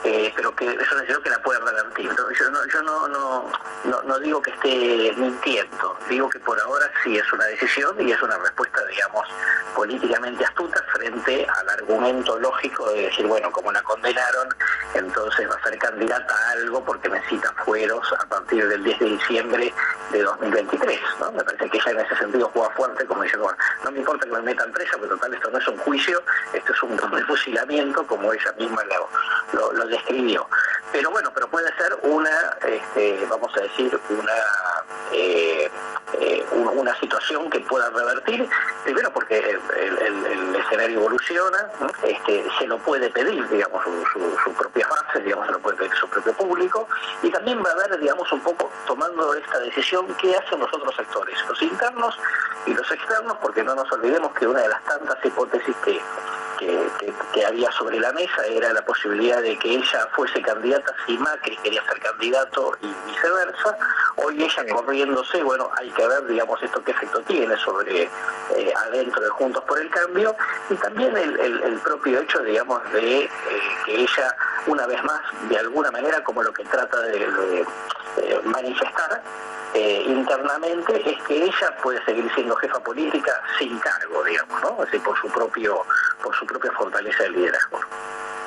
eh, 0.04 0.32
pero 0.34 0.54
que 0.54 0.66
es 0.66 0.92
una 0.92 1.00
decisión 1.02 1.22
que 1.22 1.30
la 1.30 1.42
puede 1.42 1.60
revertir. 1.60 2.10
Yo, 2.38 2.50
no, 2.50 2.66
yo 2.66 2.82
no, 2.82 3.08
no, 3.08 4.02
no, 4.02 4.18
digo 4.20 4.40
que 4.40 4.50
esté 4.50 5.12
mintiendo, 5.16 5.96
digo 6.08 6.28
que 6.30 6.38
por 6.40 6.58
ahora 6.60 6.90
sí 7.04 7.16
es 7.16 7.32
una 7.32 7.44
decisión 7.46 7.94
y 8.00 8.12
es 8.12 8.22
una 8.22 8.38
respuesta, 8.38 8.84
digamos, 8.86 9.26
políticamente 9.74 10.44
astuta 10.44 10.82
frente 10.92 11.46
al 11.46 11.68
argumento 11.68 12.38
lógico 12.38 12.90
de 12.92 13.02
decir, 13.02 13.26
bueno, 13.26 13.50
como 13.50 13.72
la 13.72 13.82
condenaron, 13.82 14.48
entonces 14.94 15.48
va 15.50 15.54
a 15.54 15.62
ser 15.62 15.78
candidata 15.78 16.34
a 16.34 16.50
algo 16.52 16.82
porque 16.84 17.08
necesita 17.08 17.52
fueros 17.64 18.12
a 18.12 18.26
partir 18.26 18.66
del 18.68 18.82
10 18.82 18.98
de 18.98 19.06
diciembre 19.06 19.74
de 20.12 20.22
2023. 20.22 21.00
¿no? 21.20 21.32
Me 21.32 21.44
parece 21.44 21.68
que 21.68 21.78
ella 21.78 21.90
en 21.90 22.00
ese 22.00 22.16
sentido 22.16 22.50
juega 22.52 22.70
fuerte, 22.70 23.04
como 23.06 23.22
dice, 23.22 23.36
bueno, 23.36 23.56
no 23.84 23.90
me 23.90 23.98
importa 23.98 24.26
que 24.26 24.32
me 24.32 24.42
metan 24.42 24.72
presa, 24.72 24.96
pero 24.96 25.08
total, 25.08 25.34
esto 25.34 25.50
no 25.50 25.58
es 25.58 25.68
un 25.68 25.76
juicio, 25.78 26.22
esto 26.52 26.72
es 26.72 26.82
un 26.82 26.98
fusilamiento, 27.26 28.06
como 28.06 28.32
ella 28.32 28.52
misma 28.58 28.82
lo, 29.52 29.72
lo 29.72 29.89
describió. 29.90 30.46
Pero 30.92 31.10
bueno, 31.10 31.30
pero 31.32 31.48
puede 31.48 31.68
ser 31.76 31.98
una, 32.02 32.56
este, 32.66 33.26
vamos 33.28 33.56
a 33.56 33.60
decir, 33.60 33.98
una, 34.10 34.32
eh, 35.12 35.70
eh, 36.18 36.44
una 36.52 36.98
situación 36.98 37.48
que 37.48 37.60
pueda 37.60 37.90
revertir, 37.90 38.48
primero 38.84 39.12
porque 39.12 39.38
el, 39.38 40.56
escenario 40.56 41.00
evoluciona, 41.00 41.70
este, 42.02 42.44
se 42.58 42.66
lo 42.66 42.78
puede 42.78 43.08
pedir, 43.10 43.48
digamos, 43.48 43.82
su, 43.84 44.38
su, 44.44 44.52
propia 44.52 44.86
base, 44.88 45.20
digamos, 45.20 45.46
se 45.46 45.52
lo 45.52 45.58
puede 45.60 45.76
pedir 45.76 45.94
su 45.94 46.08
propio 46.08 46.32
público, 46.32 46.88
y 47.22 47.30
también 47.30 47.62
va 47.64 47.70
a 47.70 47.72
haber, 47.72 47.98
digamos, 47.98 48.30
un 48.32 48.40
poco 48.40 48.70
tomando 48.86 49.34
esta 49.34 49.60
decisión, 49.60 50.06
qué 50.20 50.36
hacen 50.36 50.58
los 50.58 50.72
otros 50.72 50.94
sectores, 50.96 51.36
los 51.48 51.62
internos 51.62 52.18
y 52.66 52.74
los 52.74 52.90
externos, 52.90 53.36
porque 53.40 53.62
no 53.62 53.74
nos 53.74 53.90
olvidemos 53.92 54.32
que 54.32 54.46
una 54.46 54.60
de 54.60 54.68
las 54.68 54.82
tantas 54.84 55.24
hipótesis 55.24 55.74
que 55.84 56.00
que, 56.60 57.44
había 57.44 57.72
sobre 57.72 57.98
la 57.98 58.12
mesa 58.12 58.46
era 58.46 58.72
la 58.72 58.84
posibilidad 58.84 59.40
de 59.40 59.58
que 59.58 59.76
ella 59.76 60.08
fuese 60.14 60.42
candidata 60.42 60.94
si 61.06 61.16
Macri 61.16 61.56
quería 61.58 61.82
ser 61.86 61.98
candidato 62.00 62.76
y 62.82 63.10
viceversa. 63.10 63.76
Hoy 64.16 64.42
ella 64.42 64.74
corriéndose, 64.74 65.42
bueno, 65.42 65.70
hay 65.76 65.90
que 65.90 66.06
ver, 66.06 66.26
digamos, 66.26 66.62
esto 66.62 66.82
qué 66.84 66.92
efecto 66.92 67.20
tiene 67.22 67.56
sobre 67.56 68.02
eh, 68.02 68.72
adentro 68.86 69.22
de 69.22 69.28
Juntos 69.30 69.64
por 69.64 69.80
el 69.80 69.88
Cambio 69.90 70.36
y 70.68 70.74
también 70.74 71.16
el, 71.16 71.80
propio 71.82 72.20
hecho, 72.20 72.40
digamos, 72.40 72.80
de 72.92 73.24
eh, 73.24 73.30
que 73.86 74.02
ella, 74.02 74.36
una 74.66 74.86
vez 74.86 75.02
más, 75.02 75.20
de 75.48 75.58
alguna 75.58 75.90
manera, 75.90 76.22
como 76.22 76.42
lo 76.42 76.52
que 76.52 76.64
trata 76.64 77.00
de 77.00 77.64
manifestar, 78.44 79.22
eh, 79.74 80.02
internamente 80.06 81.00
es 81.08 81.22
que 81.24 81.44
ella 81.44 81.76
puede 81.82 82.04
seguir 82.04 82.28
siendo 82.34 82.56
jefa 82.56 82.80
política 82.80 83.40
sin 83.58 83.78
cargo, 83.78 84.24
digamos, 84.24 84.62
¿no? 84.62 84.82
Es 84.84 85.00
por 85.00 85.18
su 85.20 85.28
propio, 85.28 85.84
por 86.22 86.34
su 86.36 86.46
propia 86.46 86.72
fortaleza 86.72 87.22
de 87.24 87.30
liderazgo. 87.30 87.80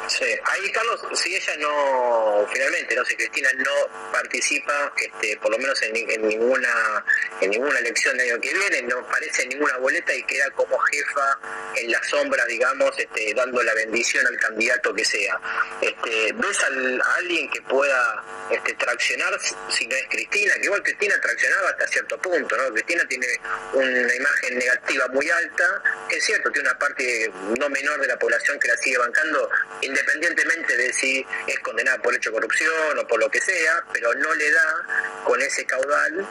Sí, 0.07 0.25
ahí 0.25 0.71
Carlos, 0.73 1.01
si 1.13 1.33
ella 1.33 1.55
no, 1.57 2.45
finalmente, 2.51 2.93
no 2.93 3.05
si 3.05 3.15
Cristina 3.15 3.49
no 3.57 4.11
participa, 4.11 4.91
este, 4.97 5.37
por 5.37 5.51
lo 5.51 5.57
menos 5.57 5.81
en, 5.81 5.93
ninguna 6.27 7.05
en 7.39 7.51
ninguna 7.51 7.79
elección 7.79 8.17
del 8.17 8.31
año 8.31 8.41
que 8.41 8.53
viene, 8.53 8.81
no 8.83 8.99
aparece 8.99 9.43
en 9.43 9.49
ninguna 9.49 9.77
boleta 9.77 10.13
y 10.13 10.23
queda 10.23 10.51
como 10.51 10.77
jefa 10.77 11.39
en 11.75 11.91
la 11.91 12.03
sombra, 12.03 12.45
digamos, 12.45 12.91
este, 12.99 13.33
dando 13.33 13.63
la 13.63 13.73
bendición 13.75 14.27
al 14.27 14.37
candidato 14.37 14.93
que 14.93 15.05
sea. 15.05 15.39
Este, 15.79 16.33
¿Ves 16.33 16.59
a 16.63 17.15
alguien 17.17 17.49
que 17.49 17.61
pueda 17.61 18.23
este, 18.51 18.73
traccionar 18.73 19.33
si 19.69 19.87
no 19.87 19.95
es 19.95 20.05
Cristina? 20.09 20.53
Que 20.55 20.65
igual 20.65 20.83
Cristina 20.83 21.19
traccionaba 21.21 21.69
hasta 21.69 21.87
cierto 21.87 22.17
punto, 22.19 22.57
¿no? 22.57 22.73
Cristina 22.73 23.03
tiene 23.07 23.27
una 23.73 24.15
imagen 24.15 24.57
negativa 24.57 25.07
muy 25.09 25.29
alta, 25.29 25.81
es 26.09 26.23
cierto, 26.23 26.51
tiene 26.51 26.69
una 26.69 26.79
parte 26.79 27.31
no 27.57 27.69
menor 27.69 27.99
de 27.99 28.07
la 28.07 28.17
población 28.17 28.59
que 28.59 28.67
la 28.67 28.77
sigue 28.77 28.97
bancando, 28.97 29.49
independientemente 29.81 30.77
de 30.77 30.93
si 30.93 31.25
es 31.47 31.59
condenada 31.59 32.01
por 32.01 32.15
hecho 32.15 32.29
de 32.29 32.35
corrupción 32.35 32.99
o 32.99 33.07
por 33.07 33.19
lo 33.19 33.29
que 33.29 33.41
sea, 33.41 33.83
pero 33.91 34.13
no 34.13 34.33
le 34.33 34.51
da 34.51 35.21
con 35.25 35.41
ese 35.41 35.65
caudal 35.65 36.25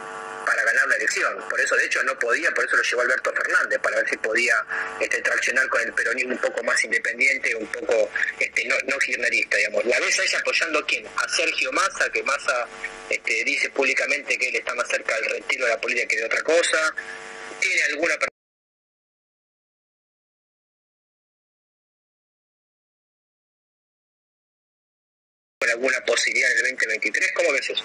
para 0.45 0.63
ganar 0.63 0.87
la 0.87 0.95
elección. 0.95 1.37
Por 1.49 1.59
eso, 1.59 1.75
de 1.75 1.85
hecho, 1.85 2.03
no 2.03 2.17
podía, 2.19 2.51
por 2.51 2.65
eso 2.65 2.75
lo 2.75 2.83
llevó 2.83 3.01
Alberto 3.01 3.33
Fernández, 3.33 3.79
para 3.79 3.97
ver 3.97 4.09
si 4.09 4.17
podía 4.17 4.65
este, 4.99 5.21
traccionar 5.21 5.67
con 5.69 5.81
el 5.81 5.93
peronismo 5.93 6.33
un 6.33 6.39
poco 6.39 6.63
más 6.63 6.83
independiente, 6.83 7.55
un 7.55 7.67
poco 7.67 8.09
este, 8.39 8.65
no, 8.65 8.75
no 8.87 8.97
kirchnerista, 8.97 9.57
digamos. 9.57 9.85
La 9.85 9.99
vez 9.99 10.19
a 10.19 10.23
ella 10.23 10.39
apoyando 10.39 10.79
a 10.79 10.85
quién? 10.85 11.05
A 11.07 11.29
Sergio 11.29 11.71
Massa, 11.71 12.09
que 12.11 12.23
Massa 12.23 12.67
este, 13.09 13.43
dice 13.43 13.69
públicamente 13.69 14.37
que 14.37 14.49
él 14.49 14.55
está 14.55 14.73
más 14.75 14.87
cerca 14.87 15.15
del 15.15 15.29
retiro 15.31 15.65
de 15.65 15.71
la 15.71 15.81
política 15.81 16.07
que 16.07 16.17
de 16.17 16.25
otra 16.25 16.41
cosa. 16.41 16.95
¿Tiene 17.59 17.83
alguna 17.83 18.15
alguna 25.73 26.05
posibilidad 26.05 26.51
en 26.51 26.57
el 26.57 26.63
2023? 26.75 27.31
¿Cómo 27.33 27.51
ves 27.51 27.69
eso? 27.69 27.83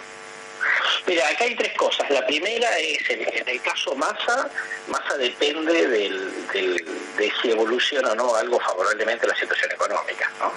Mira, 1.06 1.28
acá 1.28 1.44
hay 1.44 1.54
tres 1.56 1.74
cosas. 1.76 2.08
La 2.10 2.26
primera 2.26 2.78
es, 2.78 3.08
en, 3.10 3.48
el 3.48 3.62
caso 3.62 3.94
Massa, 3.94 4.48
Massa 4.88 5.16
depende 5.16 5.86
de 5.86 7.32
si 7.42 7.50
evoluciona 7.50 8.12
o 8.12 8.14
no 8.14 8.34
algo 8.34 8.60
favorablemente 8.60 9.26
la 9.26 9.34
situación 9.34 9.72
económica. 9.72 10.30
¿no? 10.38 10.52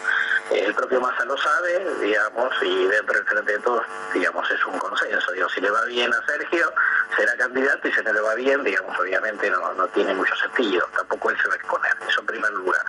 El 0.51 0.73
propio 0.75 0.99
Massa 0.99 1.23
lo 1.23 1.37
sabe, 1.37 1.79
digamos, 2.01 2.53
y 2.61 2.85
dentro 2.87 3.15
del 3.15 3.25
frente 3.25 3.51
de 3.53 3.59
todos, 3.59 3.85
digamos, 4.13 4.49
es 4.51 4.65
un 4.65 4.77
consenso. 4.79 5.31
Si 5.53 5.61
le 5.61 5.69
va 5.69 5.85
bien 5.85 6.13
a 6.13 6.25
Sergio, 6.25 6.73
será 7.15 7.35
candidato 7.37 7.87
y 7.87 7.93
si 7.93 8.01
no 8.01 8.11
le 8.11 8.19
va 8.19 8.35
bien, 8.35 8.63
digamos, 8.63 8.97
obviamente 8.99 9.49
no, 9.49 9.73
no 9.73 9.87
tiene 9.89 10.13
mucho 10.13 10.35
sentido. 10.35 10.85
Tampoco 10.95 11.29
él 11.29 11.37
se 11.41 11.47
va 11.47 11.53
a 11.53 11.57
exponer. 11.57 11.91
Eso 12.07 12.19
en 12.19 12.25
primer 12.25 12.51
lugar. 12.51 12.81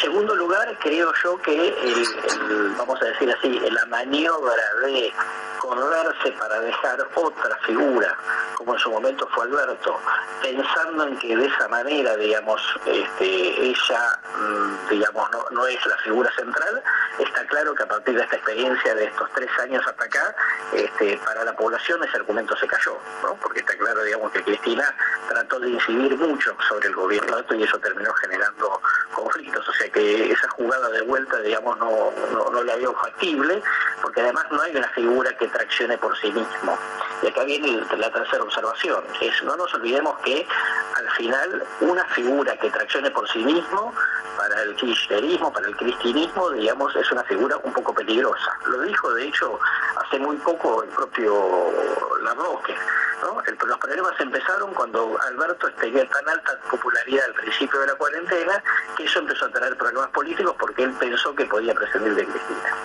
Segundo 0.00 0.34
lugar, 0.34 0.76
creo 0.80 1.12
yo 1.22 1.38
que, 1.42 1.68
el, 1.68 2.74
vamos 2.76 3.00
a 3.02 3.04
decir 3.04 3.30
así, 3.30 3.60
la 3.70 3.86
maniobra 3.86 4.74
de 4.82 5.12
correrse 5.60 6.32
para 6.32 6.60
dejar 6.60 7.06
otra 7.14 7.56
figura, 7.66 8.16
como 8.56 8.74
en 8.74 8.78
su 8.80 8.90
momento 8.90 9.28
fue 9.34 9.44
Alberto, 9.44 10.00
pensando 10.42 11.04
en 11.04 11.18
que 11.18 11.36
de 11.36 11.46
esa 11.46 11.68
manera, 11.68 12.16
digamos, 12.16 12.60
este, 12.86 13.26
ella, 13.26 14.18
mm, 14.38 14.88
digamos, 14.88 15.28
no, 15.50 15.66
es 15.66 15.86
la 15.86 15.96
figura 15.98 16.30
central, 16.34 16.82
está 17.18 17.46
claro 17.46 17.74
que 17.74 17.82
a 17.82 17.86
partir 17.86 18.16
de 18.16 18.22
esta 18.22 18.36
experiencia 18.36 18.94
de 18.94 19.04
estos 19.04 19.28
tres 19.34 19.50
años 19.62 19.86
hasta 19.86 20.04
acá, 20.04 20.34
este, 20.72 21.18
para 21.24 21.44
la 21.44 21.54
población 21.54 22.02
ese 22.04 22.16
argumento 22.16 22.56
se 22.56 22.66
cayó, 22.66 22.96
¿no? 23.22 23.34
porque 23.36 23.60
está 23.60 23.76
claro, 23.76 24.02
digamos, 24.02 24.32
que 24.32 24.42
Cristina 24.42 24.94
trató 25.28 25.60
de 25.60 25.70
incidir 25.70 26.16
mucho 26.16 26.56
sobre 26.68 26.88
el 26.88 26.94
gobierno 26.94 27.44
y 27.50 27.62
eso 27.62 27.78
terminó 27.78 28.12
generando 28.14 28.80
conflictos, 29.12 29.68
o 29.68 29.72
sea 29.72 29.90
que 29.90 30.32
esa 30.32 30.48
jugada 30.50 30.88
de 30.88 31.02
vuelta, 31.02 31.38
digamos, 31.40 31.78
no, 31.78 32.12
no, 32.32 32.62
la 32.62 32.76
veo 32.76 32.94
factible, 32.94 33.62
porque 34.02 34.20
además 34.20 34.46
no 34.50 34.62
hay 34.62 34.76
una 34.76 34.88
figura 34.88 35.36
que 35.36 35.49
traccione 35.52 35.98
por 35.98 36.16
sí 36.18 36.30
mismo. 36.32 36.78
Y 37.22 37.26
acá 37.26 37.44
viene 37.44 37.82
la 37.98 38.10
tercera 38.10 38.42
observación, 38.42 39.04
es 39.20 39.42
no 39.42 39.56
nos 39.56 39.72
olvidemos 39.74 40.18
que 40.20 40.46
al 40.96 41.10
final 41.10 41.64
una 41.80 42.04
figura 42.06 42.56
que 42.56 42.70
traccione 42.70 43.10
por 43.10 43.28
sí 43.30 43.40
mismo 43.40 43.92
para 44.36 44.62
el 44.62 44.74
kirchnerismo, 44.76 45.52
para 45.52 45.66
el 45.66 45.76
cristianismo, 45.76 46.50
digamos, 46.50 46.94
es 46.96 47.10
una 47.12 47.22
figura 47.24 47.56
un 47.62 47.72
poco 47.72 47.94
peligrosa. 47.94 48.56
Lo 48.66 48.80
dijo, 48.80 49.12
de 49.12 49.26
hecho, 49.26 49.58
hace 49.96 50.18
muy 50.18 50.36
poco 50.38 50.82
el 50.82 50.88
propio 50.90 51.70
Larroque. 52.22 52.74
¿no? 53.22 53.42
los 53.66 53.78
problemas 53.78 54.18
empezaron 54.18 54.72
cuando 54.74 55.16
Alberto 55.28 55.70
tenía 55.78 56.08
tan 56.08 56.28
alta 56.28 56.58
popularidad 56.70 57.26
al 57.26 57.34
principio 57.34 57.80
de 57.80 57.86
la 57.88 57.94
cuarentena 57.94 58.62
que 58.96 59.04
eso 59.04 59.18
empezó 59.18 59.44
a 59.44 59.50
traer 59.50 59.76
problemas 59.76 60.08
políticos 60.10 60.56
porque 60.58 60.84
él 60.84 60.92
pensó 60.98 61.34
que 61.34 61.44
podía 61.44 61.74
prescindir 61.74 62.14
de 62.14 62.24
Cristina. 62.24 62.76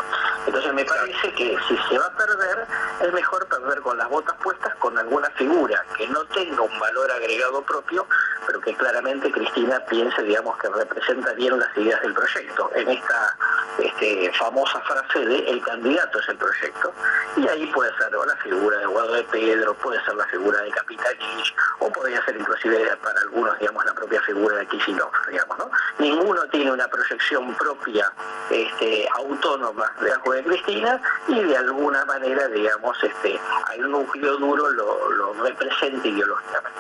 Entonces 0.45 0.74
me 0.74 0.86
parece 0.86 1.34
que 1.34 1.57
si 1.68 1.78
se 1.89 1.97
va 1.97 2.05
a 2.05 2.18
perder, 2.18 2.54
es 3.01 3.13
mejor 3.13 3.47
perder 3.47 3.81
con 3.81 3.97
las 3.97 4.09
botas 4.09 4.35
puestas 4.43 4.75
con 4.75 4.97
alguna 4.97 5.29
figura 5.31 5.83
que 5.97 6.07
no 6.07 6.23
tenga 6.25 6.61
un 6.61 6.79
valor 6.79 7.11
agregado 7.11 7.61
propio 7.63 8.05
pero 8.45 8.61
que 8.61 8.73
claramente 8.75 9.31
Cristina 9.31 9.79
piense, 9.89 10.21
digamos, 10.23 10.57
que 10.57 10.69
representa 10.69 11.33
bien 11.33 11.59
las 11.59 11.75
ideas 11.77 12.01
del 12.01 12.13
proyecto. 12.13 12.71
En 12.75 12.89
esta 12.89 13.37
este, 13.79 14.31
famosa 14.33 14.79
frase 14.81 15.19
de 15.25 15.49
el 15.49 15.61
candidato 15.61 16.19
es 16.19 16.29
el 16.29 16.37
proyecto. 16.37 16.93
Y 17.37 17.47
ahí 17.47 17.65
puede 17.67 17.91
ser 17.97 18.11
la 18.11 18.35
figura 18.37 18.77
de 18.77 18.85
Guado 18.85 19.13
de 19.13 19.23
Pedro, 19.23 19.73
puede 19.75 20.03
ser 20.05 20.15
la 20.15 20.25
figura 20.27 20.61
de 20.61 20.71
Capitanich, 20.71 21.55
o 21.79 21.91
podría 21.91 22.23
ser 22.25 22.37
inclusive 22.37 22.95
para 22.97 23.19
algunos, 23.21 23.57
digamos, 23.59 23.85
la 23.85 23.93
propia 23.93 24.21
figura 24.21 24.57
de 24.57 24.67
Kicillof, 24.67 25.13
digamos, 25.29 25.57
¿no? 25.57 25.71
Ninguno 25.99 26.45
tiene 26.47 26.71
una 26.71 26.87
proyección 26.87 27.53
propia 27.55 28.11
este, 28.49 29.07
autónoma 29.15 29.91
de 30.01 30.09
la 30.09 30.35
de 30.35 30.43
Cristina 30.43 31.01
y 31.27 31.43
de 31.43 31.57
alguna 31.57 32.05
manera, 32.05 32.44
digamos, 32.53 32.97
este, 33.03 33.39
al 33.67 33.91
núcleo 33.91 34.37
duro 34.37 34.69
lo, 34.71 35.11
lo 35.11 35.33
representa 35.43 36.07
ideológicamente. 36.07 36.79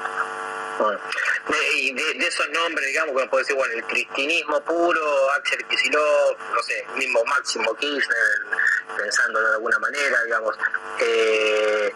De, 1.47 1.77
y 1.77 1.93
de, 1.93 2.27
esos 2.27 2.49
nombres, 2.49 2.85
digamos, 2.87 3.13
como 3.13 3.29
puede 3.29 3.43
decir, 3.43 3.55
bueno, 3.55 3.73
el 3.75 3.83
cristinismo 3.85 4.59
puro, 4.61 5.31
Axel 5.37 5.63
Kicillof, 5.67 6.37
no 6.53 6.63
sé, 6.63 6.85
mismo 6.97 7.23
Máximo 7.25 7.73
Kirchner, 7.75 8.17
pensándolo 8.97 9.47
de 9.47 9.53
alguna 9.55 9.79
manera, 9.79 10.23
digamos, 10.23 10.57
eh, 10.99 11.93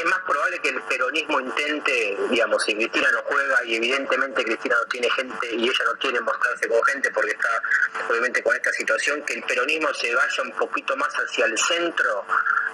es 0.00 0.06
más 0.06 0.20
probable 0.20 0.58
que 0.60 0.70
el 0.70 0.82
peronismo 0.82 1.40
intente, 1.40 2.16
digamos, 2.30 2.62
si 2.64 2.74
Cristina 2.74 3.10
no 3.12 3.22
juega 3.24 3.64
y 3.64 3.76
evidentemente 3.76 4.44
Cristina 4.44 4.76
no 4.76 4.86
tiene 4.86 5.10
gente 5.10 5.54
y 5.54 5.64
ella 5.64 5.84
no 5.84 5.98
quiere 5.98 6.20
mostrarse 6.20 6.68
con 6.68 6.82
gente 6.84 7.10
porque 7.12 7.32
está 7.32 7.62
obviamente 8.08 8.42
con 8.42 8.54
esta 8.56 8.72
situación, 8.72 9.22
que 9.24 9.34
el 9.34 9.42
peronismo 9.42 9.92
se 9.94 10.14
vaya 10.14 10.42
un 10.42 10.52
poquito 10.52 10.96
más 10.96 11.12
hacia 11.14 11.44
el 11.46 11.58
centro 11.58 12.24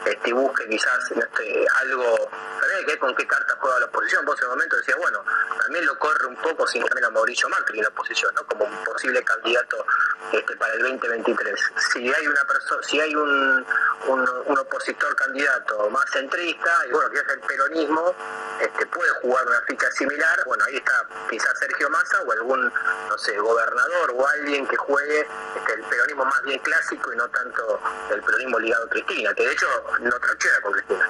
este, 0.05 0.31
y 0.31 0.33
busque 0.33 0.69
quizás 0.69 1.11
este, 1.11 1.67
algo, 1.81 2.31
¿sabés 2.61 2.97
con 2.99 3.15
qué 3.17 3.27
carta 3.27 3.57
juega 3.61 3.81
la 3.81 3.87
oposición? 3.87 4.25
Vos 4.25 4.39
en 4.39 4.45
el 4.45 4.51
momento 4.51 4.77
decías, 4.77 4.99
bueno, 4.99 5.25
también 5.59 5.87
lo 5.87 5.99
corre 5.99 6.27
un 6.27 6.37
poco 6.37 6.67
sin 6.67 6.85
también 6.85 7.07
a 7.07 7.11
Mauricio 7.11 7.49
Macri 7.49 7.79
en 7.79 7.85
la 7.85 7.89
oposición, 7.89 8.33
¿no? 8.35 8.45
Como 8.47 8.65
un 8.65 8.85
posible 8.85 9.23
candidato 9.25 9.85
este, 10.33 10.57
para 10.57 10.75
el 10.75 10.83
2023. 10.83 11.61
Si 11.93 12.13
hay 12.13 12.27
una 12.27 12.45
persona, 12.45 12.83
si 12.85 13.01
hay 13.01 13.15
un, 13.15 13.67
un, 14.07 14.59
opositor 14.59 15.15
candidato 15.17 15.91
más 15.91 16.09
centrista, 16.11 16.71
y 16.89 16.93
bueno, 16.93 17.11
que 17.17 17.33
es 17.33 17.39
el 17.39 17.41
peronismo, 17.41 18.15
este, 18.61 18.87
puede 18.87 19.11
jugar 19.23 19.47
una 19.47 19.61
ficha 19.63 19.91
similar, 19.93 20.39
bueno, 20.47 20.65
ahí 20.65 20.77
está 20.77 21.07
quizás 21.31 21.59
Sergio 21.59 21.89
Massa 21.91 22.23
o 22.23 22.33
algún, 22.33 22.73
no 23.09 23.19
sé, 23.19 23.37
gobernador 23.39 24.13
o 24.15 24.27
alguien 24.29 24.67
que 24.67 24.77
juegue 24.77 25.27
este, 25.57 25.73
el 25.75 25.83
peronismo 25.85 26.25
más 26.25 26.43
bien 26.43 26.59
clásico 26.61 27.13
y 27.13 27.17
no 27.17 27.29
tanto 27.29 27.81
el 28.11 28.23
peronismo 28.23 28.59
ligado 28.59 28.85
a 28.85 28.89
Cristina, 28.89 29.35
que 29.35 29.47
de 29.47 29.53
hecho 29.53 29.67
no 30.01 30.19
trachera 30.19 30.61
con 30.63 30.73
Cristina. 30.73 31.09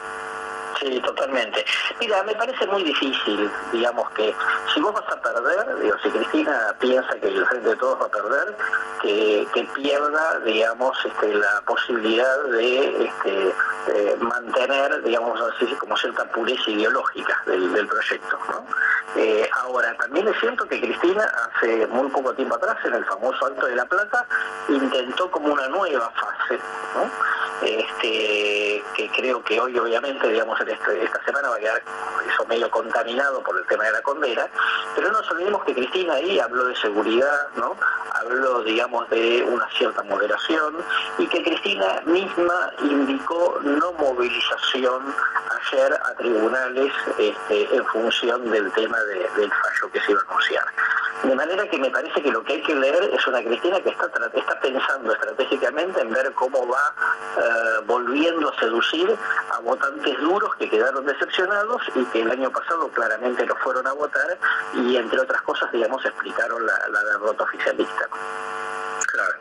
Sí, 0.80 1.00
totalmente. 1.00 1.64
Mira, 2.00 2.22
me 2.24 2.34
parece 2.34 2.66
muy 2.66 2.82
difícil, 2.82 3.50
digamos 3.72 4.10
que 4.10 4.34
si 4.74 4.80
vos 4.80 4.92
vas 4.92 5.08
a 5.10 5.20
perder, 5.22 5.78
digo, 5.80 5.96
si 6.02 6.10
Cristina 6.10 6.74
piensa 6.78 7.14
que 7.14 7.28
el 7.28 7.46
Frente 7.46 7.70
de 7.70 7.76
Todos 7.76 8.00
va 8.00 8.06
a 8.06 8.10
perder, 8.10 8.56
que, 9.02 9.68
pierda, 9.74 10.40
digamos, 10.40 10.96
este, 11.04 11.34
la 11.34 11.62
posibilidad 11.66 12.44
de 12.44 13.04
este, 13.04 13.54
eh, 13.88 14.16
mantener, 14.20 15.02
digamos 15.02 15.40
así, 15.40 15.66
como 15.76 15.95
cierta 15.96 16.24
pureza 16.24 16.70
ideológica 16.70 17.42
del, 17.46 17.86
proyecto. 17.86 18.38
Eh, 19.16 19.48
ahora, 19.62 19.96
también 19.96 20.28
es 20.28 20.38
cierto 20.40 20.66
que 20.66 20.80
Cristina 20.80 21.24
hace 21.46 21.86
muy 21.86 22.08
poco 22.08 22.34
tiempo 22.34 22.56
atrás, 22.56 22.76
en 22.84 22.94
el 22.94 23.04
famoso 23.04 23.46
Alto 23.46 23.66
de 23.66 23.76
la 23.76 23.84
Plata, 23.86 24.26
intentó 24.68 25.30
como 25.30 25.52
una 25.52 25.68
nueva 25.68 26.10
fase, 26.10 26.60
este, 27.62 28.84
que 28.94 29.10
creo 29.16 29.42
que 29.42 29.58
hoy 29.58 29.78
obviamente, 29.78 30.28
digamos, 30.28 30.60
este, 30.60 31.04
esta 31.04 31.24
semana 31.24 31.48
va 31.48 31.56
a 31.56 31.58
quedar 31.58 31.82
eso 32.30 32.46
medio 32.46 32.70
contaminado 32.70 33.42
por 33.42 33.56
el 33.56 33.66
tema 33.66 33.84
de 33.84 33.92
la 33.92 34.02
condena, 34.02 34.46
pero 34.94 35.08
no 35.08 35.20
nos 35.20 35.30
olvidemos 35.30 35.64
que 35.64 35.74
Cristina 35.74 36.14
ahí 36.14 36.38
habló 36.38 36.64
de 36.64 36.76
seguridad, 36.76 37.48
¿no? 37.56 37.76
habló, 38.20 38.62
digamos, 38.62 39.08
de 39.10 39.42
una 39.42 39.68
cierta 39.70 40.02
moderación 40.02 40.76
y 41.18 41.26
que 41.26 41.42
Cristina 41.42 42.02
misma 42.06 42.72
indicó 42.80 43.58
no 43.62 43.92
movilización 43.92 45.14
ayer 45.60 45.85
a 45.92 46.14
tribunales 46.14 46.92
este, 47.18 47.74
en 47.74 47.86
función 47.86 48.50
del 48.50 48.70
tema 48.72 48.98
del 49.00 49.50
fallo 49.50 49.92
que 49.92 50.00
se 50.00 50.12
iba 50.12 50.20
a 50.20 50.30
anunciar. 50.30 50.64
De 51.22 51.34
manera 51.34 51.68
que 51.68 51.78
me 51.78 51.90
parece 51.90 52.22
que 52.22 52.30
lo 52.30 52.44
que 52.44 52.54
hay 52.54 52.62
que 52.62 52.74
leer 52.74 53.02
es 53.04 53.26
una 53.26 53.42
Cristina 53.42 53.80
que 53.80 53.88
está, 53.88 54.06
está 54.06 54.60
pensando 54.60 55.12
estratégicamente 55.12 56.00
en 56.00 56.12
ver 56.12 56.30
cómo 56.34 56.68
va 56.68 56.94
eh, 57.38 57.82
volviendo 57.86 58.50
a 58.50 58.60
seducir 58.60 59.16
a 59.50 59.58
votantes 59.60 60.18
duros 60.20 60.54
que 60.56 60.68
quedaron 60.68 61.06
decepcionados 61.06 61.82
y 61.94 62.04
que 62.06 62.22
el 62.22 62.30
año 62.30 62.50
pasado 62.50 62.88
claramente 62.90 63.46
lo 63.46 63.56
fueron 63.56 63.86
a 63.86 63.92
votar 63.92 64.38
y 64.74 64.96
entre 64.96 65.20
otras 65.20 65.40
cosas, 65.42 65.72
digamos, 65.72 66.04
explicaron 66.04 66.64
la 66.66 67.04
derrota 67.12 67.44
oficialista. 67.44 68.08
Claro. 69.16 69.34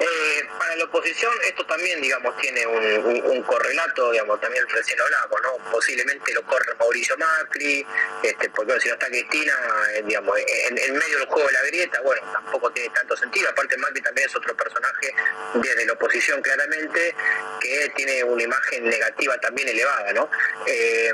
Eh, 0.00 0.48
para 0.58 0.76
la 0.76 0.84
oposición 0.84 1.32
esto 1.44 1.64
también, 1.66 2.00
digamos, 2.00 2.34
tiene 2.38 2.66
un, 2.66 3.42
correlato, 3.42 4.10
digamos, 4.12 4.40
también 4.40 4.66
recién 4.68 4.98
hablábamos, 4.98 5.40
¿no? 5.42 5.70
Posiblemente 5.80 6.34
lo 6.34 6.42
corre 6.42 6.74
Mauricio 6.78 7.16
Macri, 7.16 7.86
este, 8.22 8.50
porque 8.50 8.78
si 8.80 8.88
no 8.88 8.94
está 8.94 9.06
Cristina, 9.06 9.54
eh, 9.94 10.02
digamos, 10.06 10.36
en, 10.66 10.74
medio 10.74 11.18
del 11.20 11.26
juego 11.26 11.46
de 11.46 11.54
la 11.54 11.62
grieta, 11.62 12.02
bueno, 12.02 12.20
tampoco 12.30 12.70
tiene 12.70 12.90
tanto 12.90 13.16
sentido. 13.16 13.48
Aparte 13.48 13.78
Macri 13.78 14.02
también 14.02 14.28
es 14.28 14.36
otro 14.36 14.54
personaje 14.54 15.14
desde 15.54 15.86
la 15.86 15.94
oposición 15.94 16.42
claramente, 16.42 17.16
que 17.62 17.90
tiene 17.96 18.22
una 18.24 18.42
imagen 18.42 18.90
negativa 18.90 19.38
también 19.38 19.68
elevada, 19.68 20.12
¿no? 20.12 20.30
Eh, 20.66 21.12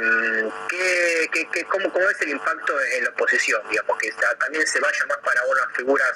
cómo, 1.70 2.10
es 2.10 2.20
el 2.22 2.30
impacto 2.30 2.80
en 2.80 3.04
la 3.04 3.10
oposición? 3.10 3.62
Digamos, 3.70 3.98
que 3.98 4.10
también 4.40 4.66
se 4.66 4.80
vaya 4.80 5.06
más 5.06 5.18
para 5.18 5.44
unas 5.44 5.76
figuras 5.76 6.12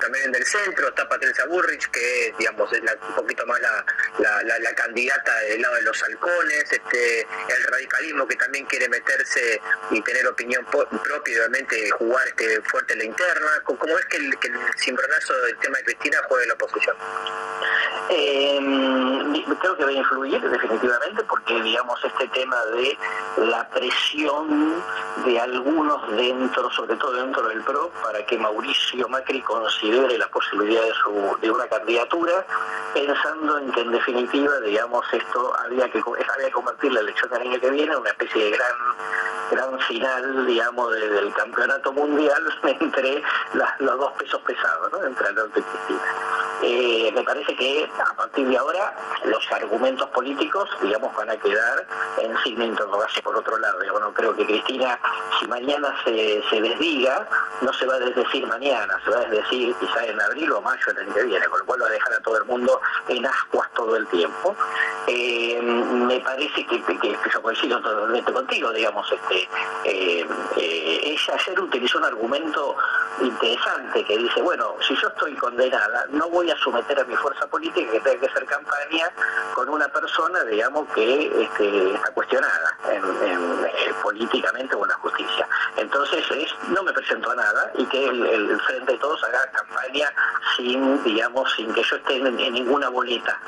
también 0.00 0.32
del 0.32 0.44
centro, 0.44 0.88
está 0.88 1.08
Patricia 1.08 1.44
Burrich, 1.46 1.88
que 1.90 2.34
digamos 2.38 2.72
es 2.72 2.80
un 2.80 3.14
poquito 3.14 3.46
más 3.46 3.60
la, 3.60 4.74
candidata 4.74 5.36
del 5.40 5.62
lado 5.62 5.76
de 5.76 5.82
los 5.82 6.02
halcones, 6.02 6.64
este, 6.70 7.20
el 7.20 7.64
radicalismo 7.76 8.26
que 8.26 8.36
también 8.36 8.64
quiere 8.66 8.88
meterse 8.88 9.60
y 9.90 10.00
tener 10.02 10.26
opinión 10.26 10.64
propia 10.66 11.34
y 11.34 11.38
obviamente 11.38 11.90
jugar 11.90 12.26
este, 12.28 12.60
fuerte 12.62 12.96
la 12.96 13.04
interna. 13.04 13.62
¿Cómo 13.64 13.98
es 13.98 14.06
que 14.06 14.16
el, 14.16 14.38
que 14.38 14.48
el 14.48 14.54
cimbronazo 14.78 15.34
del 15.42 15.58
tema 15.58 15.78
de 15.78 15.84
Cristina 15.84 16.18
juega 16.28 16.46
la 16.46 16.54
oposición? 16.54 16.96
Eh, 18.10 19.05
creo 19.42 19.76
que 19.76 19.84
va 19.84 19.90
a 19.90 19.92
influir 19.92 20.40
definitivamente 20.40 21.22
porque 21.24 21.60
digamos 21.62 22.02
este 22.04 22.28
tema 22.28 22.56
de 22.66 22.98
la 23.48 23.68
presión 23.68 24.74
de 25.24 25.40
algunos 25.40 26.16
dentro, 26.16 26.70
sobre 26.70 26.96
todo 26.96 27.12
dentro 27.12 27.46
del 27.48 27.62
PRO, 27.62 27.90
para 28.02 28.24
que 28.26 28.38
Mauricio 28.38 29.08
Macri 29.08 29.40
considere 29.42 30.18
la 30.18 30.28
posibilidad 30.28 30.82
de, 31.40 31.50
una 31.50 31.66
candidatura, 31.66 32.44
pensando 32.94 33.58
en 33.58 33.72
que 33.72 33.80
en 33.80 33.92
definitiva, 33.92 34.60
digamos, 34.60 35.04
esto 35.12 35.52
había 35.64 35.90
que, 35.90 35.98
había 35.98 36.46
que 36.46 36.52
convertir 36.52 36.92
la 36.92 37.00
elección 37.00 37.30
del 37.30 37.42
año 37.42 37.60
que 37.60 37.70
viene 37.70 37.92
en 37.92 37.98
una 37.98 38.10
especie 38.10 38.44
de 38.44 38.50
gran 38.50 38.72
gran 39.50 39.78
final, 39.80 40.46
digamos, 40.46 40.92
del 40.92 41.32
campeonato 41.34 41.92
mundial 41.92 42.42
entre 42.64 43.22
los 43.78 43.98
dos 43.98 44.12
pesos 44.14 44.40
pesados, 44.42 44.92
¿no? 44.92 45.04
entre 45.04 45.28
Alberto 45.28 45.60
y 45.60 45.62
Cristina. 45.62 46.00
Eh, 46.62 47.12
me 47.14 47.22
parece 47.22 47.54
que 47.54 47.88
a 47.98 48.14
partir 48.14 48.48
de 48.48 48.56
ahora 48.56 48.94
los 49.26 49.52
argumentos 49.52 50.08
políticos, 50.10 50.68
digamos, 50.80 51.14
van 51.16 51.30
a 51.30 51.36
quedar 51.36 51.86
en 52.18 52.36
signo 52.42 52.60
de 52.60 52.70
interrogación 52.70 53.22
por 53.24 53.36
otro 53.36 53.58
lado. 53.58 53.82
Yo 53.84 53.98
no 53.98 54.12
creo 54.14 54.34
que 54.34 54.46
Cristina, 54.46 54.98
si 55.38 55.46
mañana 55.46 55.94
se, 56.04 56.42
se 56.48 56.60
desdiga, 56.60 57.28
no 57.60 57.72
se 57.72 57.86
va 57.86 57.94
a 57.94 57.98
desdecir 57.98 58.46
mañana, 58.46 58.98
se 59.04 59.10
va 59.10 59.18
a 59.18 59.24
desdecir 59.24 59.74
quizá 59.76 60.04
en 60.06 60.20
abril 60.20 60.52
o 60.52 60.60
mayo 60.60 60.86
del 60.86 60.98
año 60.98 61.14
que 61.14 61.22
viene, 61.24 61.46
con 61.46 61.58
lo 61.60 61.66
cual 61.66 61.82
va 61.82 61.86
a 61.86 61.90
dejar 61.90 62.12
a 62.14 62.20
todo 62.20 62.38
el 62.38 62.44
mundo 62.44 62.80
en 63.08 63.26
ascuas 63.26 63.68
todo 63.74 63.96
el 63.96 64.06
tiempo. 64.08 64.54
Eh, 65.06 65.60
me 65.62 66.20
parece 66.20 66.66
que, 66.66 66.82
que, 66.82 67.18
yo 67.32 67.42
coincido 67.42 67.80
totalmente 67.80 68.32
contigo, 68.32 68.72
digamos, 68.72 69.10
este, 69.10 69.48
eh, 69.84 70.26
ella 70.56 71.34
ayer 71.34 71.60
utilizó 71.60 71.98
un 71.98 72.04
argumento 72.04 72.76
interesante 73.20 74.04
que 74.04 74.18
dice, 74.18 74.42
bueno, 74.42 74.74
si 74.86 74.94
yo 74.96 75.08
estoy 75.08 75.34
condenada, 75.36 76.06
no 76.10 76.28
voy 76.28 76.50
a 76.50 76.56
someter 76.58 77.00
a 77.00 77.04
mi 77.04 77.16
fuerza 77.16 77.46
política 77.46 77.90
que 77.90 78.00
tenga 78.00 78.20
que 78.20 78.26
hacer 78.26 78.44
campaña 78.46 79.05
con 79.54 79.68
una 79.68 79.88
persona, 79.88 80.42
digamos, 80.44 80.88
que 80.94 81.42
este, 81.42 81.94
está 81.94 82.10
cuestionada 82.12 82.76
eh, 82.90 83.94
políticamente 84.02 84.74
o 84.74 84.84
en 84.84 84.90
la 84.90 84.96
justicia. 84.96 85.48
Entonces 85.76 86.24
es, 86.30 86.54
no 86.68 86.82
me 86.82 86.92
presento 86.92 87.30
a 87.30 87.34
nada 87.34 87.70
y 87.74 87.84
que 87.86 88.06
el, 88.06 88.60
Frente 88.66 88.92
de 88.92 88.98
Todos 88.98 89.22
haga 89.24 89.46
campaña 89.52 90.12
sin, 90.56 91.02
digamos, 91.04 91.52
sin 91.54 91.72
que 91.72 91.82
yo 91.82 91.96
esté 91.96 92.16
en, 92.16 92.36
ninguna 92.36 92.88
boleta, 92.88 93.38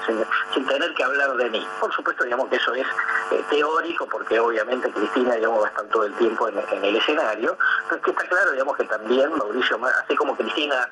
sin, 0.55 0.67
tener 0.67 0.95
que 0.95 1.05
hablar 1.05 1.35
de 1.37 1.51
mí. 1.51 1.67
Por 1.81 1.93
supuesto, 1.95 2.25
digamos 2.25 2.49
que 2.49 2.57
eso 2.57 2.75
es 2.75 2.87
eh, 3.31 3.43
teórico, 3.51 4.07
porque 4.07 4.39
obviamente 4.39 4.91
Cristina, 4.91 5.35
digamos, 5.35 5.63
va 5.63 5.67
a 5.67 5.71
estar 5.71 5.85
todo 5.87 6.05
el 6.05 6.13
tiempo 6.15 6.49
en, 6.49 6.85
el 6.85 6.97
escenario, 6.97 7.57
pero 7.89 7.97
es 7.97 8.03
que 8.05 8.11
está 8.11 8.25
claro, 8.25 8.53
digamos, 8.53 8.77
que 8.77 8.85
también 8.85 9.33
Mauricio, 9.37 9.81
así 10.05 10.15
como 10.17 10.37
Cristina 10.37 10.89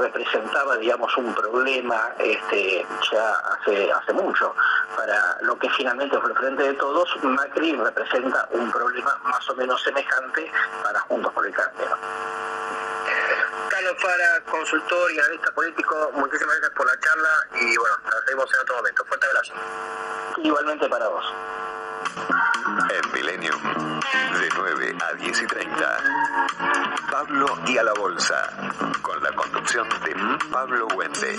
representaba, 0.00 0.76
digamos, 0.76 1.16
un 1.16 1.34
problema 1.34 2.12
este, 2.18 2.86
ya 3.12 3.32
hace, 3.34 3.92
hace 3.92 4.09
mucho 4.12 4.54
para 4.96 5.38
lo 5.42 5.58
que 5.58 5.68
finalmente 5.70 6.18
fue 6.18 6.30
el 6.30 6.36
Frente 6.36 6.62
de 6.62 6.74
Todos, 6.74 7.08
Macri 7.22 7.74
representa 7.74 8.48
un 8.52 8.70
problema 8.70 9.18
más 9.24 9.48
o 9.48 9.54
menos 9.54 9.82
semejante 9.82 10.50
para 10.82 11.00
Juntos 11.00 11.32
por 11.32 11.46
el 11.46 11.52
Cambio. 11.52 11.96
Fara, 13.98 14.40
consultor 14.50 15.12
y 15.12 15.18
analista 15.18 15.50
político, 15.52 16.10
muchísimas 16.14 16.56
gracias 16.56 16.76
por 16.76 16.86
la 16.86 16.98
charla 17.00 17.28
y 17.60 17.76
bueno, 17.76 17.96
nos 18.04 18.24
vemos 18.26 18.54
en 18.54 18.60
otro 18.60 18.76
momento. 18.76 19.04
Fuerte 19.04 19.26
abrazo. 19.26 19.52
Igualmente 20.42 20.88
para 20.88 21.08
vos. 21.08 21.24
En 22.88 23.12
Millennium, 23.12 23.60
de 24.40 24.48
9 24.56 24.96
a 25.06 25.12
10 25.14 25.42
y 25.42 25.46
30. 25.46 25.96
Pablo 27.10 27.46
y 27.66 27.78
a 27.78 27.82
la 27.82 27.92
Bolsa, 27.94 28.50
con 29.02 29.22
la 29.22 29.32
conducción 29.32 29.88
de 29.88 30.14
Pablo 30.50 30.86
Wende. 30.94 31.38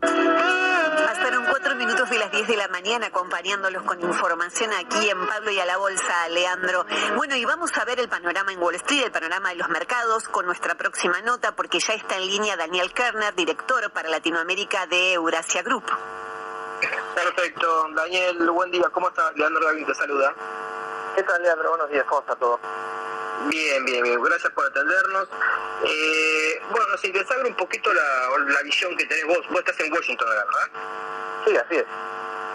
Pasaron 0.00 1.44
cuatro 1.48 1.74
minutos 1.76 2.08
de 2.08 2.18
las 2.18 2.30
10 2.30 2.48
de 2.48 2.56
la 2.56 2.68
mañana 2.68 3.06
acompañándolos 3.06 3.82
con 3.82 4.00
información 4.00 4.70
aquí 4.72 5.08
en 5.10 5.26
Pablo 5.26 5.50
y 5.50 5.60
a 5.60 5.66
la 5.66 5.76
Bolsa, 5.76 6.28
Leandro. 6.30 6.86
Bueno, 7.16 7.36
y 7.36 7.44
vamos 7.44 7.76
a 7.76 7.84
ver 7.84 8.00
el 8.00 8.08
panorama 8.08 8.52
en 8.52 8.62
Wall 8.62 8.76
Street, 8.76 9.04
el 9.04 9.12
panorama 9.12 9.50
de 9.50 9.56
los 9.56 9.68
mercados 9.68 10.28
con 10.28 10.46
nuestra 10.46 10.74
próxima 10.74 11.20
nota, 11.22 11.52
porque 11.54 11.80
ya 11.80 11.94
está 11.94 12.16
en 12.16 12.26
línea 12.26 12.56
Daniel 12.56 12.92
Kerner, 12.92 13.34
director 13.34 13.90
para 13.90 14.08
Latinoamérica 14.08 14.86
de 14.86 15.14
Eurasia 15.14 15.62
Group. 15.62 15.84
Perfecto. 17.14 17.88
Daniel, 17.94 18.50
buen 18.50 18.70
día. 18.70 18.88
¿Cómo 18.92 19.08
estás? 19.08 19.36
Leandro 19.36 19.64
David 19.64 19.86
te 19.86 19.94
saluda. 19.94 20.34
¿Qué 21.14 21.22
tal, 21.22 21.42
Leandro? 21.42 21.70
Buenos 21.70 21.90
días. 21.90 22.04
¿Cómo 22.08 22.20
está 22.20 22.36
todo? 22.36 22.58
Bien, 23.48 23.84
bien, 23.84 24.02
bien. 24.02 24.22
Gracias 24.22 24.52
por 24.52 24.66
atendernos. 24.66 25.28
Eh, 25.86 26.60
bueno, 26.70 26.98
si 26.98 27.10
te 27.10 27.24
sabe 27.24 27.48
un 27.48 27.56
poquito 27.56 27.92
la, 27.92 28.28
la 28.48 28.62
visión 28.62 28.96
que 28.96 29.06
tenés 29.06 29.26
vos. 29.26 29.46
Vos 29.48 29.60
estás 29.60 29.80
en 29.80 29.92
Washington, 29.92 30.28
¿verdad? 30.28 30.70
Sí, 31.46 31.56
así 31.56 31.76
es. 31.76 31.84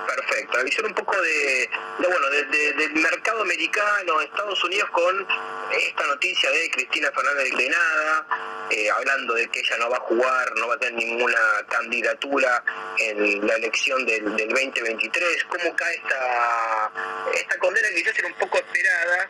Perfecto, 0.05 0.57
la 0.57 0.63
visión 0.63 0.85
un 0.85 0.93
poco 0.93 1.19
de, 1.19 1.69
de, 1.99 2.07
bueno, 2.07 2.29
de- 2.29 2.43
de- 2.45 2.73
del 2.73 2.93
mercado 2.93 3.41
americano, 3.41 4.21
Estados 4.21 4.63
Unidos 4.63 4.87
con 4.91 5.27
esta 5.71 6.05
noticia 6.05 6.51
de 6.51 6.69
Cristina 6.69 7.11
Fernández 7.11 7.45
declinada, 7.45 8.27
eh, 8.69 8.89
hablando 8.91 9.33
de 9.33 9.47
que 9.49 9.59
ella 9.61 9.77
no 9.79 9.89
va 9.89 9.97
a 9.97 10.01
jugar, 10.01 10.51
no 10.57 10.67
va 10.67 10.75
a 10.75 10.77
tener 10.77 10.93
ninguna 10.93 11.39
candidatura 11.69 12.63
en 12.99 13.47
la 13.47 13.55
elección 13.55 14.05
del, 14.05 14.35
del 14.35 14.49
2023. 14.49 15.43
¿Cómo 15.45 15.75
cae 15.75 15.95
esta, 15.95 16.91
esta 17.33 17.57
condena 17.57 17.87
que 17.89 17.95
quizás 17.95 18.19
era 18.19 18.27
un 18.27 18.35
poco 18.35 18.57
esperada, 18.59 19.29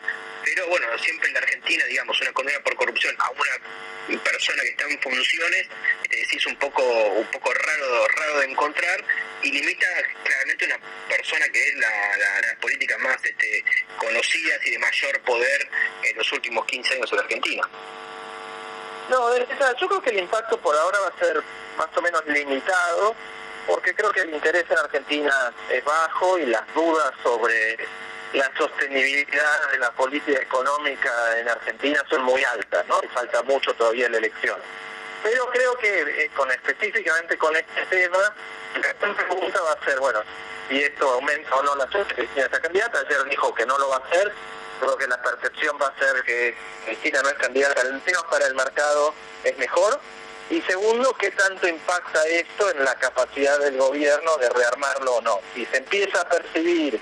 pero 0.55 0.69
bueno, 0.69 0.87
siempre 0.97 1.27
en 1.27 1.33
la 1.33 1.41
Argentina, 1.41 1.83
digamos, 1.85 2.19
una 2.21 2.31
condena 2.31 2.59
por 2.61 2.75
corrupción 2.77 3.13
a 3.19 3.29
una 3.31 4.19
persona 4.23 4.61
que 4.63 4.69
está 4.69 4.85
en 4.85 5.01
funciones, 5.01 5.67
te 6.09 6.15
decís 6.15 6.45
un 6.47 6.55
poco, 6.55 6.81
un 6.81 7.27
poco 7.27 7.53
raro, 7.53 8.07
raro 8.07 8.39
de 8.39 8.45
encontrar 8.45 9.03
y 9.43 9.51
limita 9.51 9.85
claramente 10.23 10.65
una 10.65 10.79
persona 11.09 11.45
que 11.49 11.61
es 11.61 11.75
la, 11.75 12.17
la, 12.17 12.41
las 12.41 12.55
políticas 12.61 12.97
más 12.99 13.17
este, 13.25 13.65
conocidas 13.97 14.65
y 14.65 14.71
de 14.71 14.79
mayor 14.79 15.19
poder 15.21 15.69
en 16.03 16.17
los 16.17 16.31
últimos 16.31 16.65
15 16.67 16.93
años 16.93 17.11
en 17.11 17.17
la 17.17 17.23
Argentina. 17.23 17.69
No, 19.09 19.37
yo 19.37 19.87
creo 19.87 20.01
que 20.01 20.09
el 20.11 20.19
impacto 20.19 20.57
por 20.61 20.75
ahora 20.75 20.99
va 20.99 21.07
a 21.09 21.19
ser 21.19 21.43
más 21.77 21.89
o 21.97 22.01
menos 22.01 22.25
limitado, 22.27 23.13
porque 23.67 23.93
creo 23.93 24.11
que 24.11 24.21
el 24.21 24.33
interés 24.33 24.63
en 24.69 24.77
Argentina 24.77 25.53
es 25.69 25.83
bajo 25.83 26.39
y 26.39 26.45
las 26.45 26.73
dudas 26.73 27.13
sobre 27.21 27.77
la 28.35 28.51
sostenibilidad 28.57 29.71
de 29.71 29.79
la 29.79 29.91
política 29.91 30.41
económica 30.41 31.39
en 31.39 31.47
Argentina 31.47 32.03
son 32.09 32.23
muy 32.23 32.43
altas, 32.43 32.85
¿no? 32.87 32.99
Y 33.03 33.07
falta 33.07 33.41
mucho 33.43 33.73
todavía 33.73 34.09
la 34.09 34.17
elección. 34.17 34.59
Pero 35.23 35.49
creo 35.49 35.75
que 35.77 36.01
eh, 36.01 36.31
con 36.35 36.51
específicamente 36.51 37.37
con 37.37 37.55
este 37.55 37.85
tema, 37.89 38.35
la 38.75 39.13
pregunta 39.15 39.61
va 39.61 39.71
a 39.71 39.85
ser, 39.85 39.99
bueno, 39.99 40.21
si 40.69 40.83
esto 40.83 41.09
aumenta 41.09 41.55
o 41.55 41.63
no 41.63 41.75
la 41.75 41.89
suerte 41.89 42.13
de 42.13 42.15
Cristina 42.15 42.45
esta 42.45 42.59
candidata. 42.59 42.99
Ayer 42.99 43.23
dijo 43.25 43.53
que 43.53 43.65
no 43.65 43.77
lo 43.77 43.89
va 43.89 43.97
a 43.97 43.99
hacer. 43.99 44.31
Creo 44.79 44.97
que 44.97 45.07
la 45.07 45.21
percepción 45.21 45.77
va 45.81 45.87
a 45.87 45.99
ser 45.99 46.23
que 46.23 46.55
Cristina 46.85 47.21
no 47.21 47.29
es 47.29 47.35
candidata. 47.35 47.81
El 47.81 48.01
tema 48.01 48.29
para 48.29 48.47
el 48.47 48.55
mercado 48.55 49.13
es 49.43 49.57
mejor. 49.57 49.99
Y 50.49 50.61
segundo, 50.61 51.13
¿qué 51.13 51.31
tanto 51.31 51.67
impacta 51.67 52.23
esto 52.27 52.69
en 52.69 52.83
la 52.83 52.93
capacidad 52.95 53.57
del 53.59 53.77
gobierno 53.77 54.37
de 54.37 54.49
rearmarlo 54.49 55.15
o 55.15 55.21
no? 55.21 55.39
Si 55.55 55.65
se 55.65 55.77
empieza 55.77 56.21
a 56.21 56.29
percibir 56.29 56.99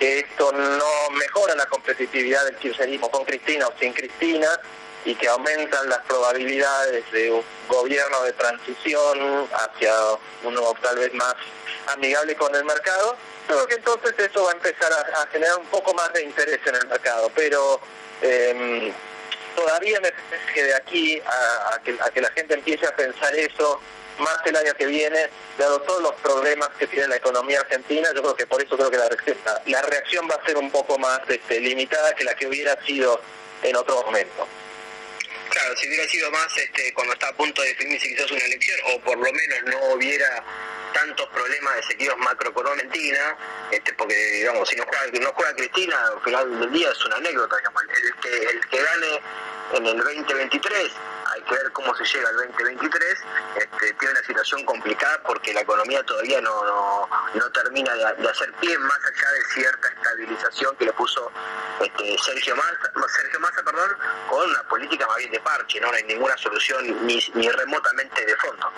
que 0.00 0.20
esto 0.20 0.50
no 0.50 1.10
mejora 1.10 1.54
la 1.54 1.66
competitividad 1.66 2.42
del 2.46 2.56
kirchnerismo 2.56 3.10
con 3.10 3.22
Cristina 3.26 3.68
o 3.68 3.74
sin 3.78 3.92
Cristina 3.92 4.48
y 5.04 5.14
que 5.14 5.28
aumentan 5.28 5.90
las 5.90 5.98
probabilidades 6.06 7.04
de 7.12 7.30
un 7.30 7.44
gobierno 7.68 8.22
de 8.22 8.32
transición 8.32 9.46
hacia 9.52 9.92
uno 10.42 10.74
tal 10.80 10.96
vez 10.96 11.12
más 11.12 11.34
amigable 11.88 12.34
con 12.36 12.54
el 12.54 12.64
mercado, 12.64 13.14
creo 13.46 13.66
que 13.66 13.74
entonces 13.74 14.14
eso 14.18 14.44
va 14.44 14.52
a 14.52 14.54
empezar 14.54 14.90
a, 14.90 15.22
a 15.22 15.26
generar 15.26 15.58
un 15.58 15.66
poco 15.66 15.92
más 15.92 16.10
de 16.14 16.22
interés 16.22 16.60
en 16.64 16.76
el 16.76 16.86
mercado, 16.88 17.30
pero 17.34 17.78
eh, 18.22 18.92
todavía 19.54 20.00
me 20.00 20.12
parece 20.12 20.52
que 20.54 20.64
de 20.64 20.74
aquí 20.76 21.20
a, 21.20 21.74
a 21.74 21.82
que, 21.82 21.98
a 22.00 22.10
que 22.10 22.20
la 22.22 22.30
gente 22.30 22.54
empiece 22.54 22.86
a 22.86 22.96
pensar 22.96 23.34
eso 23.34 23.80
más 24.20 24.38
el 24.44 24.56
año 24.56 24.74
que 24.74 24.86
viene, 24.86 25.28
dado 25.58 25.80
todos 25.82 26.02
los 26.02 26.14
problemas 26.16 26.68
que 26.78 26.86
tiene 26.86 27.08
la 27.08 27.16
economía 27.16 27.60
argentina, 27.60 28.08
yo 28.14 28.22
creo 28.22 28.36
que 28.36 28.46
por 28.46 28.62
eso 28.62 28.76
creo 28.76 28.90
que 28.90 28.96
la 28.96 29.08
reacción, 29.08 29.36
la 29.66 29.82
reacción 29.82 30.28
va 30.30 30.36
a 30.36 30.46
ser 30.46 30.56
un 30.56 30.70
poco 30.70 30.98
más 30.98 31.20
este, 31.28 31.60
limitada 31.60 32.14
que 32.14 32.24
la 32.24 32.34
que 32.34 32.46
hubiera 32.46 32.80
sido 32.84 33.20
en 33.62 33.76
otro 33.76 34.02
momento. 34.02 34.46
Claro, 35.50 35.76
si 35.76 35.88
hubiera 35.88 36.08
sido 36.08 36.30
más 36.30 36.56
este, 36.56 36.94
cuando 36.94 37.12
está 37.12 37.28
a 37.28 37.32
punto 37.32 37.60
de 37.62 37.68
definirse 37.68 38.08
quizás 38.08 38.30
una 38.30 38.44
elección, 38.44 38.78
o 38.92 39.00
por 39.00 39.18
lo 39.18 39.32
menos 39.32 39.62
no 39.66 39.94
hubiera 39.94 40.44
tantos 40.92 41.28
problemas 41.28 41.88
de 41.88 42.04
en 42.04 42.66
Argentina, 42.66 43.36
este, 43.70 43.92
porque 43.94 44.14
digamos, 44.14 44.68
si 44.68 44.76
no 44.76 44.84
juega, 44.84 45.18
no 45.20 45.32
juega 45.32 45.54
Cristina, 45.56 45.96
al 46.06 46.22
final 46.22 46.60
del 46.60 46.72
día 46.72 46.90
es 46.90 47.04
una 47.04 47.16
anécdota, 47.16 47.56
digamos, 47.56 47.82
el 47.82 48.14
que, 48.20 48.44
el 48.44 48.68
que 48.68 48.82
gane 48.82 49.20
en 49.74 49.86
el 49.86 49.96
2023, 49.98 50.92
hay 51.40 51.46
que 51.46 51.54
ver 51.54 51.72
cómo 51.72 51.94
se 51.94 52.04
llega 52.04 52.28
al 52.28 52.36
2023, 52.36 53.18
este, 53.56 53.92
tiene 53.94 54.12
una 54.12 54.22
situación 54.24 54.64
complicada 54.64 55.22
porque 55.24 55.54
la 55.54 55.62
economía 55.62 56.02
todavía 56.04 56.40
no, 56.40 57.08
no, 57.34 57.50
termina 57.50 57.94
de, 57.94 58.28
hacer 58.28 58.52
pie 58.60 58.76
más 58.78 58.98
allá 58.98 59.30
de 59.32 59.44
cierta 59.54 59.88
estabilización 59.88 60.76
que 60.76 60.84
le 60.86 60.92
puso 60.92 61.30
este, 61.80 62.16
Sergio 62.18 62.56
Massa, 62.56 62.92
Sergio 63.16 63.40
Massa 63.40 63.62
perdón, 63.62 63.90
con 64.28 64.50
una 64.50 64.62
política 64.64 65.06
más 65.06 65.16
bien 65.16 65.32
de 65.32 65.40
parche, 65.40 65.80
no, 65.80 65.90
hay 65.90 66.04
ninguna 66.04 66.36
solución 66.36 67.06
ni, 67.06 67.18
ni 67.34 67.48
remotamente 67.48 68.24
de 68.24 68.36
fondo. 68.36 68.70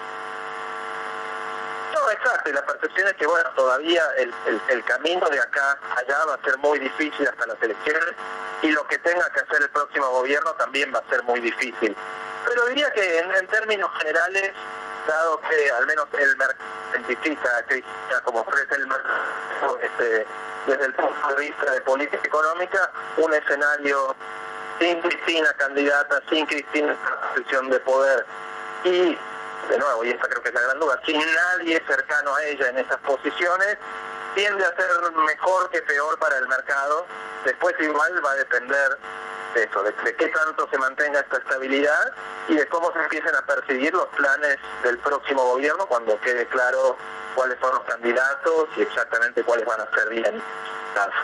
No, 1.92 2.10
exacto, 2.10 2.48
y 2.48 2.52
la 2.54 2.64
percepción 2.64 3.08
es 3.08 3.14
que, 3.14 3.26
bueno, 3.26 3.50
todavía 3.54 4.02
el, 4.18 4.32
el, 4.46 4.60
el 4.68 4.84
camino 4.84 5.28
de 5.28 5.40
acá 5.40 5.78
allá 5.96 6.24
va 6.26 6.34
a 6.34 6.42
ser 6.42 6.56
muy 6.58 6.78
difícil 6.78 7.28
hasta 7.28 7.46
las 7.46 7.60
elecciones 7.60 8.14
y 8.62 8.70
lo 8.70 8.86
que 8.86 8.98
tenga 8.98 9.28
que 9.30 9.40
hacer 9.40 9.62
el 9.62 9.70
próximo 9.70 10.08
gobierno 10.10 10.52
también 10.54 10.92
va 10.94 11.00
a 11.00 11.10
ser 11.10 11.22
muy 11.24 11.40
difícil. 11.40 11.94
Pero 12.46 12.66
diría 12.66 12.90
que 12.92 13.18
en, 13.18 13.46
términos 13.48 13.90
generales, 13.98 14.52
dado 15.06 15.40
que 15.40 15.70
al 15.70 15.86
menos 15.86 16.06
el 16.18 16.36
mercado 16.36 16.68
identifica 16.92 17.64
como 18.24 18.40
ofrece 18.40 18.74
el 18.74 18.86
mercado 18.86 19.78
este, 19.80 20.26
desde 20.66 20.84
el 20.84 20.94
punto 20.94 21.28
de 21.28 21.40
vista 21.40 21.70
de 21.72 21.80
política 21.80 22.22
económica, 22.24 22.90
un 23.16 23.32
escenario 23.34 24.14
sin 24.78 25.00
Cristina 25.00 25.52
candidata, 25.54 26.20
sin 26.28 26.46
Cristina 26.46 26.94
posición 27.34 27.70
de 27.70 27.80
poder 27.80 28.26
y 28.84 29.18
de 29.68 29.78
nuevo, 29.78 30.04
y 30.04 30.10
esta 30.10 30.28
creo 30.28 30.42
que 30.42 30.48
es 30.48 30.54
la 30.54 30.60
gran 30.60 30.80
duda, 30.80 31.00
sin 31.06 31.18
nadie 31.18 31.82
cercano 31.86 32.34
a 32.34 32.44
ella 32.44 32.68
en 32.68 32.78
esas 32.78 32.98
posiciones, 32.98 33.78
tiende 34.34 34.64
a 34.64 34.74
ser 34.74 34.88
mejor 35.12 35.70
que 35.70 35.82
peor 35.82 36.18
para 36.18 36.36
el 36.38 36.48
mercado. 36.48 37.06
Después 37.44 37.74
igual 37.80 38.24
va 38.24 38.32
a 38.32 38.34
depender 38.34 38.98
eso, 39.56 39.82
de 39.82 40.16
qué 40.16 40.28
tanto 40.28 40.68
se 40.70 40.78
mantenga 40.78 41.20
esta 41.20 41.38
estabilidad 41.38 42.12
y 42.48 42.56
de 42.56 42.66
cómo 42.68 42.92
se 42.92 42.98
empiecen 43.00 43.34
a 43.34 43.42
percibir 43.42 43.92
los 43.92 44.06
planes 44.08 44.58
del 44.82 44.98
próximo 44.98 45.44
gobierno 45.44 45.86
cuando 45.86 46.18
quede 46.20 46.46
claro 46.46 46.96
cuáles 47.34 47.58
son 47.60 47.74
los 47.74 47.84
candidatos 47.84 48.68
y 48.76 48.82
exactamente 48.82 49.42
cuáles 49.42 49.66
van 49.66 49.80
a 49.80 49.90
ser 49.90 50.08
bien 50.10 50.42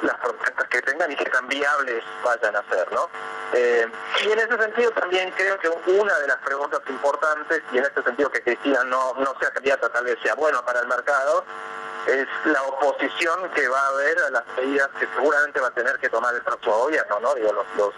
las, 0.02 0.18
propuestas 0.18 0.68
que 0.68 0.82
tengan 0.82 1.10
y 1.12 1.16
qué 1.16 1.26
tan 1.26 1.46
viables 1.48 2.02
vayan 2.24 2.56
a 2.56 2.62
ser, 2.70 2.90
¿no? 2.92 3.08
Eh, 3.52 3.86
y 4.24 4.32
en 4.32 4.38
ese 4.38 4.56
sentido 4.58 4.90
también 4.92 5.30
creo 5.32 5.58
que 5.58 5.68
una 5.68 6.18
de 6.18 6.26
las 6.26 6.38
preguntas 6.38 6.80
importantes, 6.88 7.62
y 7.72 7.78
en 7.78 7.84
este 7.84 8.02
sentido 8.02 8.30
que 8.30 8.42
Cristina 8.42 8.84
no, 8.84 9.14
no 9.14 9.34
sea 9.38 9.50
candidata, 9.50 9.88
tal 9.90 10.04
vez 10.04 10.18
sea 10.22 10.34
bueno 10.34 10.64
para 10.64 10.80
el 10.80 10.86
mercado, 10.86 11.44
es 12.06 12.26
la 12.46 12.62
oposición 12.62 13.50
que 13.50 13.68
va 13.68 13.80
a 13.80 13.88
haber 13.88 14.18
a 14.22 14.30
las 14.30 14.46
medidas 14.56 14.88
que 14.98 15.06
seguramente 15.14 15.60
va 15.60 15.68
a 15.68 15.72
tener 15.72 15.98
que 15.98 16.08
tomar 16.08 16.34
el 16.34 16.42
próximo 16.42 16.78
gobierno, 16.78 17.20
¿no? 17.20 17.34
Digo, 17.34 17.52
los, 17.52 17.66
los, 17.76 17.94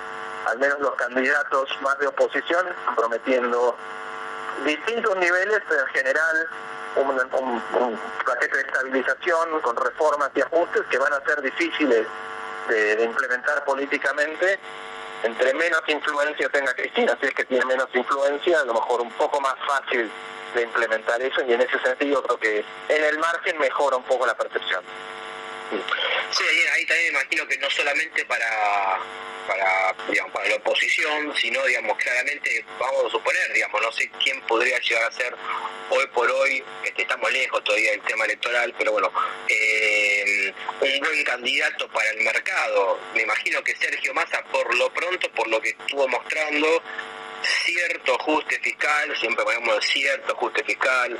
al 0.47 0.59
menos 0.59 0.81
los 0.81 0.95
candidatos 0.95 1.69
más 1.83 1.99
de 1.99 2.09
oposición 2.09 2.67
prometiendo 2.97 3.77
distintos 4.65 5.17
niveles, 5.17 5.61
pero 5.69 5.83
en 5.83 5.89
general 5.89 6.49
un, 6.97 7.63
un, 7.83 8.01
paquete 8.25 8.57
de 8.57 8.63
estabilización 8.63 9.61
con 9.61 9.77
reformas 9.77 10.31
y 10.35 10.41
ajustes 10.41 10.83
que 10.91 10.99
van 10.99 11.13
a 11.13 11.21
ser 11.25 11.43
difíciles 11.43 12.07
de, 12.69 12.97
de, 12.97 13.05
implementar 13.05 13.65
políticamente. 13.65 14.59
Entre 15.23 15.53
menos 15.55 15.83
influencia 15.87 16.49
tenga 16.49 16.73
Cristina, 16.75 17.17
si 17.21 17.27
es 17.27 17.35
que 17.35 17.45
tiene 17.45 17.65
menos 17.67 17.89
influencia, 17.93 18.61
a 18.61 18.65
lo 18.65 18.75
mejor 18.75 19.03
un 19.03 19.11
poco 19.13 19.41
más 19.41 19.55
fácil 19.67 20.11
de 20.55 20.63
implementar 20.63 21.21
eso 21.21 21.43
y 21.43 21.53
en 21.53 21.61
ese 21.61 21.79
sentido 21.81 22.23
creo 22.23 22.39
que 22.39 22.65
en 22.89 23.05
el 23.05 23.19
margen 23.19 23.59
mejora 23.59 23.97
un 23.97 24.03
poco 24.05 24.27
la 24.27 24.35
percepción. 24.35 24.83
Sí, 25.71 26.45
ahí, 26.75 26.87
también 26.87 27.13
me 27.13 27.21
imagino 27.21 27.47
que 27.47 27.59
no 27.59 27.71
solamente 27.71 28.25
para, 28.25 28.99
para 29.47 29.61
para, 29.61 29.95
digamos, 30.09 30.33
para 30.33 30.49
la 30.49 30.57
oposición, 30.57 31.35
sino, 31.37 31.65
digamos, 31.67 31.97
claramente, 31.99 32.65
vamos 32.79 33.07
a 33.07 33.11
suponer, 33.11 33.53
digamos, 33.53 33.83
no 33.83 33.91
sé 33.93 34.09
quién 34.23 34.41
podría 34.43 34.79
llegar 34.79 35.05
a 35.05 35.13
ser 35.13 35.35
hoy 35.91 36.07
por 36.15 36.31
hoy, 36.31 36.63
este, 36.85 37.03
estamos 37.03 37.33
lejos 37.33 37.65
todavía 37.65 37.91
del 37.91 38.03
tema 38.03 38.27
electoral, 38.27 38.73
pero 38.79 38.93
bueno, 38.93 39.13
eh, 39.49 40.55
un 40.81 41.01
buen 41.01 41.25
candidato 41.25 41.89
para 41.89 42.11
el 42.11 42.21
mercado. 42.21 43.01
Me 43.15 43.23
imagino 43.23 43.63
que 43.65 43.75
Sergio 43.75 44.15
Massa, 44.15 44.45
por 44.53 44.73
lo 44.77 44.93
pronto, 44.93 45.31
por 45.33 45.49
lo 45.49 45.61
que 45.61 45.71
estuvo 45.71 46.07
mostrando, 46.07 46.83
cierto 47.43 48.17
ajuste 48.21 48.59
fiscal, 48.61 49.17
siempre 49.19 49.45
ponemos 49.45 49.85
cierto 49.87 50.33
ajuste 50.33 50.65
fiscal, 50.65 51.19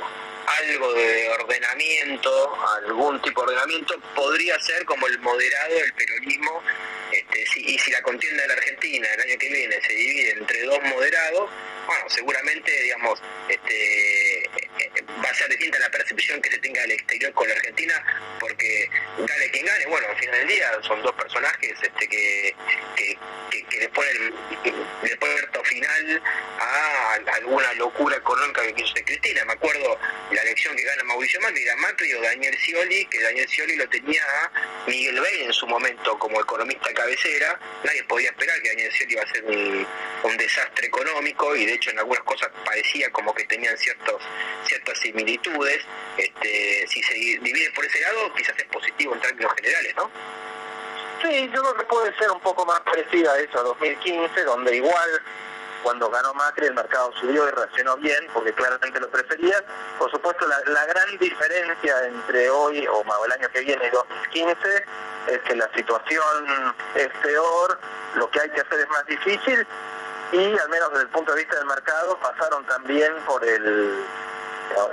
algo 0.59 0.93
de 0.93 1.29
ordenamiento, 1.29 2.65
algún 2.83 3.21
tipo 3.21 3.41
de 3.41 3.53
ordenamiento, 3.53 3.99
podría 4.15 4.59
ser 4.59 4.85
como 4.85 5.07
el 5.07 5.19
moderado 5.19 5.75
del 5.75 5.93
peronismo, 5.93 6.63
este, 7.11 7.45
y 7.57 7.77
si 7.77 7.91
la 7.91 8.01
contienda 8.01 8.41
de 8.43 8.47
la 8.47 8.53
Argentina 8.53 9.07
el 9.13 9.21
año 9.21 9.37
que 9.37 9.49
viene 9.49 9.81
se 9.81 9.93
divide 9.93 10.31
entre 10.31 10.63
dos 10.63 10.79
moderados, 10.83 11.49
bueno, 11.85 12.05
seguramente, 12.07 12.71
digamos, 12.83 13.21
este, 13.49 14.49
va 15.23 15.29
a 15.29 15.33
ser 15.33 15.49
distinta 15.49 15.79
la 15.79 15.89
percepción 15.89 16.41
que 16.41 16.51
se 16.51 16.57
tenga 16.59 16.81
del 16.81 16.91
exterior 16.91 17.33
con 17.33 17.47
la 17.47 17.55
Argentina, 17.55 18.37
porque 18.39 18.89
gane 19.17 19.51
quien 19.51 19.65
gane, 19.65 19.85
bueno, 19.87 20.07
al 20.07 20.17
final 20.17 20.39
del 20.39 20.47
día 20.47 20.71
son 20.83 21.01
dos 21.01 21.13
personajes 21.13 21.73
este, 21.81 22.07
que, 22.07 22.55
que, 22.95 23.17
que, 23.69 23.79
le 23.79 23.89
ponen 23.89 24.33
le 25.03 25.17
ponen 25.17 25.41
final 25.71 26.10
a 26.59 27.13
alguna 27.35 27.73
locura 27.73 28.17
económica 28.17 28.61
que 28.61 28.73
quiso 28.73 28.93
Cristina. 29.05 29.45
Me 29.45 29.53
acuerdo 29.53 29.97
la 30.31 30.41
elección 30.41 30.75
que 30.75 30.83
gana 30.83 31.03
Mauricio 31.03 31.39
Macri, 31.41 31.63
era 31.63 31.75
Macri 31.77 32.13
o 32.13 32.21
Daniel 32.21 32.55
Scioli, 32.57 33.05
que 33.05 33.21
Daniel 33.21 33.47
Scioli 33.47 33.75
lo 33.75 33.87
tenía 33.89 34.23
Miguel 34.87 35.19
Bey 35.19 35.43
en 35.43 35.53
su 35.53 35.67
momento 35.67 36.17
como 36.19 36.39
economista 36.39 36.93
cabecera. 36.93 37.59
Nadie 37.83 38.03
podía 38.05 38.29
esperar 38.29 38.61
que 38.61 38.69
Daniel 38.69 38.91
Scioli 38.91 39.13
iba 39.13 39.23
a 39.23 39.27
ser 39.27 39.43
un, 39.45 39.87
un 40.23 40.37
desastre 40.37 40.87
económico 40.87 41.55
y 41.55 41.65
de 41.65 41.73
hecho 41.73 41.89
en 41.89 41.99
algunas 41.99 42.23
cosas 42.23 42.49
parecía 42.65 43.11
como 43.11 43.33
que 43.33 43.43
tenían 43.45 43.77
ciertos 43.77 44.21
ciertas 44.65 44.97
similitudes. 44.99 45.83
Este, 46.17 46.85
si 46.87 47.01
se 47.03 47.13
divide 47.13 47.71
por 47.71 47.85
ese 47.85 47.99
lado, 48.01 48.33
quizás 48.35 48.57
es 48.57 48.65
positivo 48.65 49.13
en 49.15 49.21
términos 49.21 49.53
generales, 49.55 49.95
¿no? 49.95 50.11
Sí, 51.21 51.49
yo 51.53 51.61
creo 51.61 51.75
que 51.75 51.83
puede 51.83 52.17
ser 52.17 52.31
un 52.31 52.39
poco 52.39 52.65
más 52.65 52.79
parecida 52.81 53.31
a 53.33 53.39
eso, 53.39 53.59
a 53.59 53.63
2015, 53.63 54.43
donde 54.43 54.75
igual 54.75 55.21
cuando 55.83 56.09
ganó 56.09 56.33
Macri 56.33 56.67
el 56.67 56.73
mercado 56.73 57.11
subió 57.19 57.47
y 57.47 57.51
reaccionó 57.51 57.97
bien 57.97 58.27
porque 58.33 58.53
claramente 58.53 58.99
lo 58.99 59.09
prefería. 59.09 59.63
Por 59.97 60.09
supuesto 60.11 60.45
la, 60.47 60.85
gran 60.85 61.17
diferencia 61.17 62.07
entre 62.07 62.49
hoy 62.49 62.87
o 62.87 63.25
el 63.25 63.31
año 63.31 63.49
que 63.49 63.61
viene 63.61 63.87
y 63.87 63.89
2015 63.89 64.85
es 65.27 65.39
que 65.39 65.55
la 65.55 65.69
situación 65.73 66.75
es 66.95 67.09
peor, 67.21 67.79
lo 68.15 68.29
que 68.29 68.41
hay 68.41 68.49
que 68.49 68.61
hacer 68.61 68.79
es 68.79 68.89
más 68.89 69.05
difícil 69.05 69.67
y 70.31 70.57
al 70.57 70.69
menos 70.69 70.89
desde 70.91 71.03
el 71.03 71.09
punto 71.09 71.33
de 71.33 71.39
vista 71.39 71.55
del 71.57 71.65
mercado 71.65 72.17
pasaron 72.19 72.65
también 72.65 73.13
por 73.25 73.43
el 73.43 74.03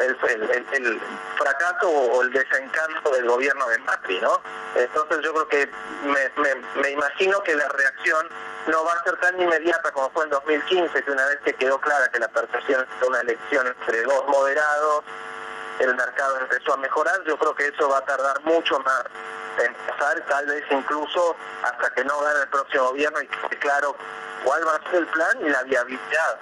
el, 0.01 1.01
fracaso 1.37 1.89
o 1.89 2.23
el 2.23 2.33
desencanto 2.33 3.11
del 3.11 3.27
gobierno 3.27 3.69
de 3.69 3.79
Macri, 3.79 4.21
¿no? 4.21 4.41
Entonces 4.75 5.19
yo 5.23 5.33
creo 5.33 5.49
que 5.49 5.71
me, 6.05 6.91
imagino 6.91 7.43
que 7.43 7.55
la 7.55 7.69
reacción 7.69 8.29
no 8.67 8.85
va 8.85 8.93
a 8.93 9.05
ser 9.05 9.17
tan 9.21 9.41
inmediata 9.41 9.91
como 9.93 10.11
fue 10.11 10.25
en 10.25 10.31
2015, 10.31 11.03
que 11.03 11.11
una 11.11 11.27
vez 11.27 11.39
que 11.45 11.55
quedó 11.55 11.81
clara 11.81 12.09
que 12.11 12.19
la 12.19 12.29
percepción 12.29 12.87
de 13.01 13.07
una 13.07 13.21
elección 13.21 13.67
entre 13.67 14.03
dos 14.03 14.27
moderados, 14.29 15.05
el 15.79 15.95
mercado 15.95 16.39
empezó 16.41 16.75
a 16.75 16.77
mejorar, 16.77 17.23
yo 17.25 17.39
creo 17.39 17.55
que 17.55 17.69
eso 17.69 17.89
va 17.89 17.99
a 17.99 18.05
tardar 18.05 18.41
mucho 18.43 18.79
más 18.81 19.05
en 19.65 19.75
pasar, 19.75 20.21
tal 20.29 20.47
vez 20.47 20.65
incluso 20.71 21.37
hasta 21.63 21.91
que 21.91 22.05
no 22.05 22.21
gane 22.21 22.41
el 22.43 22.49
próximo 22.49 22.85
gobierno 22.85 23.21
y 23.23 23.27
quede 23.27 23.59
claro 23.59 23.97
cuál 24.45 24.67
va 24.67 24.77
a 24.77 24.91
ser 24.91 25.01
el 25.01 25.07
plan 25.07 25.39
y 25.41 25.49
la 25.49 25.63
viabilidad 25.65 26.39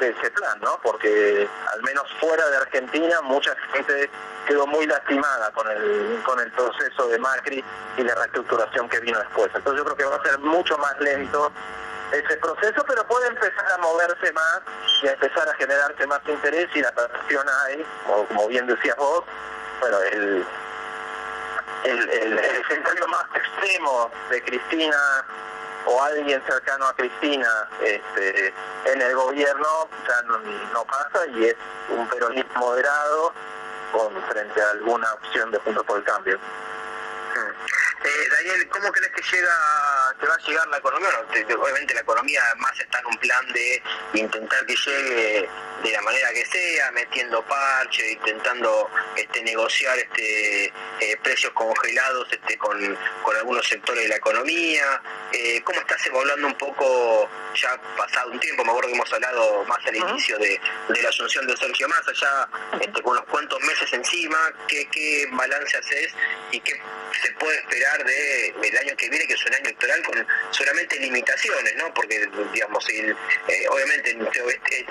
de 0.00 0.10
ese 0.10 0.30
plan, 0.30 0.60
¿no? 0.60 0.78
Porque 0.82 1.48
al 1.72 1.82
menos 1.82 2.04
fuera 2.20 2.46
de 2.48 2.56
Argentina 2.58 3.20
mucha 3.22 3.54
gente 3.72 4.10
quedó 4.46 4.66
muy 4.66 4.86
lastimada 4.86 5.50
con 5.52 5.68
el, 5.70 6.22
con 6.24 6.38
el 6.38 6.50
proceso 6.52 7.08
de 7.08 7.18
Macri 7.18 7.64
y 7.96 8.02
la 8.02 8.14
reestructuración 8.14 8.88
que 8.88 9.00
vino 9.00 9.18
después. 9.18 9.50
Entonces 9.54 9.78
yo 9.78 9.84
creo 9.84 9.96
que 9.96 10.04
va 10.04 10.16
a 10.16 10.22
ser 10.22 10.38
mucho 10.40 10.76
más 10.78 10.98
lento 11.00 11.50
ese 12.12 12.36
proceso, 12.36 12.84
pero 12.86 13.06
puede 13.06 13.26
empezar 13.28 13.72
a 13.72 13.78
moverse 13.78 14.32
más 14.32 14.60
y 15.02 15.08
a 15.08 15.12
empezar 15.12 15.48
a 15.48 15.54
generarse 15.54 16.06
más 16.06 16.20
interés 16.26 16.68
y 16.74 16.80
la 16.80 16.92
percepción 16.92 17.46
hay, 17.64 17.84
como, 18.06 18.26
como 18.26 18.48
bien 18.48 18.66
decías 18.66 18.96
vos, 18.96 19.24
bueno, 19.80 19.98
el, 20.12 20.46
el, 21.86 22.08
el, 22.10 22.38
el 22.38 22.56
escenario 22.56 23.08
más 23.08 23.24
extremo 23.34 24.10
de 24.30 24.42
Cristina 24.42 25.24
o 25.86 26.02
alguien 26.02 26.42
cercano 26.46 26.86
a 26.88 26.96
Cristina 26.96 27.68
este, 27.80 28.52
en 28.86 29.02
el 29.02 29.14
gobierno 29.14 29.88
ya 30.06 30.22
no, 30.72 30.84
pasa 30.84 31.26
y 31.28 31.46
es 31.46 31.56
un 31.88 32.08
peronismo 32.08 32.60
moderado 32.60 33.32
con 33.92 34.22
frente 34.28 34.60
a 34.60 34.70
alguna 34.70 35.12
opción 35.14 35.50
de 35.52 35.60
punto 35.60 35.84
por 35.84 35.98
el 35.98 36.04
Cambio. 36.04 36.38
Hmm. 36.38 38.04
Eh, 38.04 38.28
Daniel, 38.30 38.68
¿cómo 38.68 38.90
crees 38.92 39.12
que 39.12 39.22
llega, 39.22 40.14
que 40.20 40.26
va 40.26 40.34
a 40.34 40.38
llegar 40.38 40.66
la 40.68 40.78
economía? 40.78 41.08
obviamente 41.56 41.94
la 41.94 42.00
economía 42.00 42.40
además 42.50 42.72
está 42.78 42.98
en 43.00 43.06
un 43.06 43.16
plan 43.18 43.52
de 43.52 43.82
intentar 44.14 44.66
que 44.66 44.74
llegue 44.74 45.48
de 45.86 45.92
la 45.92 46.02
manera 46.02 46.32
que 46.32 46.44
sea, 46.46 46.90
metiendo 46.90 47.44
parche, 47.46 48.12
intentando 48.12 48.90
este, 49.16 49.42
negociar 49.42 49.96
este, 49.98 50.66
eh, 50.66 51.16
precios 51.22 51.52
congelados 51.52 52.26
este, 52.32 52.58
con, 52.58 52.98
algunos 53.38 53.66
sectores 53.68 54.02
de 54.04 54.08
la 54.08 54.16
economía. 54.16 55.00
Eh, 55.32 55.60
¿Cómo 55.62 55.78
estás 55.80 56.04
evaluando 56.06 56.48
un 56.48 56.58
poco, 56.58 57.28
ya 57.54 57.80
pasado 57.96 58.32
un 58.32 58.40
tiempo, 58.40 58.64
me 58.64 58.70
acuerdo 58.70 58.88
que 58.88 58.94
hemos 58.94 59.12
hablado 59.12 59.64
más 59.64 59.78
al 59.86 59.96
inicio 59.96 60.38
de, 60.38 60.60
la 60.88 61.08
asunción 61.08 61.46
de 61.46 61.56
Sergio 61.56 61.88
Massa, 61.88 62.12
ya 62.14 62.48
este, 62.80 63.02
con 63.02 63.12
unos 63.12 63.26
cuantos 63.26 63.60
meses 63.60 63.92
encima, 63.92 64.38
¿qué, 64.66 64.88
qué 64.90 65.28
balance 65.30 65.76
haces 65.76 66.12
y 66.50 66.60
qué 66.60 66.80
se 67.22 67.32
puede 67.32 67.58
esperar 67.58 68.04
de, 68.04 68.54
del 68.60 68.78
año 68.78 68.96
que 68.96 69.08
viene, 69.08 69.26
que 69.26 69.34
es 69.34 69.46
un 69.46 69.54
año 69.54 69.64
electoral 69.64 70.02
con 70.02 70.26
solamente 70.50 70.98
limitaciones, 70.98 71.76
¿no? 71.76 71.92
Porque, 71.94 72.28
digamos, 72.52 72.88
eh, 72.88 73.14
obviamente 73.70 74.16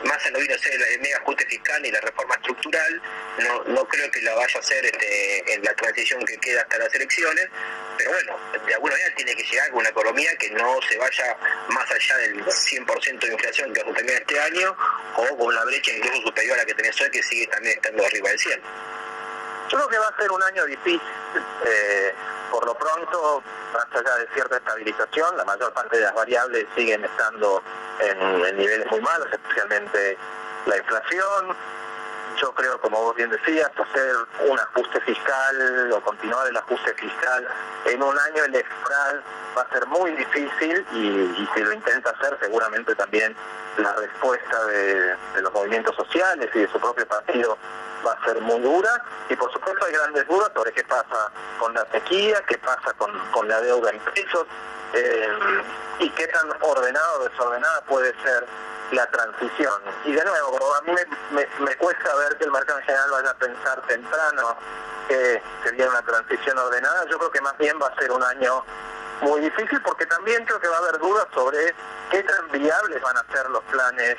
Massa 0.03 0.29
no 0.31 0.39
vino 0.39 0.55
a 0.55 0.57
ser 0.57 0.73
el 0.73 0.83
mega 1.01 1.17
ajuste 1.17 1.45
fiscal 1.45 1.86
y 1.86 1.91
la 1.91 2.01
reforma 2.01 2.36
estructural, 2.36 3.01
no, 3.39 3.63
no 3.65 3.88
creo 3.88 4.09
que 4.11 4.21
la 4.21 4.36
vaya 4.36 4.57
a 4.57 4.59
hacer 4.59 4.86
este, 4.86 5.53
en 5.53 5.63
la 5.63 5.73
transición 5.75 6.25
que 6.25 6.38
queda 6.38 6.61
hasta 6.61 6.77
las 6.77 6.93
elecciones, 6.95 7.49
pero 7.97 8.11
bueno, 8.11 8.38
de 8.65 8.73
alguna 8.73 8.93
manera 8.93 9.15
tiene 9.15 9.36
que 9.36 9.43
llegar 9.43 9.69
con 9.69 9.79
una 9.79 9.89
economía 9.89 10.36
que 10.38 10.51
no 10.51 10.79
se 10.88 10.97
vaya 10.97 11.38
más 11.69 11.89
allá 11.91 12.17
del 12.17 12.45
100% 12.45 13.19
de 13.19 13.33
inflación 13.33 13.73
que 13.73 13.83
vamos 13.83 13.97
a 13.97 14.01
este 14.01 14.39
año, 14.39 14.75
o 15.17 15.38
con 15.38 15.47
una 15.47 15.63
brecha 15.65 15.91
incluso 15.91 16.21
superior 16.21 16.55
a 16.55 16.61
la 16.61 16.65
que 16.65 16.73
tenés 16.73 16.99
hoy, 17.01 17.09
que 17.11 17.23
sigue 17.23 17.47
también 17.47 17.77
estando 17.77 18.05
arriba 18.05 18.29
del 18.29 18.39
100. 18.39 18.61
Yo 19.69 19.77
creo 19.77 19.89
que 19.89 19.97
va 19.97 20.07
a 20.07 20.21
ser 20.21 20.31
un 20.31 20.43
año 20.43 20.65
difícil. 20.65 21.01
Eh, 21.65 22.13
por 22.51 22.65
lo 22.65 22.75
pronto, 22.75 23.43
más 23.73 23.86
allá 23.91 24.15
de 24.17 24.27
cierta 24.33 24.57
estabilización, 24.57 25.36
la 25.36 25.43
mayor 25.43 25.73
parte 25.73 25.97
de 25.97 26.03
las 26.03 26.13
variables 26.13 26.65
siguen 26.75 27.03
estando 27.03 27.61
en 27.99 28.57
niveles 28.57 28.89
muy 28.91 29.01
malos, 29.01 29.27
especialmente 29.31 30.17
la 30.66 30.78
inflación. 30.78 31.55
Yo 32.41 32.53
creo, 32.53 32.80
como 32.82 33.01
vos 33.01 33.16
bien 33.16 33.30
decías, 33.30 33.72
hacer 33.78 34.16
un 34.49 34.59
ajuste 34.59 34.99
fiscal 35.01 35.91
o 35.93 36.01
continuar 36.01 36.47
el 36.47 36.57
ajuste 36.57 36.93
fiscal 36.95 37.47
en 37.86 38.03
un 38.03 38.18
año 38.20 38.43
electoral 38.43 39.24
va 39.57 39.61
a 39.61 39.70
ser 39.70 39.86
muy 39.88 40.11
difícil 40.11 40.86
y, 40.91 41.47
si 41.53 41.59
lo 41.61 41.72
intenta 41.72 42.09
hacer 42.09 42.38
seguramente 42.41 42.93
también 42.95 43.36
la 43.78 43.93
respuesta 43.93 44.66
de, 44.66 45.16
los 45.41 45.53
movimientos 45.53 45.95
sociales 45.95 46.49
y 46.53 46.59
de 46.59 46.68
su 46.68 46.80
propio 46.80 47.07
partido 47.07 47.57
va 48.05 48.13
a 48.13 48.26
ser 48.26 48.41
muy 48.41 48.59
dura. 48.59 49.01
Y 49.30 49.36
por 49.36 49.51
supuesto 49.53 49.86
hay 49.86 49.93
grandes 49.93 50.28
dudas 50.28 50.51
sobre 50.53 50.74
qué 50.74 50.84
pasa 50.84 51.32
con 51.57 51.74
la 51.74 51.86
sequía, 51.91 52.43
qué 52.47 52.57
pasa 52.57 52.93
con, 52.97 53.47
la 53.47 53.61
deuda 53.61 53.91
en 53.91 53.99
pesos 53.99 54.45
eh, 54.93 55.30
y 55.99 56.09
qué 56.09 56.28
tan 56.28 56.49
ordenado 56.61 57.20
o 57.20 57.30
desordenada 57.30 57.82
puede 57.86 58.13
ser 58.24 58.45
la 58.95 59.05
transición. 59.07 59.81
Y 60.05 60.13
de 60.13 60.23
nuevo, 60.23 60.75
a 60.75 60.81
mí 60.81 60.93
me, 61.31 61.75
cuesta 61.75 62.15
ver 62.15 62.37
que 62.37 62.45
el 62.45 62.51
mercado 62.51 62.79
en 62.79 62.85
general 62.85 63.11
vaya 63.11 63.29
a 63.29 63.37
pensar 63.37 63.81
temprano 63.87 64.57
que 65.07 65.41
sería 65.63 65.89
una 65.89 66.01
transición 66.01 66.57
ordenada. 66.57 67.05
Yo 67.09 67.17
creo 67.19 67.31
que 67.31 67.41
más 67.41 67.57
bien 67.57 67.77
va 67.81 67.87
a 67.87 67.95
ser 67.95 68.11
un 68.11 68.23
año 68.23 68.63
muy 69.21 69.41
difícil 69.41 69.81
porque 69.81 70.05
también 70.05 70.45
creo 70.45 70.59
que 70.59 70.67
va 70.67 70.77
a 70.77 70.79
haber 70.79 70.97
dudas 70.99 71.27
sobre 71.33 71.75
qué 72.09 72.23
tan 72.23 72.51
viables 72.51 73.01
van 73.01 73.17
a 73.17 73.25
ser 73.31 73.49
los 73.49 73.63
planes 73.65 74.15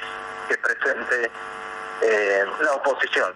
que 0.49 0.57
presente 0.59 1.31
eh, 2.03 2.45
la 2.61 2.73
oposición. 2.75 3.33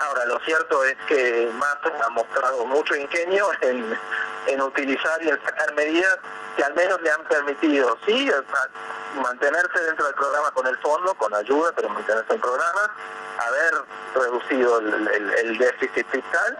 Ahora, 0.00 0.24
lo 0.26 0.38
cierto 0.40 0.84
es 0.84 0.96
que 1.08 1.50
Massa 1.54 1.92
ha 2.04 2.08
mostrado 2.10 2.66
mucho 2.66 2.94
ingenio 2.94 3.50
en, 3.62 3.98
en 4.46 4.62
utilizar 4.62 5.22
y 5.22 5.28
en 5.30 5.42
sacar 5.42 5.74
medidas 5.74 6.18
que 6.56 6.64
al 6.64 6.74
menos 6.74 7.00
le 7.02 7.10
han 7.10 7.24
permitido, 7.24 7.98
sí, 8.06 8.30
mantenerse 9.22 9.80
dentro 9.80 10.06
del 10.06 10.14
programa 10.14 10.50
con 10.52 10.66
el 10.66 10.76
fondo, 10.78 11.14
con 11.14 11.34
ayuda, 11.34 11.72
pero 11.74 11.88
mantenerse 11.88 12.30
en 12.30 12.36
el 12.36 12.40
programa, 12.40 12.94
haber 13.38 13.84
reducido 14.14 14.78
el, 14.78 15.58
déficit 15.58 16.06
fiscal 16.08 16.58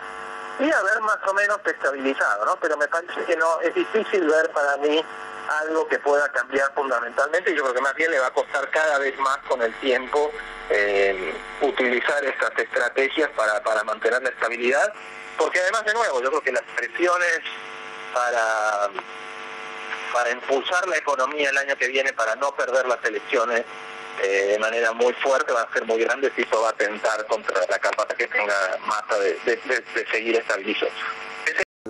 y 0.59 0.71
haber 0.71 1.01
más 1.01 1.19
o 1.27 1.35
menos 1.35 1.59
estabilizado, 1.65 2.45
¿no? 2.45 2.57
Pero 2.57 2.77
me 2.77 2.89
parece 2.89 3.25
que 3.25 3.37
no 3.37 3.61
es 3.61 3.75
difícil 3.75 4.27
ver 4.27 4.51
para 4.51 4.77
mí 4.79 5.03
algo 5.49 5.87
que 5.89 5.99
pueda 5.99 6.31
cambiar 6.33 6.73
fundamentalmente 6.75 7.51
y 7.51 7.57
yo 7.57 7.63
creo 7.63 7.75
que 7.75 7.81
más 7.81 7.95
bien 7.95 8.11
le 8.11 8.19
va 8.19 8.29
a 8.29 8.33
costar 8.33 8.69
cada 8.71 8.99
vez 8.99 9.19
más 9.19 9.39
con 9.49 9.63
el 9.63 9.73
tiempo 9.81 10.33
eh, 10.71 11.35
utilizar 11.61 12.25
estas 12.25 12.59
estrategias 12.59 13.31
para, 13.31 13.63
para 13.63 13.85
mantener 13.85 14.23
la 14.23 14.31
estabilidad, 14.31 14.93
porque 15.39 15.61
además 15.61 15.85
de 15.85 15.95
nuevo 15.95 16.23
yo 16.23 16.29
creo 16.29 16.43
que 16.43 16.53
las 16.53 16.65
presiones 16.77 17.41
para 18.13 18.91
para 20.13 20.31
impulsar 20.31 20.87
la 20.89 20.97
economía 20.97 21.51
el 21.51 21.59
año 21.59 21.77
que 21.77 21.89
viene, 21.89 22.11
para 22.15 22.35
no 22.37 22.55
perder 22.57 22.87
las 22.87 23.05
elecciones 23.05 23.65
eh, 24.23 24.47
de 24.53 24.59
manera 24.59 24.93
muy 24.93 25.13
fuerte, 25.15 25.53
van 25.53 25.67
a 25.69 25.73
ser 25.75 25.85
muy 25.85 25.99
grandes 25.99 26.33
y 26.39 26.43
eso 26.43 26.63
va 26.63 26.69
a 26.69 26.71
atentar 26.71 27.27
contra 27.27 27.61
la 27.69 27.79
capa 27.79 28.07
que 28.17 28.27
tenga 28.27 28.79
masa 28.87 29.19
de, 29.19 29.39
de, 29.45 30.07
seguir 30.11 30.37
estabilizando. 30.37 30.95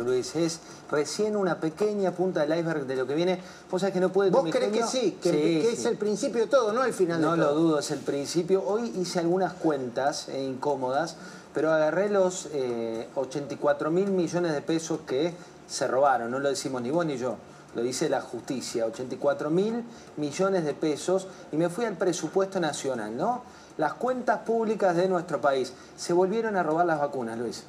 Luis, 0.05 0.35
es 0.37 0.61
recién 0.91 1.37
una 1.37 1.61
pequeña 1.61 2.11
punta 2.13 2.41
del 2.41 2.59
iceberg 2.59 2.87
de 2.87 2.97
lo 2.97 3.07
que 3.07 3.15
viene. 3.15 3.39
Vos 3.71 3.81
sabés 3.81 3.95
que 3.95 4.01
no 4.01 4.11
puede 4.13 4.31
¿Vos 4.31 4.49
crees 4.51 4.73
que 4.73 4.83
sí? 4.85 5.19
Que, 5.23 5.31
sí, 5.31 5.37
que 5.63 5.71
sí. 5.71 5.81
es 5.81 5.85
el 5.87 5.97
principio 5.97 6.41
de 6.43 6.47
todo, 6.49 6.73
no 6.73 6.85
el 6.85 6.93
final 6.93 7.21
No 7.21 7.33
de 7.33 7.39
lo 7.39 7.49
todo. 7.49 7.61
dudo, 7.61 7.79
es 7.79 7.91
el 7.91 8.01
principio. 8.01 8.63
Hoy 8.67 8.93
hice 8.97 9.19
algunas 9.21 9.53
cuentas 9.55 10.29
eh, 10.29 10.43
incómodas, 10.43 11.17
pero 11.55 11.73
agarré 11.73 12.09
los 12.11 12.49
eh, 12.53 13.09
84 13.15 13.91
mil 13.91 14.11
millones 14.11 14.53
de 14.53 14.63
pesos 14.63 15.01
que 15.07 15.33
se 15.69 15.87
robaron. 15.87 16.31
No 16.31 16.39
lo 16.39 16.49
decimos 16.49 16.83
ni 16.83 16.91
vos 16.91 17.05
ni 17.07 17.17
yo, 17.17 17.37
lo 17.75 17.83
dice 17.83 18.09
la 18.09 18.21
justicia. 18.21 18.87
84 18.87 19.51
mil 19.51 19.83
millones 20.17 20.65
de 20.65 20.75
pesos 20.75 21.27
y 21.53 21.57
me 21.57 21.69
fui 21.69 21.85
al 21.85 21.97
presupuesto 21.97 22.61
nacional, 22.61 23.17
¿no? 23.17 23.43
Las 23.79 23.93
cuentas 23.93 24.39
públicas 24.39 24.97
de 24.97 25.07
nuestro 25.07 25.39
país. 25.39 25.71
Se 25.99 26.15
volvieron 26.15 26.57
a 26.57 26.63
robar 26.63 26.87
las 26.87 26.99
vacunas, 26.99 27.39
Luis. 27.39 27.63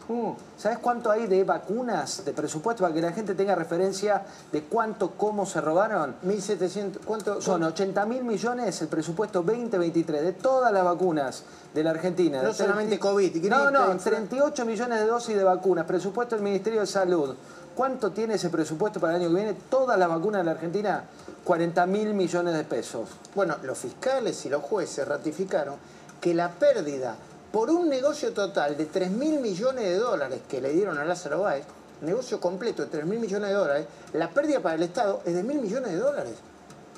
¿Sabes 0.58 0.78
cuánto 0.80 1.12
hay 1.12 1.28
de 1.28 1.44
vacunas, 1.44 2.24
de 2.24 2.32
presupuesto, 2.32 2.84
para 2.84 2.94
que 2.94 3.02
la 3.02 3.12
gente 3.12 3.36
tenga 3.36 3.56
referencia 3.56 4.24
de 4.54 4.64
cuánto, 4.64 5.12
cómo 5.18 5.46
se 5.46 5.60
robaron? 5.60 6.16
1.700, 6.26 7.00
¿cuánto? 7.04 7.42
Son 7.42 7.62
80 7.62 8.06
mil 8.06 8.24
millones 8.24 8.82
el 8.82 8.88
presupuesto 8.88 9.42
2023 9.42 10.22
de 10.22 10.32
todas 10.34 10.72
las 10.72 10.86
vacunas 10.86 11.44
de 11.74 11.84
la 11.84 11.90
Argentina. 11.90 12.42
No 12.42 12.48
De 12.50 12.54
solamente 12.54 12.98
30 12.98 13.06
COVID, 13.06 13.46
No, 13.50 13.70
no, 13.70 13.94
influ- 13.94 14.04
38 14.04 14.66
millones 14.66 15.00
de 15.02 15.06
dosis 15.08 15.36
de 15.36 15.44
vacunas. 15.44 15.86
Presupuesto 15.86 16.36
del 16.36 16.44
Ministerio 16.44 16.80
de 16.80 16.88
Salud. 16.88 17.36
¿Cuánto 17.76 18.12
tiene 18.12 18.36
ese 18.36 18.50
presupuesto 18.50 19.00
para 19.00 19.16
el 19.18 19.22
año 19.22 19.30
que 19.30 19.36
viene? 19.36 19.54
Todas 19.70 20.00
las 20.00 20.08
vacunas 20.10 20.40
de 20.40 20.46
la 20.46 20.52
Argentina, 20.52 21.04
40 21.44 21.86
mil 21.86 22.14
millones 22.14 22.54
de 22.56 22.64
pesos. 22.64 23.10
Bueno, 23.36 23.58
los 23.62 23.78
fiscales 23.78 24.44
y 24.46 24.50
los 24.50 24.64
jueces 24.64 25.08
ratificaron 25.08 25.76
que 26.22 26.34
la 26.34 26.52
pérdida 26.52 27.16
por 27.52 27.70
un 27.70 27.90
negocio 27.90 28.34
total 28.34 28.78
de 28.78 28.86
3 28.86 29.12
mil 29.12 29.40
millones 29.40 29.84
de 29.86 29.98
dólares 29.98 30.42
que 30.50 30.62
le 30.62 30.70
dieron 30.70 30.98
a 30.98 31.06
Lázaro 31.06 31.42
Báez, 31.42 31.66
negocio 32.02 32.40
completo 32.40 32.84
de 32.84 32.90
3 32.90 33.06
mil 33.06 33.20
millones 33.20 33.50
de 33.50 33.56
dólares, 33.56 33.88
la 34.14 34.30
pérdida 34.30 34.60
para 34.60 34.76
el 34.76 34.84
Estado 34.84 35.22
es 35.26 35.34
de 35.34 35.44
mil 35.44 35.60
millones 35.60 35.92
de 35.92 35.98
dólares. 35.98 36.34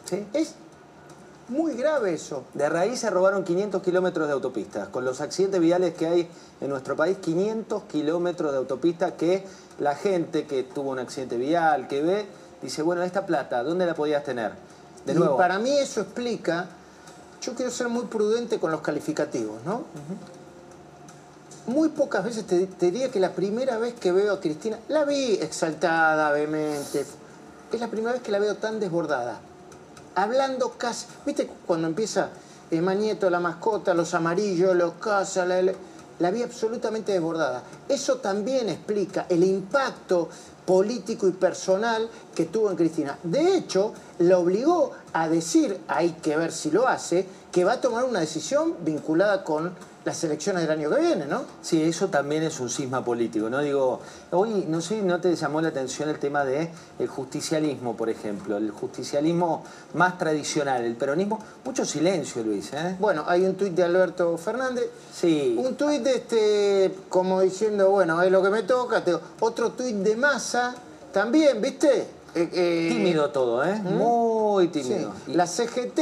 ¿Sí? 0.06 0.26
Es 0.34 0.56
muy 1.50 1.74
grave 1.76 2.14
eso. 2.14 2.44
De 2.54 2.70
raíz 2.70 3.00
se 3.00 3.10
robaron 3.10 3.44
500 3.44 3.82
kilómetros 3.82 4.28
de 4.28 4.34
autopistas. 4.34 4.88
Con 4.90 5.04
los 5.06 5.22
accidentes 5.22 5.60
viales 5.60 5.94
que 5.96 6.08
hay 6.08 6.30
en 6.62 6.70
nuestro 6.70 6.96
país, 6.96 7.18
500 7.18 7.84
kilómetros 7.84 8.52
de 8.52 8.58
autopistas 8.58 9.14
que 9.14 9.44
la 9.80 9.96
gente 9.96 10.46
que 10.46 10.64
tuvo 10.64 10.92
un 10.92 11.00
accidente 11.00 11.38
vial, 11.38 11.88
que 11.88 12.02
ve, 12.02 12.26
dice, 12.62 12.82
bueno, 12.82 13.04
esta 13.04 13.26
plata, 13.26 13.64
¿dónde 13.64 13.86
la 13.86 13.96
podías 13.96 14.24
tener? 14.24 14.52
De 15.06 15.14
nuevo. 15.14 15.36
Y 15.36 15.38
para 15.38 15.60
mí 15.60 15.78
eso 15.78 16.02
explica, 16.02 16.68
yo 17.42 17.56
quiero 17.56 17.72
ser 17.72 17.90
muy 17.90 18.06
prudente 18.06 18.60
con 18.60 18.72
los 18.72 18.82
calificativos, 18.82 19.64
¿no? 19.66 19.84
Muy 21.68 21.90
pocas 21.90 22.24
veces 22.24 22.46
te, 22.46 22.68
diría 22.80 23.12
que 23.12 23.20
la 23.20 23.34
primera 23.34 23.78
vez 23.78 23.94
que 23.94 24.12
veo 24.12 24.34
a 24.34 24.40
Cristina, 24.40 24.80
la 24.88 25.06
vi 25.06 25.34
exaltada, 25.34 26.32
vehemente, 26.32 27.06
es 27.72 27.80
la 27.80 27.88
primera 27.88 28.14
vez 28.14 28.22
que 28.22 28.32
la 28.32 28.40
veo 28.40 28.56
tan 28.56 28.80
desbordada. 28.80 29.40
Hablando 30.16 30.74
casi, 30.78 31.06
¿viste 31.26 31.50
cuando 31.68 31.88
empieza 31.88 32.30
eh, 32.72 32.82
Mañeto, 32.82 33.30
la 33.30 33.40
mascota, 33.40 33.94
los 33.94 34.14
amarillos, 34.14 34.76
los 34.76 34.94
casas, 34.94 35.48
la 36.20 36.32
vi 36.32 36.44
absolutamente 36.44 37.12
desbordada. 37.12 37.64
Eso 37.88 38.18
también 38.18 38.70
explica 38.70 39.26
el 39.30 39.44
impacto 39.44 40.30
político 40.70 41.28
y 41.28 41.32
personal 41.32 42.12
que 42.36 42.46
tuvo 42.46 42.70
en 42.70 42.78
Cristina. 42.78 43.18
De 43.24 43.58
hecho, 43.58 43.92
la 44.20 44.38
obligó 44.38 44.92
a 45.14 45.28
decir, 45.28 45.82
hay 45.88 46.12
que 46.22 46.38
ver 46.38 46.52
si 46.52 46.70
lo 46.70 46.88
hace, 46.88 47.26
que 47.52 47.64
va 47.64 47.74
a 47.74 47.82
tomar 47.82 48.04
una 48.04 48.20
decisión 48.20 48.76
vinculada 48.86 49.44
con 49.44 49.74
las 50.06 50.24
elecciones 50.24 50.62
del 50.64 50.72
año 50.72 50.90
que 50.90 51.02
viene, 51.02 51.26
¿no? 51.26 51.44
Sí, 51.62 51.82
eso 51.84 52.08
también 52.08 52.42
es 52.44 52.60
un 52.60 52.70
cisma 52.70 53.04
político, 53.04 53.50
¿no? 53.50 53.60
Digo, 53.60 54.00
hoy 54.32 54.66
no 54.68 54.80
sé, 54.82 55.02
¿no 55.02 55.20
te 55.20 55.36
llamó 55.36 55.62
la 55.62 55.68
atención 55.70 56.08
el 56.10 56.18
tema 56.20 56.46
de 56.46 56.70
el 57.00 57.08
justicialismo, 57.08 57.96
por 57.98 58.10
ejemplo? 58.10 58.58
El 58.58 58.72
justicialismo 58.72 59.64
más 59.96 60.18
tradicional, 60.18 60.84
el 60.86 60.96
peronismo, 60.96 61.40
mucho 61.66 61.84
silencio, 61.86 62.44
Luis, 62.44 62.72
¿eh? 62.74 62.96
Bueno, 63.00 63.26
hay 63.28 63.44
un 63.46 63.56
tuit 63.56 63.74
de 63.74 63.84
Alberto 63.84 64.38
Fernández, 64.38 64.90
Sí. 65.14 65.56
un 65.60 65.76
tuit 65.76 66.06
este, 66.08 66.96
como 67.10 67.42
diciendo, 67.42 67.90
bueno, 67.92 68.22
es 68.24 68.32
lo 68.32 68.42
que 68.42 68.50
me 68.50 68.64
toca, 68.64 69.04
te- 69.04 69.18
otro 69.42 69.72
tuit 69.72 69.96
de 69.98 70.16
masa, 70.16 70.76
también, 71.12 71.62
¿viste? 71.62 72.08
Eh, 72.36 72.50
eh, 72.54 72.88
Tímido 72.90 73.30
todo, 73.32 73.64
¿eh? 73.66 73.76
Muy 73.80 74.66
Sí, 74.68 74.72
tímido. 74.82 75.12
Y- 75.28 75.34
la 75.34 75.46
CGT, 75.48 76.00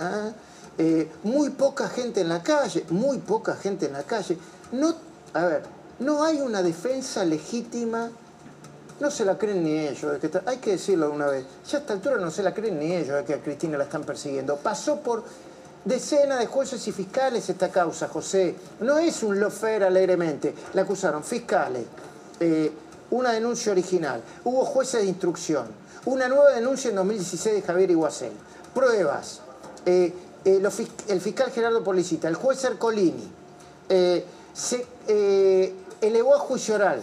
¿ah? 0.00 0.30
Eh, 0.76 1.08
muy 1.22 1.50
poca 1.50 1.88
gente 1.88 2.20
en 2.20 2.28
la 2.28 2.42
calle, 2.42 2.84
muy 2.90 3.18
poca 3.18 3.54
gente 3.54 3.86
en 3.86 3.92
la 3.92 4.02
calle. 4.02 4.36
No, 4.72 4.94
a 5.32 5.44
ver, 5.44 5.62
no 6.00 6.24
hay 6.24 6.40
una 6.40 6.62
defensa 6.62 7.24
legítima, 7.24 8.10
no 9.00 9.10
se 9.10 9.24
la 9.24 9.38
creen 9.38 9.62
ni 9.62 9.78
ellos. 9.78 10.18
hay 10.46 10.56
que 10.58 10.72
decirlo 10.72 11.08
de 11.08 11.12
una 11.12 11.26
vez, 11.26 11.44
ya 11.68 11.78
a 11.78 11.80
esta 11.80 11.92
altura 11.92 12.16
no 12.16 12.30
se 12.30 12.42
la 12.42 12.52
creen 12.52 12.78
ni 12.78 12.92
ellos 12.92 13.16
de 13.16 13.24
que 13.24 13.34
a 13.34 13.42
Cristina 13.42 13.78
la 13.78 13.84
están 13.84 14.02
persiguiendo. 14.02 14.56
Pasó 14.56 15.00
por 15.00 15.22
decenas 15.84 16.38
de 16.38 16.46
jueces 16.46 16.86
y 16.88 16.92
fiscales 16.92 17.48
esta 17.48 17.70
causa, 17.70 18.08
José. 18.08 18.56
No 18.80 18.98
es 18.98 19.22
un 19.22 19.38
lofer 19.38 19.84
alegremente. 19.84 20.54
La 20.72 20.82
acusaron 20.82 21.22
fiscales, 21.22 21.84
eh, 22.40 22.72
una 23.10 23.32
denuncia 23.32 23.70
original, 23.70 24.22
hubo 24.44 24.64
jueces 24.64 25.02
de 25.02 25.06
instrucción, 25.06 25.66
una 26.06 26.26
nueva 26.26 26.50
denuncia 26.50 26.90
en 26.90 26.96
2016 26.96 27.56
de 27.56 27.62
Javier 27.62 27.90
Iguacel, 27.90 28.32
pruebas, 28.74 29.40
eh, 29.86 30.12
eh, 30.44 30.62
el 31.08 31.20
fiscal 31.20 31.50
Gerardo 31.50 31.82
Policita, 31.82 32.28
el 32.28 32.34
juez 32.34 32.62
Ercolini, 32.64 33.28
eh, 33.88 34.24
se 34.52 34.86
eh, 35.08 35.74
elevó 36.00 36.34
a 36.34 36.38
juicio 36.38 36.74
oral. 36.74 37.02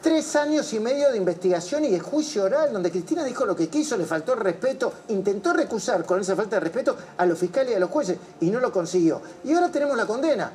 Tres 0.00 0.36
años 0.36 0.72
y 0.72 0.78
medio 0.78 1.10
de 1.10 1.18
investigación 1.18 1.84
y 1.84 1.90
de 1.90 1.98
juicio 1.98 2.44
oral, 2.44 2.72
donde 2.72 2.90
Cristina 2.90 3.24
dijo 3.24 3.44
lo 3.44 3.56
que 3.56 3.68
quiso, 3.68 3.96
le 3.96 4.04
faltó 4.04 4.36
respeto, 4.36 4.92
intentó 5.08 5.52
recusar 5.52 6.04
con 6.06 6.20
esa 6.20 6.36
falta 6.36 6.56
de 6.56 6.60
respeto 6.60 6.96
a 7.16 7.26
los 7.26 7.36
fiscales 7.36 7.72
y 7.72 7.74
a 7.74 7.80
los 7.80 7.90
jueces 7.90 8.16
y 8.40 8.50
no 8.50 8.60
lo 8.60 8.72
consiguió. 8.72 9.20
Y 9.42 9.52
ahora 9.54 9.70
tenemos 9.72 9.96
la 9.96 10.06
condena. 10.06 10.52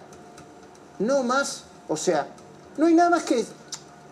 No 0.99 1.23
más, 1.23 1.63
o 1.89 1.97
sea, 1.97 2.27
no 2.77 2.85
hay 2.85 2.93
nada 2.93 3.09
más 3.09 3.23
que... 3.23 3.43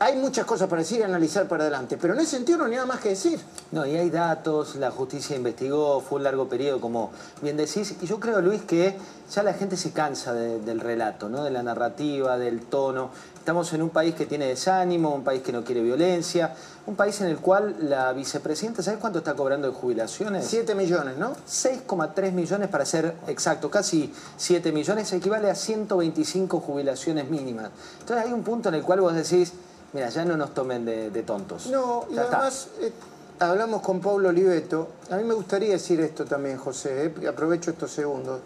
Hay 0.03 0.15
muchas 0.15 0.47
cosas 0.47 0.67
para 0.67 0.81
decir 0.81 0.97
y 0.99 1.03
analizar 1.03 1.47
para 1.47 1.61
adelante, 1.61 1.95
pero 1.95 2.15
en 2.15 2.21
ese 2.21 2.31
sentido 2.31 2.57
no 2.57 2.65
hay 2.65 2.71
nada 2.71 2.87
más 2.87 2.99
que 2.99 3.09
decir. 3.09 3.39
No, 3.71 3.85
y 3.85 3.95
hay 3.95 4.09
datos, 4.09 4.75
la 4.77 4.89
justicia 4.89 5.35
investigó, 5.35 6.01
fue 6.01 6.17
un 6.17 6.23
largo 6.23 6.49
periodo, 6.49 6.81
como 6.81 7.11
bien 7.43 7.55
decís, 7.55 7.93
y 8.01 8.07
yo 8.07 8.19
creo, 8.19 8.41
Luis, 8.41 8.63
que 8.63 8.97
ya 9.31 9.43
la 9.43 9.53
gente 9.53 9.77
se 9.77 9.91
cansa 9.91 10.33
de- 10.33 10.59
del 10.59 10.79
relato, 10.79 11.29
¿no? 11.29 11.43
de 11.43 11.51
la 11.51 11.61
narrativa, 11.61 12.39
del 12.39 12.61
tono. 12.61 13.11
Estamos 13.37 13.71
en 13.73 13.83
un 13.83 13.91
país 13.91 14.15
que 14.15 14.25
tiene 14.25 14.47
desánimo, 14.47 15.13
un 15.13 15.23
país 15.23 15.43
que 15.43 15.51
no 15.51 15.63
quiere 15.63 15.81
violencia, 15.83 16.55
un 16.87 16.95
país 16.95 17.21
en 17.21 17.27
el 17.27 17.37
cual 17.37 17.75
la 17.81 18.11
vicepresidenta, 18.11 18.81
¿sabes 18.81 18.99
cuánto 18.99 19.19
está 19.19 19.35
cobrando 19.35 19.67
de 19.67 19.73
jubilaciones? 19.75 20.47
7 20.47 20.73
millones, 20.73 21.17
¿no? 21.17 21.33
6,3 21.47 22.31
millones 22.31 22.69
para 22.69 22.85
ser 22.87 23.13
exacto, 23.27 23.69
casi 23.69 24.11
7 24.35 24.71
millones, 24.71 25.13
equivale 25.13 25.51
a 25.51 25.53
125 25.55 26.59
jubilaciones 26.59 27.29
mínimas. 27.29 27.69
Entonces 27.99 28.25
hay 28.25 28.33
un 28.33 28.41
punto 28.41 28.69
en 28.69 28.75
el 28.75 28.81
cual 28.81 29.01
vos 29.01 29.13
decís, 29.13 29.53
mira, 29.93 30.09
ya 30.09 30.25
no 30.25 30.37
nos 30.37 30.53
tomen 30.53 30.85
de, 30.85 31.09
de 31.09 31.23
tontos. 31.23 31.67
No, 31.67 32.05
y 32.09 32.15
Ya 32.15 32.23
además 32.23 32.67
eh, 32.79 32.91
hablamos 33.39 33.81
con 33.81 33.99
Pablo 34.01 34.29
Oliveto. 34.29 34.87
A 35.09 35.17
mí 35.17 35.23
me 35.23 35.33
gustaría 35.33 35.71
decir 35.71 35.99
esto 36.01 36.25
también, 36.25 36.57
José. 36.57 37.13
eh, 37.21 37.27
aprovecho 37.27 37.71
estos 37.71 37.91
segundos. 37.91 38.39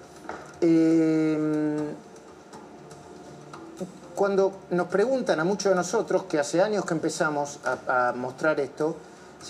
Eh, 0.61 1.79
cuando 4.15 4.51
nos 4.71 4.87
preguntan 4.87 5.39
a 5.39 5.43
muchos 5.43 5.71
de 5.71 5.75
nosotros, 5.75 6.23
que 6.23 6.39
hace 6.39 6.61
años 6.61 6.85
que 6.85 6.93
empezamos 6.93 7.59
a, 7.65 8.09
a 8.09 8.13
mostrar 8.13 8.59
esto, 8.61 8.95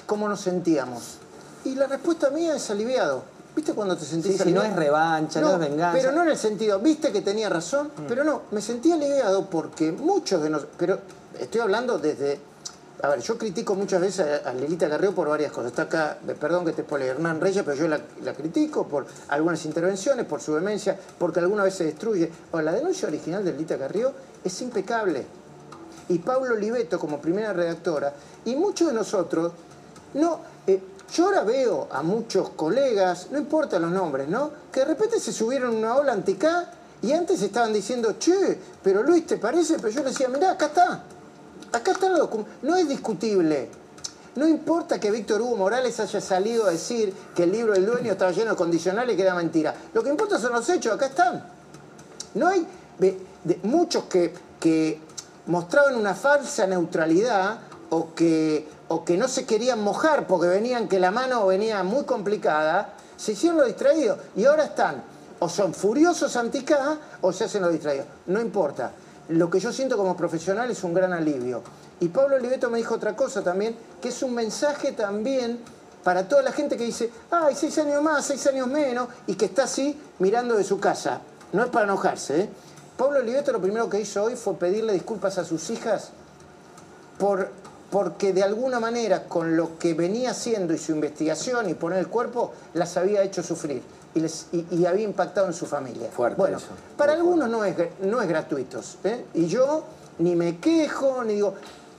cómo 0.08 0.28
nos 0.28 0.42
sentíamos. 0.42 1.18
Y 1.64 1.76
la 1.76 1.86
respuesta 1.88 2.30
mía 2.32 2.56
es 2.56 2.70
aliviado. 2.72 3.24
¿Viste 3.56 3.74
cuando 3.74 3.96
te 3.96 4.04
sentís 4.06 4.36
Sí, 4.38 4.42
aliviado? 4.42 4.68
no 4.68 4.72
es 4.72 4.76
revancha, 4.76 5.40
no 5.40 5.52
es 5.54 5.60
venganza. 5.60 5.98
Mm. 5.98 6.02
Pero 6.02 6.12
no 6.14 6.24
en 6.24 6.30
el 6.30 6.38
sentido, 6.38 6.80
viste 6.80 7.12
que 7.12 7.22
tenía 7.22 7.48
razón, 7.48 7.92
pero 8.08 8.24
no, 8.24 8.42
me 8.52 8.60
sentí 8.62 8.92
aliviado 8.92 9.50
porque 9.50 9.92
muchos 9.92 10.42
de 10.42 10.50
nosotros, 10.50 10.76
pero 10.78 11.00
estoy 11.40 11.62
hablando 11.62 11.98
desde, 11.98 12.40
a 13.02 13.10
ver, 13.10 13.20
yo 13.20 13.38
critico 13.38 13.76
muchas 13.76 14.02
veces 14.02 14.42
a, 14.46 14.54
Lilita 14.54 14.90
Carrió 14.90 15.14
por 15.14 15.28
varias 15.28 15.52
cosas. 15.52 15.72
Está 15.72 15.84
acá, 15.84 16.18
perdón 16.40 16.66
que 16.66 16.72
te 16.72 16.84
pone 16.84 17.06
Hernán 17.06 17.40
Reyes, 17.42 17.64
pero 17.64 17.78
yo 17.78 17.88
la, 17.88 18.34
critico 18.34 18.88
por 18.88 19.06
algunas 19.28 19.64
intervenciones, 19.66 20.26
por 20.26 20.42
su 20.42 20.56
demencia, 20.56 20.98
porque 21.18 21.40
alguna 21.40 21.64
vez 21.64 21.76
se 21.76 21.86
destruye. 21.86 22.32
Ahora, 22.52 22.66
la 22.66 22.72
denuncia 22.74 23.08
original 23.08 23.44
de 23.44 23.52
Lilita 23.52 23.78
Carrió 23.78 24.12
es 24.44 24.62
impecable. 24.62 25.26
Y 26.10 26.20
Pablo 26.20 26.54
Oliveto 26.54 27.00
como 27.00 27.20
primera 27.20 27.52
redactora, 27.52 28.14
y 28.46 28.56
muchos 28.56 28.88
de 28.90 28.94
nosotros, 28.94 29.54
no, 30.14 30.40
eh, 30.68 30.82
Yo 31.14 31.26
ahora 31.26 31.44
veo 31.44 31.88
a 31.92 32.02
muchos 32.02 32.50
colegas, 32.52 33.28
no 33.32 33.38
importa 33.38 33.78
los 33.78 33.92
nombres, 33.92 34.28
¿no? 34.28 34.52
Que 34.72 34.80
de 34.82 34.86
repente 34.88 35.20
se 35.20 35.32
subieron 35.32 35.76
una 35.76 35.96
ola 35.96 36.14
anticá 36.14 36.72
y 37.02 37.12
antes 37.14 37.42
estaban 37.44 37.72
diciendo, 37.72 38.16
che, 38.18 38.58
pero 38.82 39.04
Luis, 39.04 39.28
¿te 39.28 39.38
parece? 39.38 39.76
Pero 39.78 39.90
yo 39.90 40.00
le 40.02 40.10
decía, 40.10 40.28
mirá, 40.28 40.52
acá 40.52 40.66
está. 40.68 41.04
Acá 41.72 41.92
está 41.92 42.08
el 42.08 42.16
documento. 42.16 42.52
No 42.62 42.76
es 42.76 42.88
discutible. 42.88 43.70
No 44.36 44.48
importa 44.48 45.00
que 45.00 45.12
Víctor 45.12 45.42
Hugo 45.42 45.56
Morales 45.56 45.98
haya 46.00 46.20
salido 46.20 46.66
a 46.66 46.72
decir 46.72 47.14
que 47.34 47.44
el 47.44 47.54
libro 47.54 47.74
del 47.74 47.86
dueño 47.86 48.12
estaba 48.12 48.32
lleno 48.32 48.52
de 48.52 48.58
condicionales 48.58 49.14
y 49.14 49.18
que 49.18 49.24
era 49.24 49.34
mentira. 49.34 49.74
Lo 49.94 50.04
que 50.04 50.10
importa 50.10 50.38
son 50.38 50.52
los 50.52 50.68
hechos, 50.70 50.94
acá 50.94 51.06
están. 51.06 51.46
No 52.34 52.48
hay 52.50 52.68
muchos 53.64 54.06
que, 54.06 55.00
mostraban 55.46 55.96
una 55.96 56.16
falsa 56.16 56.68
neutralidad 56.68 57.60
o 57.90 58.14
que, 58.14 58.68
no 59.18 59.28
se 59.30 59.46
querían 59.46 59.82
mojar 59.82 60.28
porque 60.28 60.48
venían 60.48 60.90
que 60.90 61.00
la 61.00 61.12
mano 61.12 61.46
venía 61.48 61.82
muy 61.84 62.04
complicada, 62.04 62.94
se 63.16 63.32
hicieron 63.32 63.60
los 63.60 63.68
distraídos 63.68 64.20
y 64.36 64.44
ahora 64.44 64.66
están 64.66 65.02
o 65.40 65.48
son 65.48 65.74
furiosos 65.74 66.36
anti-K 66.36 66.98
o 67.22 67.32
se 67.32 67.46
hacen 67.46 67.62
los 67.62 67.72
distraídos. 67.72 68.08
No 68.28 68.42
importa. 68.42 68.92
Lo 69.30 69.50
que 69.50 69.60
yo 69.60 69.74
siento 69.74 69.98
como 69.98 70.16
profesional 70.16 70.70
es 70.70 70.84
un 70.84 70.94
gran 70.94 71.12
alivio. 71.14 71.62
Y 72.00 72.10
Pablo 72.10 72.36
Oliveto 72.36 72.70
me 72.70 72.78
dijo 72.78 72.96
otra 72.96 73.16
cosa 73.16 73.42
también, 73.42 73.76
que 74.02 74.10
es 74.10 74.22
un 74.22 74.36
mensaje 74.36 74.92
también 74.92 75.60
para 76.04 76.28
toda 76.28 76.44
la 76.44 76.52
gente 76.52 76.78
que 76.78 76.84
dice, 76.84 77.10
ay, 77.32 77.56
seis 77.56 77.78
años 77.80 78.04
más, 78.04 78.26
seis 78.26 78.46
años 78.46 78.68
menos, 78.68 79.10
y 79.26 79.34
que 79.34 79.46
está 79.46 79.64
así 79.64 80.00
mirando 80.20 80.56
de 80.56 80.64
su 80.64 80.80
casa. 80.80 81.22
No 81.54 81.64
es 81.64 81.70
para 81.70 81.86
enojarse, 81.86 82.42
¿eh? 82.42 82.50
Pablo 82.98 83.20
Oliveto 83.20 83.52
lo 83.52 83.60
primero 83.60 83.90
que 83.90 84.00
hizo 84.00 84.24
hoy 84.24 84.36
fue 84.36 84.56
pedirle 84.56 84.94
disculpas 84.94 85.38
a 85.38 85.44
sus 85.44 85.70
hijas 85.70 86.12
por, 87.18 87.50
porque 87.92 88.32
de 88.32 88.44
alguna 88.44 88.80
manera 88.80 89.26
con 89.26 89.58
lo 89.58 89.78
que 89.78 89.94
venía 89.94 90.32
haciendo 90.32 90.74
y 90.74 90.78
su 90.78 90.94
investigación 90.94 91.70
y 91.70 91.74
poner 91.74 92.00
el 92.00 92.08
cuerpo, 92.08 92.54
las 92.74 92.96
había 92.96 93.22
hecho 93.24 93.44
sufrir 93.44 93.82
y, 94.16 94.20
les, 94.22 94.48
y, 94.52 94.66
y 94.72 94.86
había 94.86 95.04
impactado 95.04 95.46
en 95.48 95.54
su 95.54 95.66
familia. 95.66 96.10
Fuerte 96.10 96.38
bueno, 96.38 96.58
eso, 96.58 96.68
para 96.98 97.14
algunos 97.14 97.50
no 97.50 97.64
es, 97.64 97.76
no 98.02 98.22
es 98.22 98.28
gratuito. 98.28 98.82
¿eh? 99.04 99.26
Y 99.36 99.46
yo 99.46 99.84
ni 100.20 100.36
me 100.36 100.58
quejo, 100.58 101.24
ni 101.24 101.36
digo, 101.36 101.54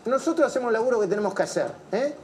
nosotros 0.07 0.49
hacemos 0.49 0.69
el 0.69 0.73
laburo 0.73 0.99
que 1.01 1.07
tenemos 1.07 1.35
que 1.35 1.43
hacer. 1.43 1.71
¿eh? 1.93 2.15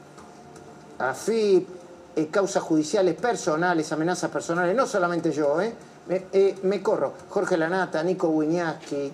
AFIP, 0.99 1.68
eh, 2.16 2.28
causas 2.28 2.62
judiciales 2.62 3.14
personales, 3.14 3.93
amenazas 3.93 4.30
personales, 4.30 4.74
no 4.74 4.86
solamente 4.86 5.30
yo, 5.30 5.61
¿eh? 5.61 5.74
Me, 6.09 6.26
eh, 6.32 6.59
me 6.62 6.82
corro. 6.82 7.12
Jorge 7.28 7.57
Lanata, 7.57 8.03
Nico 8.03 8.28
Wiñaski, 8.28 9.12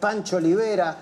Pancho 0.00 0.36
Olivera 0.38 0.96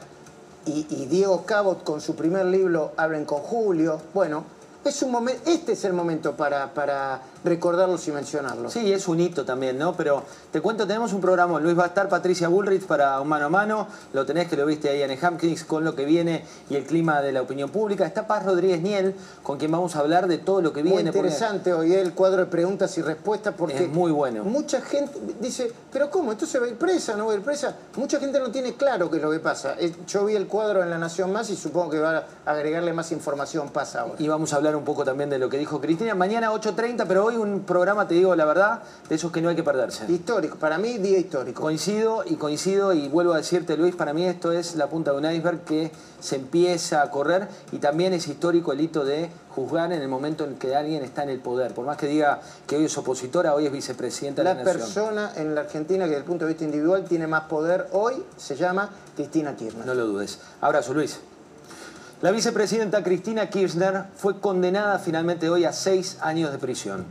y, 0.66 0.87
y 0.91 1.07
Diego 1.07 1.45
Cabot 1.47 1.83
con 1.83 2.01
su 2.01 2.14
primer 2.14 2.47
libro 2.47 2.93
Hablen 2.97 3.25
con 3.25 3.39
Julio. 3.39 4.01
Bueno, 4.12 4.45
es 4.85 5.03
un 5.03 5.11
momento, 5.11 5.43
este 5.51 5.72
es 5.72 5.85
el 5.85 5.95
momento 5.95 6.37
para, 6.37 6.72
para 6.75 7.20
recordarlos 7.45 8.07
y 8.09 8.12
mencionarlos. 8.12 8.72
Sí, 8.72 8.92
es 8.92 9.07
un 9.07 9.20
hito 9.20 9.45
también, 9.45 9.78
¿no? 9.78 9.95
Pero 9.97 10.22
te 10.51 10.61
cuento, 10.61 10.86
tenemos 10.86 11.12
un 11.12 11.20
programa, 11.20 11.61
Luis 11.61 11.78
va 11.78 11.84
a 11.84 11.86
estar, 11.88 12.09
Patricia 12.09 12.49
Bullrich 12.49 12.86
para 12.86 13.20
un 13.20 13.28
mano 13.28 13.47
a 13.47 13.49
mano, 13.51 13.86
lo 14.12 14.24
tenés 14.24 14.49
que 14.49 14.57
lo 14.57 14.64
viste 14.66 14.88
ahí 14.88 15.03
en 15.03 15.11
el 15.11 15.22
Hamkins 15.22 15.64
con 15.64 15.84
lo 15.84 15.95
que 15.95 16.05
viene 16.05 16.45
y 16.70 16.76
el 16.76 16.84
clima 16.84 17.20
de 17.20 17.32
la 17.32 17.42
opinión 17.42 17.70
pública. 17.70 18.07
Está 18.07 18.26
Paz 18.26 18.45
Rodríguez 18.45 18.80
Niel, 18.80 19.14
con 19.42 19.59
quien 19.59 19.70
vamos 19.70 19.95
a 19.97 20.01
hablar 20.01 20.26
de 20.26 20.38
todo 20.38 20.62
lo 20.62 20.72
que 20.72 20.82
Muy 20.82 20.92
viene. 20.92 21.12
porque 21.12 21.18
interesante 21.28 21.72
hoy 21.72 21.92
el 21.92 22.14
cuadro 22.14 22.40
de 22.40 22.47
preguntas 22.47 22.97
y 22.99 23.03
respuestas 23.03 23.55
porque 23.57 23.84
Es 23.84 23.88
muy 23.90 24.11
bueno. 24.11 24.45
mucha 24.45 24.80
gente 24.80 25.18
dice, 25.40 25.70
pero 25.92 26.11
¿cómo? 26.11 26.32
¿Entonces 26.32 26.61
va 26.61 26.66
a 26.66 26.68
ir 26.68 26.76
presa? 26.76 27.14
¿No 27.16 27.26
va 27.26 27.32
a 27.32 27.36
ir 27.36 27.42
presa? 27.42 27.76
Mucha 27.97 28.18
gente 28.18 28.40
no 28.40 28.51
tiene 28.51 28.74
claro 28.74 29.11
qué 29.11 29.18
es 29.18 29.22
lo 29.22 29.30
que 29.30 29.38
pasa. 29.40 29.74
Eh, 29.78 29.92
Yo 30.07 30.24
vi 30.24 30.34
el 30.34 30.47
cuadro 30.47 30.82
en 30.82 30.90
La 30.90 30.99
Nación 30.99 31.32
Más 31.32 31.51
y 31.51 31.57
supongo 31.57 31.90
que 31.90 31.99
va 31.99 32.24
a 32.47 32.51
agregarle 32.51 32.92
más 32.92 33.12
información 33.12 33.68
pasa 33.68 34.01
ahora. 34.01 34.14
Y 34.18 34.28
vamos 34.28 34.53
a 34.53 34.57
hablar 34.57 34.76
un 34.76 34.84
poco 34.84 35.05
también 35.05 35.28
de 35.30 35.38
lo 35.38 35.49
que 35.49 35.59
dijo 35.59 35.80
Cristina. 35.80 36.14
Mañana 36.14 36.51
8.30, 36.53 37.05
pero 37.07 37.24
hoy 37.24 37.34
un 37.37 37.61
programa, 37.64 38.07
te 38.09 38.14
digo 38.14 38.35
la 38.35 38.45
verdad, 38.45 38.82
de 39.09 39.14
esos 39.14 39.30
que 39.32 39.41
no 39.41 39.49
hay 39.49 39.57
que 39.57 39.62
perderse. 39.62 40.11
Histórico, 40.11 40.57
para 40.59 40.78
mí 40.78 40.99
día 40.99 41.18
histórico. 41.18 41.62
Coincido 41.62 42.24
y 42.26 42.37
coincido 42.37 42.93
y 42.93 43.09
vuelvo 43.09 43.35
a 43.35 43.39
decirte 43.39 43.76
Luis, 43.76 43.95
para 43.95 44.12
mí 44.12 44.24
esto 44.24 44.53
es 44.53 44.76
la 44.76 44.89
punta 44.89 45.12
de 45.12 45.18
un 45.18 45.30
iceberg 45.30 45.64
que 45.64 45.91
se 46.20 46.37
empieza 46.37 47.03
a 47.03 47.11
correr 47.11 47.49
y 47.72 47.78
también 47.78 48.12
es 48.12 48.26
histórico 48.28 48.72
el 48.72 48.80
hito 48.80 49.05
de 49.05 49.30
juzgar 49.55 49.93
en 49.93 50.01
el 50.01 50.09
momento 50.09 50.45
en 50.45 50.57
que 50.57 50.74
alguien 50.74 51.03
está 51.03 51.22
en 51.22 51.30
el 51.30 51.41
poder. 51.41 51.74
Por 51.74 51.87
más 51.87 51.97
que 51.97 52.07
diga 52.07 52.41
que 52.66 52.76
hoy 52.76 52.87
es 52.87 52.99
opositora, 52.99 53.55
hoy 53.55 53.66
es 53.66 53.72
vicepresidenta 53.72 54.43
de 54.43 54.45
La 54.45 54.55
la, 54.55 54.64
Nación. 54.64 54.78
persona 54.78 55.32
en 55.37 55.55
la 55.55 55.62
Argentina 55.62 56.05
que 56.05 56.11
desde 56.11 56.20
el 56.20 56.26
punto 56.26 56.45
de 56.45 56.51
vista 56.51 56.64
individual 56.64 57.05
tiene 57.05 57.26
más 57.26 57.45
poder 57.45 57.89
hoy 57.93 58.24
se 58.37 58.57
llama 58.57 58.91
Cristina 59.14 59.55
Kirchner. 59.55 59.87
No 59.87 59.95
lo 59.95 60.07
dudes. 60.07 60.41
Abrazo, 60.61 60.95
Luis. 60.95 61.20
La 62.22 62.30
vicepresidenta 62.30 63.02
Cristina 63.02 63.50
Kirchner 63.50 64.04
fue 64.16 64.40
condenada 64.40 64.98
finalmente 64.98 65.50
hoy 65.50 65.64
a 65.64 65.72
seis 65.72 66.16
años 66.20 66.52
de 66.52 66.58
prisión. 66.58 67.04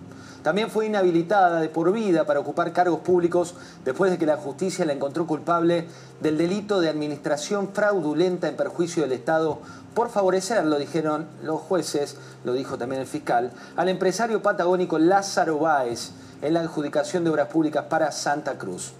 También 0.44 0.70
fue 0.70 0.88
inhabilitada 0.88 1.60
de 1.60 1.70
por 1.70 1.92
vida 1.92 2.26
para 2.26 2.40
ocupar 2.40 2.74
cargos 2.74 3.02
públicos 3.02 3.54
después 3.86 4.12
de 4.12 4.18
que 4.18 4.26
la 4.26 4.38
justicia 4.38 4.86
la 4.86 4.94
encontró 4.94 5.28
culpable 5.28 5.88
del 6.22 6.38
delito 6.38 6.80
de 6.80 6.90
administración 6.90 7.70
fraudulenta 7.74 8.48
en 8.48 8.56
perjuicio 8.56 9.04
del 9.04 9.12
Estado 9.12 9.60
por 9.94 10.10
favorecer, 10.10 10.66
lo 10.66 10.80
dijeron 10.80 11.28
los 11.44 11.62
jueces, 11.62 12.16
lo 12.44 12.54
dijo 12.54 12.78
también 12.78 13.02
el 13.02 13.08
fiscal, 13.08 13.52
al 13.76 13.90
empresario 13.90 14.42
patagónico 14.42 14.98
Lázaro 15.00 15.60
Báez 15.60 16.12
en 16.42 16.54
la 16.54 16.62
adjudicación 16.62 17.24
de 17.24 17.30
obras 17.30 17.50
públicas 17.50 17.86
para 17.90 18.12
Santa 18.12 18.58
Cruz. 18.58 18.94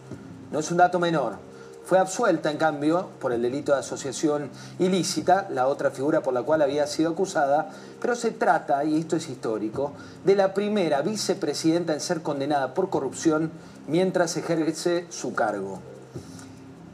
No 0.52 0.60
es 0.60 0.70
un 0.70 0.78
dato 0.78 1.00
menor. 1.00 1.53
Fue 1.86 2.00
absuelta, 2.00 2.50
en 2.50 2.58
cambio, 2.58 3.10
por 3.20 3.34
el 3.34 3.42
delito 3.42 3.74
de 3.74 3.80
asociación 3.80 4.50
ilícita, 4.80 5.50
la 5.50 5.68
otra 5.68 5.92
figura 5.92 6.24
por 6.24 6.34
la 6.34 6.44
cual 6.44 6.62
había 6.62 6.88
sido 6.88 7.12
acusada, 7.12 7.72
pero 8.02 8.16
se 8.16 8.32
trata, 8.32 8.86
y 8.86 8.98
esto 8.98 9.18
es 9.18 9.28
histórico, 9.30 9.92
de 10.24 10.36
la 10.36 10.54
primera 10.54 11.02
vicepresidenta 11.02 11.92
en 11.94 12.00
ser 12.00 12.22
condenada 12.22 12.74
por 12.74 12.90
corrupción 12.90 13.52
mientras 13.88 14.38
ejerce 14.38 15.08
su 15.10 15.34
cargo. 15.34 15.82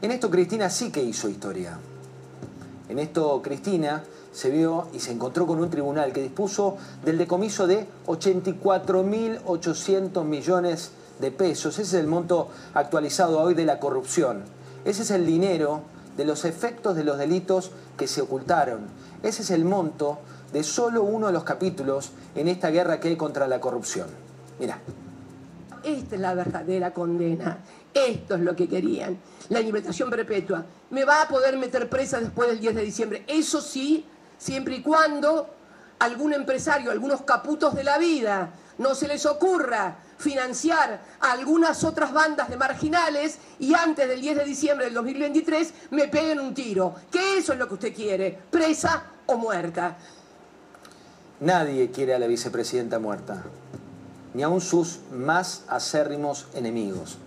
En 0.02 0.10
esto 0.10 0.28
Cristina 0.28 0.68
sí 0.70 0.90
que 0.90 1.04
hizo 1.04 1.28
historia. 1.28 1.78
En 2.88 2.98
esto 2.98 3.40
Cristina 3.42 4.02
se 4.32 4.50
vio 4.50 4.88
y 4.92 4.98
se 4.98 5.12
encontró 5.12 5.46
con 5.46 5.60
un 5.60 5.70
tribunal 5.70 6.12
que 6.12 6.22
dispuso 6.22 6.78
del 7.04 7.16
decomiso 7.16 7.68
de 7.68 7.86
84.800 8.06 10.24
millones 10.24 10.90
de 11.20 11.30
pesos. 11.30 11.74
Ese 11.74 11.82
es 11.82 11.94
el 11.94 12.08
monto 12.08 12.48
actualizado 12.74 13.40
hoy 13.40 13.54
de 13.54 13.66
la 13.66 13.78
corrupción. 13.78 14.58
Ese 14.84 15.02
es 15.02 15.10
el 15.10 15.26
dinero 15.26 15.82
de 16.16 16.24
los 16.24 16.44
efectos 16.44 16.96
de 16.96 17.04
los 17.04 17.18
delitos 17.18 17.70
que 17.96 18.06
se 18.06 18.20
ocultaron. 18.22 18.80
Ese 19.22 19.42
es 19.42 19.50
el 19.50 19.64
monto 19.64 20.18
de 20.52 20.62
solo 20.62 21.02
uno 21.02 21.28
de 21.28 21.32
los 21.32 21.44
capítulos 21.44 22.12
en 22.34 22.48
esta 22.48 22.70
guerra 22.70 23.00
que 23.00 23.08
hay 23.08 23.16
contra 23.16 23.46
la 23.46 23.60
corrupción. 23.60 24.08
Mira. 24.58 24.78
Esta 25.82 26.14
es 26.14 26.20
la 26.20 26.34
verdadera 26.34 26.92
condena. 26.92 27.58
Esto 27.94 28.34
es 28.34 28.40
lo 28.40 28.54
que 28.54 28.68
querían. 28.68 29.18
La 29.48 29.60
libertación 29.60 30.10
perpetua. 30.10 30.64
Me 30.90 31.04
va 31.04 31.22
a 31.22 31.28
poder 31.28 31.56
meter 31.56 31.88
presa 31.88 32.20
después 32.20 32.48
del 32.48 32.60
10 32.60 32.74
de 32.74 32.82
diciembre. 32.82 33.24
Eso 33.26 33.60
sí, 33.60 34.04
siempre 34.36 34.76
y 34.76 34.82
cuando 34.82 35.48
algún 35.98 36.32
empresario, 36.32 36.90
algunos 36.90 37.22
caputos 37.22 37.74
de 37.74 37.84
la 37.84 37.98
vida, 37.98 38.50
no 38.80 38.94
se 38.94 39.06
les 39.06 39.26
ocurra 39.26 39.98
financiar 40.16 41.02
a 41.20 41.32
algunas 41.32 41.84
otras 41.84 42.14
bandas 42.14 42.48
de 42.48 42.56
marginales 42.56 43.36
y 43.58 43.74
antes 43.74 44.08
del 44.08 44.22
10 44.22 44.38
de 44.38 44.44
diciembre 44.44 44.86
del 44.86 44.94
2023 44.94 45.74
me 45.90 46.08
peguen 46.08 46.40
un 46.40 46.54
tiro. 46.54 46.94
Que 47.12 47.36
eso 47.38 47.52
es 47.52 47.58
lo 47.58 47.68
que 47.68 47.74
usted 47.74 47.94
quiere, 47.94 48.38
presa 48.50 49.02
o 49.26 49.36
muerta. 49.36 49.98
Nadie 51.40 51.90
quiere 51.90 52.14
a 52.14 52.18
la 52.18 52.26
vicepresidenta 52.26 52.98
muerta, 52.98 53.42
ni 54.32 54.42
aun 54.42 54.62
sus 54.62 55.00
más 55.12 55.64
acérrimos 55.68 56.46
enemigos. 56.54 57.18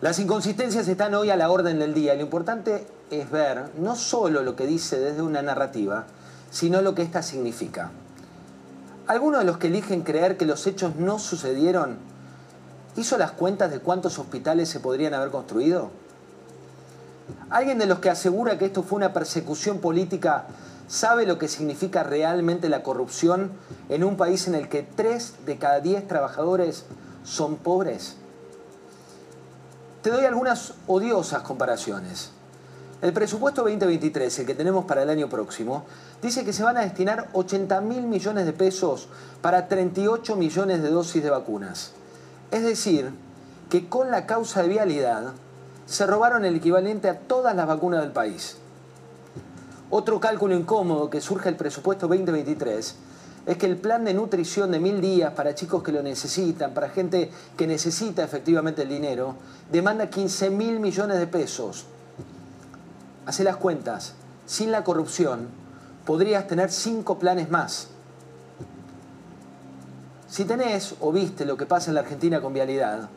Las 0.00 0.20
inconsistencias 0.20 0.86
están 0.86 1.14
hoy 1.14 1.30
a 1.30 1.36
la 1.36 1.50
orden 1.50 1.80
del 1.80 1.94
día. 1.94 2.14
Lo 2.14 2.22
importante 2.22 2.86
es 3.10 3.28
ver 3.28 3.70
no 3.76 3.96
solo 3.96 4.42
lo 4.42 4.54
que 4.54 4.66
dice 4.66 5.00
desde 5.00 5.22
una 5.22 5.42
narrativa, 5.42 6.06
sino 6.50 6.80
lo 6.80 6.94
que 6.94 7.02
ésta 7.02 7.22
significa. 7.22 7.90
¿Alguno 9.10 9.38
de 9.38 9.44
los 9.44 9.58
que 9.58 9.66
eligen 9.66 10.02
creer 10.02 10.36
que 10.36 10.46
los 10.46 10.68
hechos 10.68 10.94
no 10.94 11.18
sucedieron 11.18 11.98
hizo 12.94 13.18
las 13.18 13.32
cuentas 13.32 13.68
de 13.72 13.80
cuántos 13.80 14.20
hospitales 14.20 14.68
se 14.68 14.78
podrían 14.78 15.14
haber 15.14 15.32
construido? 15.32 15.90
¿Alguien 17.50 17.80
de 17.80 17.86
los 17.86 17.98
que 17.98 18.08
asegura 18.08 18.56
que 18.56 18.66
esto 18.66 18.84
fue 18.84 18.98
una 18.98 19.12
persecución 19.12 19.80
política 19.80 20.46
sabe 20.86 21.26
lo 21.26 21.40
que 21.40 21.48
significa 21.48 22.04
realmente 22.04 22.68
la 22.68 22.84
corrupción 22.84 23.50
en 23.88 24.04
un 24.04 24.16
país 24.16 24.46
en 24.46 24.54
el 24.54 24.68
que 24.68 24.84
tres 24.84 25.34
de 25.44 25.58
cada 25.58 25.80
diez 25.80 26.06
trabajadores 26.06 26.84
son 27.24 27.56
pobres? 27.56 28.14
Te 30.02 30.10
doy 30.10 30.24
algunas 30.24 30.74
odiosas 30.86 31.42
comparaciones. 31.42 32.30
El 33.02 33.12
presupuesto 33.12 33.62
2023, 33.62 34.38
el 34.38 34.46
que 34.46 34.54
tenemos 34.54 34.84
para 34.84 35.02
el 35.02 35.10
año 35.10 35.28
próximo, 35.28 35.84
dice 36.22 36.44
que 36.44 36.52
se 36.52 36.62
van 36.62 36.76
a 36.76 36.82
destinar 36.82 37.28
80 37.32 37.80
mil 37.80 38.02
millones 38.02 38.46
de 38.46 38.52
pesos 38.52 39.08
para 39.40 39.68
38 39.68 40.36
millones 40.36 40.82
de 40.82 40.90
dosis 40.90 41.22
de 41.22 41.30
vacunas. 41.30 41.92
Es 42.50 42.62
decir, 42.62 43.12
que 43.68 43.88
con 43.88 44.10
la 44.10 44.26
causa 44.26 44.62
de 44.62 44.68
vialidad 44.68 45.32
se 45.86 46.06
robaron 46.06 46.44
el 46.44 46.56
equivalente 46.56 47.08
a 47.08 47.18
todas 47.18 47.54
las 47.54 47.66
vacunas 47.66 48.02
del 48.02 48.12
país. 48.12 48.56
Otro 49.88 50.20
cálculo 50.20 50.54
incómodo 50.54 51.10
que 51.10 51.20
surge 51.20 51.46
del 51.46 51.56
presupuesto 51.56 52.06
2023 52.06 52.96
es 53.46 53.56
que 53.56 53.66
el 53.66 53.76
plan 53.76 54.04
de 54.04 54.14
nutrición 54.14 54.70
de 54.70 54.78
mil 54.78 55.00
días 55.00 55.32
para 55.32 55.54
chicos 55.54 55.82
que 55.82 55.92
lo 55.92 56.02
necesitan, 56.02 56.74
para 56.74 56.90
gente 56.90 57.30
que 57.56 57.66
necesita 57.66 58.22
efectivamente 58.22 58.82
el 58.82 58.88
dinero, 58.88 59.36
demanda 59.72 60.10
15 60.10 60.50
mil 60.50 60.78
millones 60.78 61.18
de 61.18 61.26
pesos. 61.26 61.86
Hace 63.26 63.42
las 63.42 63.56
cuentas, 63.56 64.14
sin 64.46 64.70
la 64.70 64.84
corrupción 64.84 65.48
podrías 66.04 66.46
tener 66.46 66.70
cinco 66.70 67.18
planes 67.18 67.50
más. 67.50 67.88
Si 70.28 70.44
tenés 70.44 70.94
o 71.00 71.10
viste 71.10 71.44
lo 71.44 71.56
que 71.56 71.66
pasa 71.66 71.90
en 71.90 71.96
la 71.96 72.02
Argentina 72.02 72.40
con 72.40 72.52
vialidad, 72.52 73.08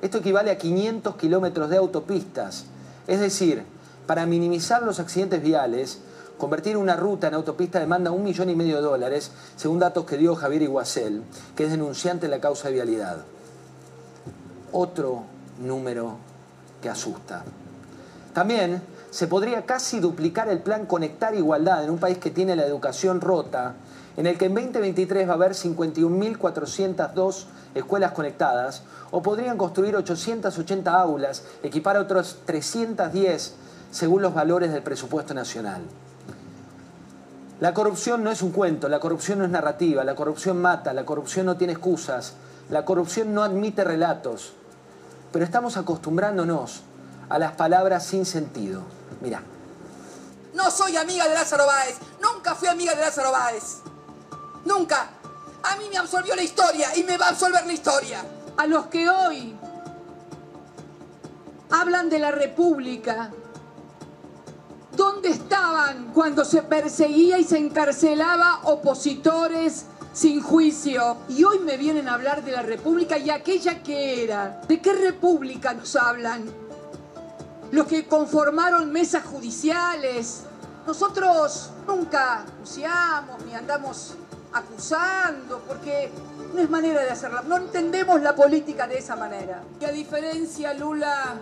esto 0.00 0.18
equivale 0.18 0.50
a 0.50 0.58
500 0.58 1.16
kilómetros 1.16 1.70
de 1.70 1.76
autopistas. 1.76 2.64
Es 3.06 3.20
decir, 3.20 3.62
para 4.06 4.26
minimizar 4.26 4.82
los 4.82 4.98
accidentes 4.98 5.42
viales, 5.42 6.00
convertir 6.38 6.76
una 6.76 6.96
ruta 6.96 7.28
en 7.28 7.34
autopista 7.34 7.78
demanda 7.78 8.10
un 8.10 8.24
millón 8.24 8.50
y 8.50 8.56
medio 8.56 8.76
de 8.76 8.82
dólares, 8.82 9.30
según 9.56 9.78
datos 9.78 10.04
que 10.06 10.16
dio 10.16 10.34
Javier 10.34 10.62
Iguacel, 10.62 11.22
que 11.54 11.64
es 11.64 11.70
denunciante 11.70 12.26
en 12.26 12.32
la 12.32 12.40
causa 12.40 12.68
de 12.68 12.74
vialidad. 12.74 13.18
Otro 14.72 15.22
número 15.60 16.16
que 16.80 16.88
asusta. 16.88 17.44
También 18.32 18.82
se 19.12 19.26
podría 19.26 19.66
casi 19.66 20.00
duplicar 20.00 20.48
el 20.48 20.60
plan 20.60 20.86
Conectar 20.86 21.34
Igualdad 21.34 21.84
en 21.84 21.90
un 21.90 21.98
país 21.98 22.16
que 22.16 22.30
tiene 22.30 22.56
la 22.56 22.64
educación 22.64 23.20
rota, 23.20 23.74
en 24.16 24.26
el 24.26 24.38
que 24.38 24.46
en 24.46 24.54
2023 24.54 25.28
va 25.28 25.32
a 25.32 25.34
haber 25.34 25.52
51.402 25.52 27.44
escuelas 27.74 28.12
conectadas, 28.12 28.84
o 29.10 29.20
podrían 29.20 29.58
construir 29.58 29.96
880 29.96 30.98
aulas, 30.98 31.44
equipar 31.62 31.98
otros 31.98 32.38
310 32.46 33.54
según 33.90 34.22
los 34.22 34.32
valores 34.32 34.72
del 34.72 34.82
presupuesto 34.82 35.34
nacional. 35.34 35.82
La 37.60 37.74
corrupción 37.74 38.24
no 38.24 38.30
es 38.30 38.40
un 38.40 38.52
cuento, 38.52 38.88
la 38.88 38.98
corrupción 38.98 39.40
no 39.40 39.44
es 39.44 39.50
narrativa, 39.50 40.04
la 40.04 40.14
corrupción 40.14 40.62
mata, 40.62 40.94
la 40.94 41.04
corrupción 41.04 41.44
no 41.44 41.58
tiene 41.58 41.74
excusas, 41.74 42.32
la 42.70 42.86
corrupción 42.86 43.34
no 43.34 43.42
admite 43.42 43.84
relatos, 43.84 44.54
pero 45.32 45.44
estamos 45.44 45.76
acostumbrándonos 45.76 46.80
a 47.28 47.38
las 47.38 47.52
palabras 47.52 48.06
sin 48.06 48.24
sentido. 48.24 49.01
Mira. 49.22 49.40
No 50.54 50.70
soy 50.70 50.96
amiga 50.96 51.28
de 51.28 51.34
Lázaro 51.34 51.64
Báez, 51.64 51.96
nunca 52.20 52.54
fui 52.54 52.68
amiga 52.68 52.94
de 52.94 53.00
Lázaro 53.00 53.30
Báez. 53.30 53.78
Nunca. 54.64 55.10
A 55.62 55.76
mí 55.76 55.84
me 55.90 55.96
absolvió 55.96 56.34
la 56.34 56.42
historia 56.42 56.94
y 56.96 57.04
me 57.04 57.16
va 57.16 57.26
a 57.26 57.28
absolver 57.30 57.64
la 57.64 57.72
historia. 57.72 58.24
A 58.56 58.66
los 58.66 58.86
que 58.86 59.08
hoy 59.08 59.56
hablan 61.70 62.10
de 62.10 62.18
la 62.18 62.32
República, 62.32 63.30
¿dónde 64.96 65.30
estaban 65.30 66.12
cuando 66.12 66.44
se 66.44 66.62
perseguía 66.62 67.38
y 67.38 67.44
se 67.44 67.58
encarcelaba 67.58 68.62
opositores 68.64 69.86
sin 70.12 70.42
juicio? 70.42 71.18
Y 71.28 71.44
hoy 71.44 71.60
me 71.60 71.76
vienen 71.76 72.08
a 72.08 72.14
hablar 72.14 72.44
de 72.44 72.50
la 72.50 72.62
República 72.62 73.16
y 73.16 73.30
aquella 73.30 73.82
que 73.84 74.24
era. 74.24 74.60
¿De 74.66 74.82
qué 74.82 74.92
República 74.92 75.72
nos 75.72 75.94
hablan? 75.94 76.61
Los 77.72 77.86
que 77.86 78.06
conformaron 78.06 78.92
mesas 78.92 79.24
judiciales. 79.24 80.42
Nosotros 80.86 81.70
nunca 81.86 82.42
anunciamos 82.42 83.42
ni 83.46 83.54
andamos 83.54 84.14
acusando, 84.52 85.60
porque 85.66 86.12
no 86.52 86.60
es 86.60 86.68
manera 86.68 87.00
de 87.02 87.10
hacerla. 87.10 87.42
No 87.42 87.56
entendemos 87.56 88.20
la 88.20 88.36
política 88.36 88.86
de 88.86 88.98
esa 88.98 89.16
manera. 89.16 89.62
Y 89.80 89.86
a 89.86 89.90
diferencia, 89.90 90.74
Lula, 90.74 91.36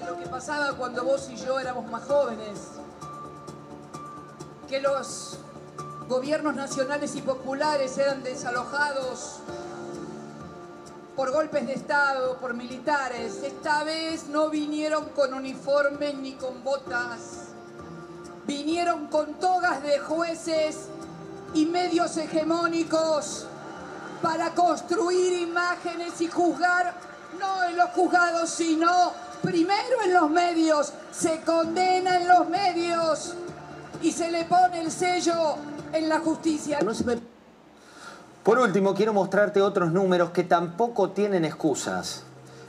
de 0.00 0.06
lo 0.06 0.18
que 0.18 0.26
pasaba 0.26 0.72
cuando 0.74 1.04
vos 1.04 1.28
y 1.28 1.36
yo 1.36 1.60
éramos 1.60 1.90
más 1.90 2.04
jóvenes, 2.04 2.58
que 4.68 4.80
los 4.80 5.38
gobiernos 6.08 6.54
nacionales 6.54 7.14
y 7.14 7.20
populares 7.20 7.98
eran 7.98 8.22
desalojados 8.22 9.40
por 11.18 11.32
golpes 11.32 11.66
de 11.66 11.72
Estado, 11.72 12.36
por 12.36 12.54
militares. 12.54 13.40
Esta 13.42 13.82
vez 13.82 14.28
no 14.28 14.50
vinieron 14.50 15.08
con 15.08 15.34
uniformes 15.34 16.14
ni 16.14 16.34
con 16.34 16.62
botas. 16.62 17.48
Vinieron 18.46 19.08
con 19.08 19.34
togas 19.34 19.82
de 19.82 19.98
jueces 19.98 20.76
y 21.54 21.66
medios 21.66 22.16
hegemónicos 22.16 23.46
para 24.22 24.54
construir 24.54 25.42
imágenes 25.42 26.20
y 26.20 26.28
juzgar, 26.28 26.94
no 27.40 27.64
en 27.64 27.76
los 27.76 27.90
juzgados, 27.90 28.50
sino 28.50 29.12
primero 29.42 30.02
en 30.04 30.14
los 30.14 30.30
medios. 30.30 30.92
Se 31.10 31.40
condena 31.40 32.20
en 32.20 32.28
los 32.28 32.48
medios 32.48 33.34
y 34.02 34.12
se 34.12 34.30
le 34.30 34.44
pone 34.44 34.82
el 34.82 34.92
sello 34.92 35.56
en 35.92 36.08
la 36.08 36.20
justicia. 36.20 36.78
Por 38.48 38.58
último, 38.60 38.94
quiero 38.94 39.12
mostrarte 39.12 39.60
otros 39.60 39.92
números 39.92 40.30
que 40.30 40.42
tampoco 40.42 41.10
tienen 41.10 41.44
excusas. 41.44 42.22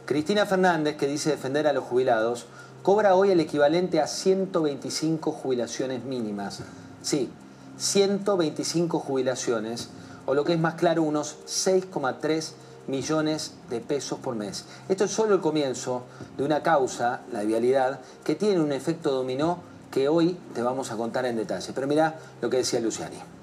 Cristina 0.06 0.46
Fernández, 0.46 0.98
que 0.98 1.08
dice 1.08 1.30
defender 1.30 1.68
a 1.68 1.72
los 1.72 1.86
jubilados, 1.86 2.48
cobra 2.84 3.16
hoy 3.16 3.32
el 3.32 3.40
equivalente 3.40 4.02
a 4.02 4.08
125 4.08 5.32
jubilaciones 5.32 6.04
mínimas. 6.04 6.64
Sí, 7.02 7.32
125 7.78 9.00
jubilaciones, 9.00 9.88
o 10.26 10.34
lo 10.34 10.44
que 10.44 10.52
es 10.52 10.60
más 10.60 10.74
claro, 10.74 11.02
unos 11.04 11.38
6,3 11.48 12.52
millones 12.88 13.54
de 13.70 13.80
pesos 13.80 14.20
por 14.20 14.36
mes. 14.36 14.66
Esto 14.90 15.06
es 15.06 15.12
solo 15.12 15.36
el 15.36 15.40
comienzo 15.40 16.04
de 16.36 16.44
una 16.44 16.62
causa, 16.62 17.22
la 17.32 17.44
vialidad, 17.44 18.02
que 18.26 18.36
tiene 18.36 18.60
un 18.60 18.74
efecto 18.74 19.12
dominó 19.12 19.60
que 19.92 20.10
hoy 20.10 20.38
te 20.54 20.62
vamos 20.62 20.92
a 20.92 20.98
contar 20.98 21.26
en 21.26 21.38
detalle. 21.38 21.72
Pero 21.74 21.88
mira 21.88 22.20
lo 22.42 22.50
que 22.50 22.58
decía 22.58 22.82
Luciani. 22.82 23.39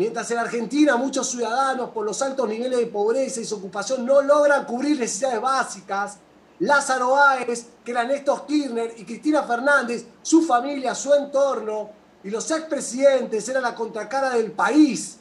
Mientras 0.00 0.30
en 0.30 0.38
Argentina 0.38 0.96
muchos 0.96 1.28
ciudadanos 1.28 1.90
por 1.90 2.06
los 2.06 2.22
altos 2.22 2.48
niveles 2.48 2.78
de 2.78 2.86
pobreza 2.86 3.38
y 3.38 3.44
su 3.44 3.56
ocupación 3.56 4.06
no 4.06 4.22
logran 4.22 4.64
cubrir 4.64 4.98
necesidades 4.98 5.42
básicas, 5.42 6.16
Lázaro 6.60 7.10
Báez, 7.10 7.66
que 7.84 7.90
era 7.90 8.04
Néstor 8.04 8.46
Kirchner 8.46 8.94
y 8.96 9.04
Cristina 9.04 9.42
Fernández, 9.42 10.06
su 10.22 10.40
familia, 10.40 10.94
su 10.94 11.12
entorno 11.12 11.90
y 12.24 12.30
los 12.30 12.50
expresidentes 12.50 13.46
eran 13.50 13.62
la 13.62 13.74
contracara 13.74 14.30
del 14.30 14.52
país, 14.52 15.18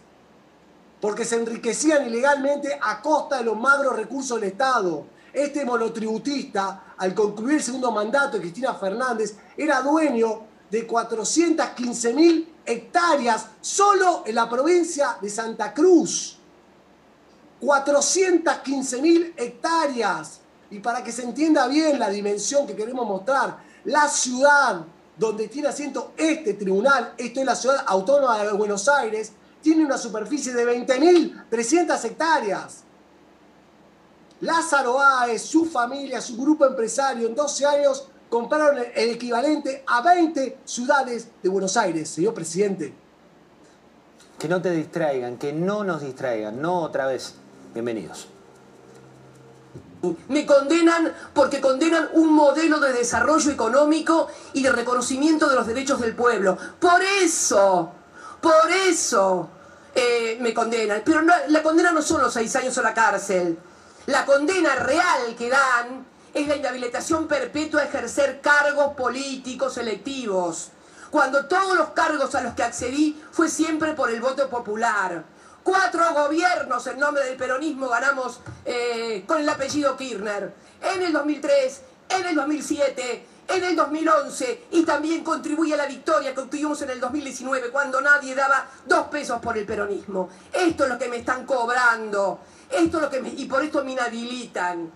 porque 1.01 1.25
se 1.25 1.35
enriquecían 1.35 2.07
ilegalmente 2.07 2.79
a 2.81 3.01
costa 3.01 3.39
de 3.39 3.43
los 3.43 3.59
magros 3.59 3.97
recursos 3.97 4.39
del 4.39 4.51
Estado. 4.51 5.07
Este 5.33 5.65
monotributista, 5.65 6.93
al 6.95 7.13
concluir 7.13 7.57
el 7.57 7.63
segundo 7.63 7.91
mandato 7.91 8.37
de 8.37 8.43
Cristina 8.43 8.73
Fernández, 8.75 9.35
era 9.57 9.81
dueño 9.81 10.43
de 10.71 10.87
415 10.87 12.13
mil 12.13 12.55
hectáreas 12.69 13.47
solo 13.61 14.23
en 14.25 14.35
la 14.35 14.47
provincia 14.47 15.17
de 15.19 15.29
Santa 15.29 15.73
Cruz. 15.73 16.37
415 17.59 19.01
mil 19.01 19.33
hectáreas. 19.35 20.39
Y 20.71 20.79
para 20.79 21.03
que 21.03 21.11
se 21.11 21.23
entienda 21.23 21.67
bien 21.67 21.97
la 21.97 22.09
dimensión 22.09 22.67
que 22.67 22.75
queremos 22.75 23.07
mostrar, 23.07 23.57
la 23.85 24.07
ciudad 24.07 24.85
donde 25.17 25.47
tiene 25.47 25.67
asiento 25.67 26.13
este 26.15 26.53
tribunal, 26.53 27.13
esto 27.17 27.39
es 27.39 27.45
la 27.45 27.55
ciudad 27.55 27.83
autónoma 27.87 28.37
de 28.43 28.53
Buenos 28.53 28.87
Aires, 28.87 29.31
tiene 29.61 29.83
una 29.83 29.97
superficie 29.97 30.53
de 30.53 30.65
20.300 30.87 32.05
hectáreas. 32.05 32.83
Lázaro 34.41 35.01
Áez, 35.01 35.41
su 35.41 35.65
familia, 35.65 36.21
su 36.21 36.37
grupo 36.37 36.65
empresario, 36.65 37.27
en 37.27 37.35
12 37.35 37.65
años 37.65 38.07
compraron 38.29 38.77
el 38.95 39.09
equivalente 39.09 39.83
a 39.87 40.01
20 40.01 40.59
ciudades 40.63 41.29
de 41.41 41.49
Buenos 41.49 41.75
Aires, 41.77 42.09
señor 42.09 42.33
presidente. 42.33 42.93
Que 44.37 44.47
no 44.47 44.61
te 44.61 44.71
distraigan, 44.71 45.37
que 45.37 45.51
no 45.51 45.83
nos 45.83 46.01
distraigan, 46.01 46.61
no 46.61 46.81
otra 46.81 47.07
vez. 47.07 47.33
Bienvenidos. 47.73 48.27
Me 50.29 50.45
condenan 50.45 51.13
porque 51.33 51.59
condenan 51.59 52.09
un 52.13 52.33
modelo 52.33 52.79
de 52.79 52.93
desarrollo 52.93 53.51
económico 53.51 54.29
y 54.53 54.63
de 54.63 54.71
reconocimiento 54.71 55.49
de 55.49 55.55
los 55.55 55.67
derechos 55.67 55.99
del 55.99 56.15
pueblo. 56.15 56.57
Por 56.79 57.01
eso, 57.03 57.91
por 58.39 58.71
eso 58.71 59.49
eh, 59.93 60.37
me 60.39 60.53
condenan. 60.53 61.01
Pero 61.03 61.21
la 61.21 61.61
condena 61.61 61.91
no 61.91 62.01
son 62.01 62.21
los 62.21 62.33
seis 62.33 62.55
años 62.55 62.77
a 62.77 62.81
la 62.81 62.93
cárcel. 62.93 63.59
La 64.05 64.25
condena 64.25 64.75
real 64.75 65.35
que 65.37 65.49
dan 65.49 66.05
es 66.33 66.47
la 66.47 66.55
inhabilitación 66.55 67.27
perpetua 67.27 67.81
a 67.81 67.85
ejercer 67.85 68.41
cargos 68.41 68.95
políticos 68.95 69.77
electivos, 69.77 70.69
cuando 71.09 71.45
todos 71.45 71.77
los 71.77 71.89
cargos 71.89 72.35
a 72.35 72.41
los 72.41 72.53
que 72.53 72.63
accedí 72.63 73.21
fue 73.31 73.49
siempre 73.49 73.93
por 73.93 74.09
el 74.11 74.21
voto 74.21 74.49
popular. 74.49 75.23
Cuatro 75.63 76.13
gobiernos 76.13 76.87
en 76.87 76.99
nombre 76.99 77.23
del 77.25 77.37
peronismo 77.37 77.89
ganamos 77.89 78.39
eh, 78.65 79.23
con 79.27 79.39
el 79.41 79.49
apellido 79.49 79.97
Kirchner. 79.97 80.53
En 80.81 81.01
el 81.01 81.11
2003, 81.11 81.81
en 82.09 82.25
el 82.25 82.35
2007, 82.35 83.25
en 83.49 83.63
el 83.63 83.75
2011 83.75 84.65
y 84.71 84.83
también 84.83 85.23
contribuye 85.23 85.73
a 85.73 85.77
la 85.77 85.87
victoria 85.87 86.33
que 86.33 86.41
obtuvimos 86.41 86.81
en 86.83 86.91
el 86.91 86.99
2019 86.99 87.71
cuando 87.71 87.99
nadie 87.99 88.35
daba 88.35 88.67
dos 88.85 89.07
pesos 89.07 89.39
por 89.41 89.57
el 89.57 89.65
peronismo. 89.65 90.29
Esto 90.53 90.83
es 90.83 90.89
lo 90.89 90.97
que 90.97 91.09
me 91.09 91.17
están 91.17 91.45
cobrando. 91.45 92.39
Esto 92.69 92.97
es 92.97 93.03
lo 93.03 93.09
que 93.09 93.33
y 93.35 93.45
por 93.45 93.63
esto 93.63 93.83
me 93.83 93.93
inhabilitan. 93.93 94.91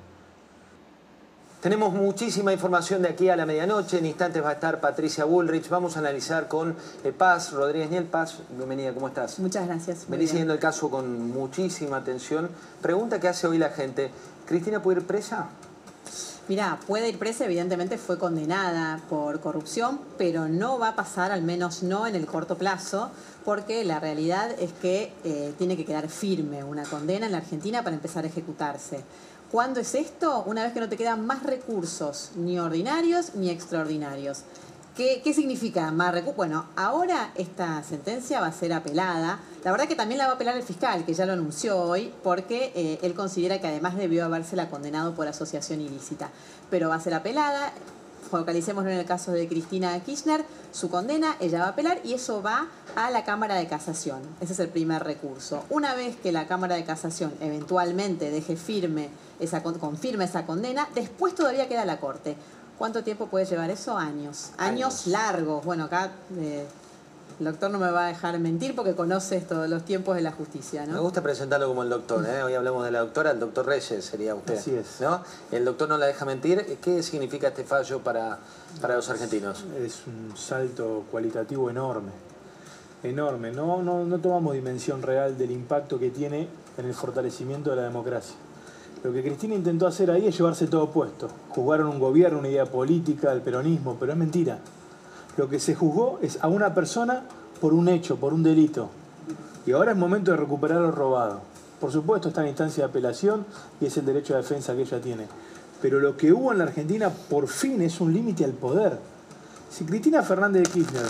Tenemos 1.64 1.94
muchísima 1.94 2.52
información 2.52 3.04
de 3.04 3.08
aquí 3.08 3.30
a 3.30 3.38
la 3.38 3.46
medianoche. 3.46 3.98
En 3.98 4.06
instantes 4.06 4.44
va 4.44 4.50
a 4.50 4.54
estar 4.56 4.82
Patricia 4.82 5.24
Bullrich. 5.24 5.70
Vamos 5.70 5.96
a 5.96 6.00
analizar 6.00 6.50
con 6.50 6.76
eh, 7.06 7.14
Paz 7.14 7.54
Rodríguez 7.54 7.90
Niel. 7.90 8.04
Paz, 8.04 8.40
bienvenida, 8.58 8.94
¿cómo 8.94 9.08
estás? 9.08 9.40
Muchas 9.40 9.66
gracias. 9.66 10.10
Venís 10.10 10.32
siguiendo 10.32 10.54
el 10.54 10.60
caso 10.60 10.90
con 10.90 11.32
muchísima 11.32 11.96
atención. 11.96 12.50
Pregunta 12.82 13.22
que 13.22 13.30
hace 13.30 13.48
hoy 13.48 13.60
la 13.60 13.70
gente. 13.70 14.12
¿Cristina 14.46 14.82
puede 14.82 15.00
ir 15.00 15.08
presa? 15.08 15.48
Mirá, 16.50 16.78
puede 16.86 17.08
ir 17.08 17.18
presa, 17.18 17.46
evidentemente 17.46 17.98
fue 17.98 18.20
condenada 18.20 19.00
por 19.10 19.40
corrupción, 19.40 20.02
pero 20.18 20.50
no 20.50 20.78
va 20.78 20.90
a 20.90 20.96
pasar, 20.98 21.32
al 21.32 21.44
menos 21.44 21.82
no 21.84 22.06
en 22.06 22.16
el 22.16 22.26
corto 22.26 22.58
plazo, 22.58 23.12
porque 23.46 23.86
la 23.86 24.02
realidad 24.02 24.52
es 24.60 24.74
que 24.74 25.14
eh, 25.24 25.54
tiene 25.58 25.78
que 25.78 25.86
quedar 25.86 26.10
firme 26.10 26.62
una 26.66 26.84
condena 26.84 27.28
en 27.28 27.32
la 27.32 27.38
Argentina 27.38 27.82
para 27.82 27.96
empezar 27.96 28.26
a 28.26 28.28
ejecutarse. 28.28 29.06
¿Cuándo 29.54 29.82
es 29.82 29.94
esto? 29.94 30.44
Una 30.48 30.64
vez 30.64 30.74
que 30.74 30.80
no 30.80 30.90
te 30.90 30.98
quedan 30.98 31.28
más 31.28 31.44
recursos, 31.44 32.32
ni 32.36 32.58
ordinarios 32.58 33.36
ni 33.36 33.52
extraordinarios. 33.52 34.40
¿Qué, 34.98 35.22
qué 35.24 35.32
significa 35.32 35.92
más 35.92 36.12
recursos? 36.12 36.38
Bueno, 36.38 36.66
ahora 36.76 37.32
esta 37.36 37.84
sentencia 37.84 38.42
va 38.42 38.48
a 38.48 38.52
ser 38.52 38.74
apelada. 38.74 39.42
La 39.64 39.70
verdad 39.70 39.88
que 39.88 39.94
también 39.94 40.18
la 40.18 40.26
va 40.26 40.32
a 40.32 40.36
apelar 40.38 40.58
el 40.58 40.64
fiscal, 40.64 41.06
que 41.06 41.14
ya 41.14 41.28
lo 41.28 41.34
anunció 41.34 41.80
hoy, 41.80 42.12
porque 42.24 42.72
eh, 42.74 42.98
él 43.04 43.14
considera 43.14 43.62
que 43.62 43.68
además 43.68 43.96
debió 43.96 44.26
habérsela 44.26 44.72
condenado 44.72 45.14
por 45.14 45.28
asociación 45.28 45.82
ilícita. 45.82 46.32
Pero 46.72 46.90
va 46.90 46.96
a 46.96 47.00
ser 47.00 47.14
apelada. 47.14 47.74
Focalicémonos 48.30 48.92
en 48.92 48.98
el 49.00 49.06
caso 49.06 49.32
de 49.32 49.48
Cristina 49.48 50.00
Kirchner, 50.04 50.44
su 50.72 50.90
condena, 50.90 51.36
ella 51.40 51.60
va 51.60 51.66
a 51.66 51.70
apelar 51.70 52.00
y 52.04 52.14
eso 52.14 52.42
va 52.42 52.68
a 52.96 53.12
la 53.12 53.24
Cámara 53.24 53.56
de 53.56 53.68
Casación. 53.68 54.22
Ese 54.42 54.54
es 54.54 54.60
el 54.60 54.70
primer 54.70 55.04
recurso. 55.04 55.64
Una 55.70 55.94
vez 55.96 56.16
que 56.16 56.32
la 56.32 56.48
Cámara 56.48 56.76
de 56.76 56.84
Casación 56.84 57.34
eventualmente 57.40 58.32
deje 58.32 58.56
firme 58.56 59.10
esa, 59.40 59.62
con- 59.64 59.78
confirme 59.80 60.26
esa 60.26 60.46
condena, 60.46 60.88
después 60.96 61.36
todavía 61.36 61.68
queda 61.68 61.86
la 61.86 62.00
Corte. 62.00 62.36
¿Cuánto 62.78 63.04
tiempo 63.04 63.28
puede 63.28 63.46
llevar 63.46 63.70
eso? 63.70 63.98
Años. 63.98 64.50
Años, 64.58 65.06
largos. 65.08 65.64
Bueno, 65.64 65.84
acá 65.86 66.12
eh, 66.38 66.66
el 67.40 67.46
doctor 67.46 67.72
no 67.72 67.80
me 67.80 67.90
va 67.90 68.06
a 68.06 68.08
dejar 68.10 68.40
mentir 68.40 68.76
porque 68.76 68.94
conoce 68.94 69.38
esto, 69.38 69.68
los 69.68 69.84
tiempos 69.84 70.16
de 70.16 70.22
la 70.22 70.32
justicia, 70.32 70.86
Me 70.86 71.00
gusta 71.00 71.22
presentarlo 71.22 71.68
como 71.68 71.84
el 71.84 71.90
doctor. 71.90 72.26
¿eh? 72.26 72.44
Hoy 72.44 72.54
hablamos 72.54 72.86
de 72.86 72.92
la 72.92 73.00
doctora, 73.00 73.32
el 73.32 73.40
doctor 73.40 73.66
Reyes 73.66 74.06
sería 74.06 74.36
usted. 74.36 74.58
Así 74.58 74.76
es. 74.76 75.02
¿no? 75.02 75.22
El 75.52 75.66
doctor 75.66 75.90
no 75.90 75.98
la 75.98 76.06
deja 76.06 76.26
mentir. 76.26 76.78
¿Qué 76.82 77.02
significa 77.02 77.48
este 77.48 77.64
fallo 77.64 78.00
para, 78.00 78.40
para 78.82 78.96
los 78.96 79.10
argentinos? 79.10 79.66
Es 79.84 80.04
un 80.08 80.38
salto 80.38 81.06
cualitativo 81.12 81.70
enorme. 81.70 82.12
Enorme. 83.04 83.52
No, 83.52 83.82
no, 83.82 84.06
no 84.06 84.20
tomamos 84.20 84.54
dimensión 84.54 85.02
real 85.02 85.38
del 85.38 85.52
impacto 85.52 86.00
que 86.00 86.10
tiene 86.10 86.48
en 86.78 86.86
el 86.86 86.94
fortalecimiento 86.94 87.72
de 87.72 87.78
la 87.78 87.84
democracia. 87.84 88.36
Lo 89.04 89.12
que 89.12 89.22
Cristina 89.22 89.56
intentó 89.56 89.86
hacer 89.86 90.10
ahí 90.10 90.28
es 90.28 90.38
llevarse 90.38 90.68
todo 90.68 90.90
puesto. 90.90 91.28
Juzgaron 91.50 91.88
un 91.88 92.00
gobierno, 92.00 92.40
una 92.40 92.48
idea 92.48 92.66
política, 92.66 93.34
el 93.34 93.42
peronismo, 93.42 93.98
pero 94.00 94.14
es 94.14 94.18
mentira. 94.18 94.60
Lo 95.38 95.50
que 95.50 95.60
se 95.60 95.76
juzgó 95.76 96.20
es 96.22 96.38
a 96.42 96.48
una 96.48 96.74
persona 96.74 97.24
por 97.60 97.74
un 97.74 97.88
hecho, 97.88 98.18
por 98.18 98.34
un 98.34 98.44
delito. 98.44 98.90
Y 99.66 99.72
ahora 99.72 99.92
es 99.92 99.98
momento 99.98 100.32
de 100.32 100.38
recuperar 100.38 100.82
lo 100.82 100.92
robado. 100.92 101.42
Por 101.80 101.92
supuesto 101.92 102.30
está 102.30 102.42
en 102.42 102.50
instancia 102.50 102.84
de 102.84 102.90
apelación 102.90 103.46
y 103.82 103.86
es 103.88 103.98
el 103.98 104.06
derecho 104.06 104.34
de 104.34 104.42
defensa 104.42 104.76
que 104.76 104.84
ella 104.84 105.02
tiene. 105.02 105.28
Pero 105.82 106.00
lo 106.00 106.16
que 106.16 106.32
hubo 106.32 106.52
en 106.52 106.60
la 106.60 106.66
Argentina 106.66 107.10
por 107.10 107.48
fin 107.48 107.82
es 107.82 108.00
un 108.00 108.14
límite 108.14 108.46
al 108.46 108.54
poder. 108.54 108.98
Si 109.70 109.86
Cristina 109.86 110.22
Fernández 110.22 110.64
de 110.64 110.70
Kirchner 110.70 111.06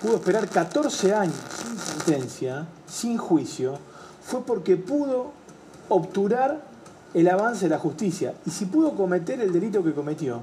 pudo 0.00 0.16
esperar 0.16 0.48
14 0.48 1.14
años 1.14 1.36
sin 1.62 1.78
sentencia, 1.78 2.66
sin 2.86 3.18
juicio, 3.18 3.74
fue 4.22 4.42
porque 4.42 4.76
pudo 4.76 5.32
obturar 5.88 6.62
el 7.14 7.28
avance 7.28 7.66
de 7.66 7.70
la 7.70 7.78
justicia. 7.78 8.34
Y 8.46 8.50
si 8.50 8.64
pudo 8.64 8.92
cometer 8.96 9.40
el 9.40 9.52
delito 9.52 9.84
que 9.84 9.92
cometió, 9.92 10.40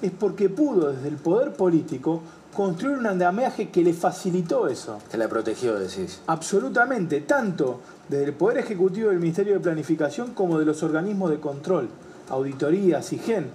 es 0.00 0.10
porque 0.10 0.48
pudo 0.48 0.92
desde 0.92 1.08
el 1.08 1.16
poder 1.16 1.52
político 1.52 2.22
construir 2.54 2.98
un 2.98 3.06
andamiaje 3.06 3.70
que 3.70 3.82
le 3.82 3.92
facilitó 3.92 4.68
eso. 4.68 4.98
Que 5.10 5.16
la 5.16 5.28
protegió, 5.28 5.78
decís. 5.78 6.20
Absolutamente, 6.26 7.20
tanto 7.22 7.80
desde 8.08 8.24
el 8.24 8.32
Poder 8.34 8.58
Ejecutivo 8.58 9.08
del 9.08 9.18
Ministerio 9.18 9.54
de 9.54 9.60
Planificación 9.60 10.34
como 10.34 10.58
de 10.58 10.64
los 10.64 10.82
organismos 10.82 11.30
de 11.30 11.40
control, 11.40 11.88
auditoría, 12.28 13.02
SIGEN. 13.02 13.46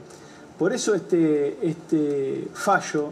Por 0.57 0.73
eso 0.73 0.95
este, 0.95 1.57
este 1.67 2.47
fallo, 2.53 3.11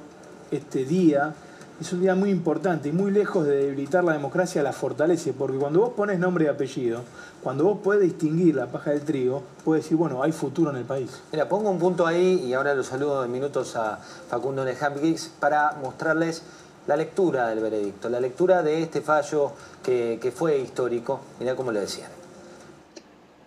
este 0.49 0.85
día, 0.85 1.35
es 1.79 1.91
un 1.93 2.01
día 2.01 2.15
muy 2.15 2.29
importante 2.29 2.89
y 2.89 2.91
muy 2.91 3.11
lejos 3.11 3.45
de 3.45 3.57
debilitar 3.57 4.03
la 4.03 4.13
democracia, 4.13 4.63
la 4.63 4.73
fortalece, 4.73 5.33
porque 5.33 5.57
cuando 5.57 5.81
vos 5.81 5.93
pones 5.93 6.17
nombre 6.17 6.45
y 6.45 6.47
apellido, 6.47 7.01
cuando 7.45 7.63
vos 7.63 7.77
podés 7.83 8.01
distinguir 8.01 8.55
la 8.55 8.65
paja 8.65 8.89
del 8.89 9.01
trigo, 9.01 9.43
puedes 9.63 9.83
decir, 9.83 9.95
bueno, 9.95 10.23
hay 10.23 10.31
futuro 10.31 10.71
en 10.71 10.77
el 10.77 10.83
país. 10.83 11.21
Mira, 11.31 11.47
pongo 11.47 11.69
un 11.69 11.77
punto 11.77 12.07
ahí 12.07 12.43
y 12.43 12.55
ahora 12.55 12.73
lo 12.73 12.83
saludo 12.83 13.23
en 13.23 13.31
minutos 13.31 13.75
a 13.75 13.97
Facundo 13.97 14.65
Nejambix 14.65 15.27
para 15.39 15.73
mostrarles 15.73 16.41
la 16.87 16.97
lectura 16.97 17.49
del 17.49 17.59
veredicto, 17.59 18.09
la 18.09 18.19
lectura 18.19 18.63
de 18.63 18.81
este 18.81 19.01
fallo 19.01 19.51
que, 19.83 20.17
que 20.19 20.31
fue 20.31 20.57
histórico. 20.57 21.19
Mirá 21.39 21.55
cómo 21.55 21.71
lo 21.71 21.79
decían. 21.79 22.09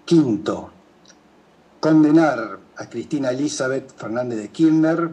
Quinto, 0.04 0.70
condenar 1.80 2.60
a 2.76 2.88
Cristina 2.88 3.30
Elizabeth 3.30 3.96
Fernández 3.96 4.38
de 4.38 4.48
Kirchner 4.50 5.10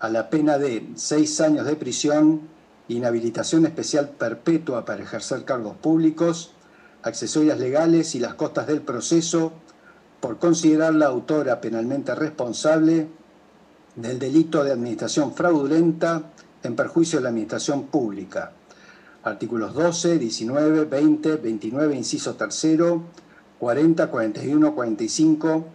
a 0.00 0.08
la 0.08 0.30
pena 0.30 0.56
de 0.56 0.88
seis 0.94 1.38
años 1.42 1.66
de 1.66 1.76
prisión, 1.76 2.48
inhabilitación 2.88 3.66
especial 3.66 4.08
perpetua 4.08 4.86
para 4.86 5.02
ejercer 5.02 5.44
cargos 5.44 5.76
públicos, 5.76 6.52
accesorias 7.02 7.58
legales 7.58 8.14
y 8.14 8.20
las 8.20 8.34
costas 8.34 8.66
del 8.66 8.80
proceso 8.80 9.52
por 10.20 10.38
considerarla 10.38 11.06
autora 11.06 11.60
penalmente 11.60 12.14
responsable 12.14 13.08
del 13.96 14.18
delito 14.18 14.64
de 14.64 14.72
administración 14.72 15.34
fraudulenta 15.34 16.30
en 16.62 16.76
perjuicio 16.76 17.18
de 17.18 17.24
la 17.24 17.28
administración 17.30 17.84
pública. 17.84 18.52
Artículos 19.24 19.74
12, 19.74 20.18
19, 20.18 20.84
20, 20.84 21.36
29, 21.36 21.96
inciso 21.96 22.34
tercero, 22.34 23.02
40, 23.58 24.10
41, 24.10 24.74
45 24.74 25.66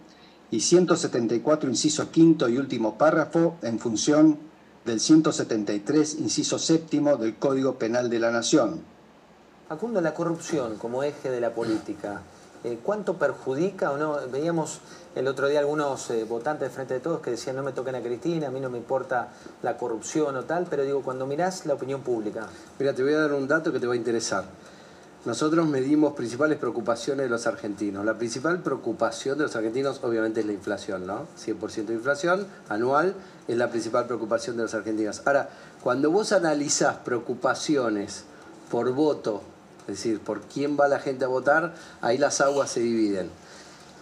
y 0.50 0.60
174, 0.60 1.68
inciso 1.68 2.10
quinto 2.10 2.48
y 2.48 2.58
último 2.58 2.98
párrafo, 2.98 3.56
en 3.62 3.78
función 3.78 4.38
del 4.84 5.00
173, 5.00 6.18
inciso 6.20 6.58
séptimo 6.58 7.16
del 7.16 7.36
Código 7.36 7.78
Penal 7.78 8.08
de 8.08 8.18
la 8.18 8.30
Nación. 8.30 8.80
Facundo, 9.68 10.00
la 10.00 10.14
corrupción 10.14 10.78
como 10.78 11.02
eje 11.02 11.30
de 11.30 11.42
la 11.42 11.52
política, 11.52 12.22
eh, 12.64 12.78
¿cuánto 12.82 13.18
perjudica 13.18 13.90
o 13.90 13.98
no? 13.98 14.16
Veíamos 14.32 14.80
el 15.14 15.28
otro 15.28 15.46
día 15.46 15.60
algunos 15.60 16.08
eh, 16.08 16.24
votantes 16.24 16.70
de 16.70 16.74
Frente 16.74 16.94
de 16.94 17.00
Todos 17.00 17.20
que 17.20 17.32
decían 17.32 17.56
no 17.56 17.62
me 17.62 17.72
toquen 17.72 17.94
a 17.94 18.00
Cristina, 18.00 18.46
a 18.46 18.50
mí 18.50 18.60
no 18.60 18.70
me 18.70 18.78
importa 18.78 19.28
la 19.62 19.76
corrupción 19.76 20.34
o 20.36 20.44
tal, 20.44 20.66
pero 20.70 20.84
digo, 20.84 21.02
cuando 21.02 21.26
mirás 21.26 21.66
la 21.66 21.74
opinión 21.74 22.00
pública, 22.00 22.46
Mira, 22.78 22.94
te 22.94 23.02
voy 23.02 23.12
a 23.12 23.18
dar 23.18 23.34
un 23.34 23.46
dato 23.46 23.70
que 23.70 23.78
te 23.78 23.86
va 23.86 23.92
a 23.92 23.96
interesar. 23.96 24.44
Nosotros 25.26 25.66
medimos 25.66 26.14
principales 26.14 26.56
preocupaciones 26.56 27.26
de 27.26 27.28
los 27.28 27.46
argentinos. 27.46 28.06
La 28.06 28.16
principal 28.16 28.62
preocupación 28.62 29.36
de 29.36 29.44
los 29.44 29.54
argentinos 29.54 30.00
obviamente 30.02 30.40
es 30.40 30.46
la 30.46 30.52
inflación, 30.54 31.06
¿no? 31.06 31.26
100% 31.38 31.84
de 31.84 31.94
inflación 31.94 32.46
anual 32.70 33.14
es 33.46 33.56
la 33.58 33.68
principal 33.68 34.06
preocupación 34.06 34.56
de 34.56 34.62
los 34.62 34.72
argentinos. 34.72 35.20
Ahora, 35.26 35.50
cuando 35.82 36.10
vos 36.10 36.32
analizás 36.32 36.96
preocupaciones 37.04 38.24
por 38.70 38.92
voto, 38.92 39.42
es 39.88 39.96
decir, 39.96 40.20
por 40.20 40.42
quién 40.42 40.76
va 40.78 40.86
la 40.86 41.00
gente 41.00 41.24
a 41.24 41.28
votar, 41.28 41.74
ahí 42.02 42.18
las 42.18 42.40
aguas 42.40 42.70
se 42.70 42.80
dividen. 42.80 43.30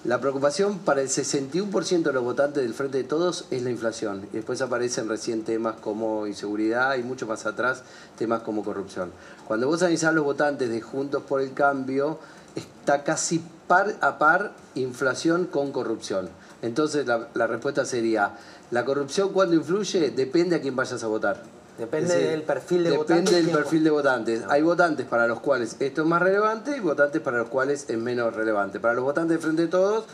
La 0.04 0.20
preocupación 0.20 0.78
para 0.78 1.00
el 1.00 1.08
61% 1.08 2.02
de 2.02 2.12
los 2.12 2.22
votantes 2.22 2.62
del 2.62 2.74
Frente 2.74 2.98
de 2.98 3.04
Todos 3.04 3.46
es 3.50 3.62
la 3.62 3.70
inflación. 3.70 4.28
Y 4.32 4.36
después 4.36 4.60
aparecen 4.62 5.08
recién 5.08 5.42
temas 5.42 5.76
como 5.80 6.26
inseguridad 6.26 6.96
y 6.96 7.02
mucho 7.02 7.26
más 7.26 7.46
atrás 7.46 7.82
temas 8.16 8.42
como 8.42 8.62
corrupción. 8.62 9.10
Cuando 9.48 9.66
vos 9.66 9.82
analizás 9.82 10.14
los 10.14 10.24
votantes 10.24 10.68
de 10.68 10.80
Juntos 10.80 11.24
por 11.24 11.40
el 11.40 11.54
Cambio, 11.54 12.20
está 12.54 13.02
casi 13.02 13.42
par 13.66 13.96
a 14.00 14.18
par 14.18 14.52
inflación 14.74 15.46
con 15.46 15.72
corrupción. 15.72 16.28
Entonces 16.62 17.06
la, 17.06 17.46
respuesta 17.46 17.84
sería, 17.84 18.36
¿la 18.70 18.84
corrupción 18.84 19.32
cuándo 19.32 19.56
influye? 19.56 20.10
Depende 20.10 20.56
a 20.56 20.60
quién 20.60 20.76
vayas 20.76 21.02
a 21.02 21.06
votar. 21.06 21.55
Depende 21.78 22.14
decir, 22.14 22.30
del 22.30 22.42
perfil 22.42 22.84
de 22.84 22.90
Depende 22.90 23.02
votantes. 23.14 23.34
del 23.34 23.44
quién- 23.44 23.56
perfil 23.56 23.84
de 23.84 23.90
votantes. 23.90 24.42
Hay 24.48 24.62
votantes 24.62 25.06
para 25.06 25.26
los 25.26 25.40
cuales 25.40 25.76
esto 25.80 26.02
es 26.02 26.06
más 26.08 26.22
relevante 26.22 26.76
y 26.76 26.80
votantes 26.80 27.20
para 27.20 27.38
los 27.38 27.48
cuales 27.48 27.84
es 27.88 27.98
menos 27.98 28.34
relevante. 28.34 28.80
Para 28.80 28.94
los 28.94 29.04
votantes 29.04 29.36
de 29.36 29.42
Frente 29.42 29.62
de 29.62 29.68
Todos 29.68 30.04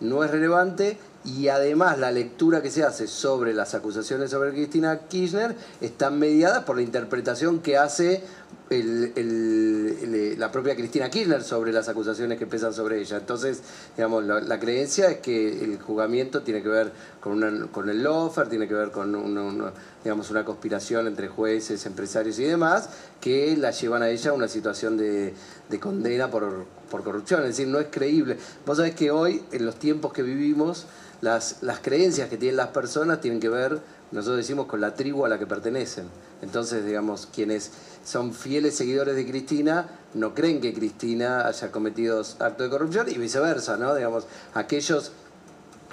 no 0.00 0.22
es 0.22 0.30
relevante 0.30 0.96
y 1.24 1.48
además 1.48 1.98
la 1.98 2.12
lectura 2.12 2.62
que 2.62 2.70
se 2.70 2.84
hace 2.84 3.06
sobre 3.08 3.52
las 3.52 3.74
acusaciones 3.74 4.30
sobre 4.30 4.52
Cristina 4.52 5.00
Kirchner 5.08 5.56
están 5.80 6.18
mediadas 6.18 6.62
por 6.64 6.76
la 6.76 6.82
interpretación 6.82 7.58
que 7.60 7.76
hace 7.76 8.22
el- 8.70 9.12
el- 9.16 10.38
la 10.38 10.52
propia 10.52 10.76
Cristina 10.76 11.10
Kirchner 11.10 11.42
sobre 11.42 11.72
las 11.72 11.88
acusaciones 11.88 12.38
que 12.38 12.46
pesan 12.46 12.72
sobre 12.72 13.00
ella. 13.00 13.16
Entonces, 13.16 13.60
digamos, 13.96 14.24
la, 14.24 14.40
la 14.40 14.60
creencia 14.60 15.10
es 15.10 15.18
que 15.18 15.64
el 15.64 15.78
juzgamiento 15.80 16.42
tiene 16.42 16.62
que 16.62 16.68
ver 16.68 16.92
con, 17.20 17.32
una- 17.42 17.66
con 17.68 17.88
el 17.88 18.02
lofer, 18.02 18.48
tiene 18.48 18.68
que 18.68 18.74
ver 18.74 18.90
con 18.90 19.14
una, 19.14 19.42
una- 19.42 19.72
digamos, 20.04 20.30
una 20.30 20.44
conspiración 20.44 21.06
entre 21.06 21.28
jueces, 21.28 21.84
empresarios 21.86 22.38
y 22.38 22.44
demás, 22.44 22.90
que 23.20 23.56
la 23.56 23.70
llevan 23.72 24.02
a 24.02 24.08
ella 24.10 24.30
a 24.30 24.34
una 24.34 24.48
situación 24.48 24.96
de, 24.96 25.34
de 25.68 25.80
condena 25.80 26.30
por, 26.30 26.66
por 26.90 27.02
corrupción. 27.02 27.40
Es 27.42 27.48
decir, 27.48 27.68
no 27.68 27.80
es 27.80 27.88
creíble. 27.90 28.36
Vos 28.64 28.76
sabés 28.76 28.94
que 28.94 29.10
hoy, 29.10 29.42
en 29.52 29.66
los 29.66 29.76
tiempos 29.78 30.12
que 30.12 30.22
vivimos, 30.22 30.86
las, 31.20 31.62
las 31.62 31.80
creencias 31.80 32.28
que 32.28 32.36
tienen 32.36 32.56
las 32.56 32.68
personas 32.68 33.20
tienen 33.20 33.40
que 33.40 33.48
ver, 33.48 33.80
nosotros 34.10 34.38
decimos, 34.38 34.66
con 34.66 34.80
la 34.80 34.94
tribu 34.94 35.24
a 35.24 35.28
la 35.28 35.38
que 35.38 35.46
pertenecen. 35.46 36.06
Entonces, 36.40 36.84
digamos, 36.84 37.28
quienes 37.32 37.70
son 38.04 38.32
fieles 38.32 38.76
seguidores 38.76 39.16
de 39.16 39.26
Cristina 39.26 39.88
no 40.14 40.34
creen 40.34 40.60
que 40.60 40.72
Cristina 40.72 41.46
haya 41.46 41.70
cometido 41.70 42.20
actos 42.20 42.58
de 42.58 42.70
corrupción 42.70 43.06
y 43.08 43.18
viceversa, 43.18 43.76
¿no? 43.76 43.94
Digamos, 43.94 44.24
aquellos 44.54 45.12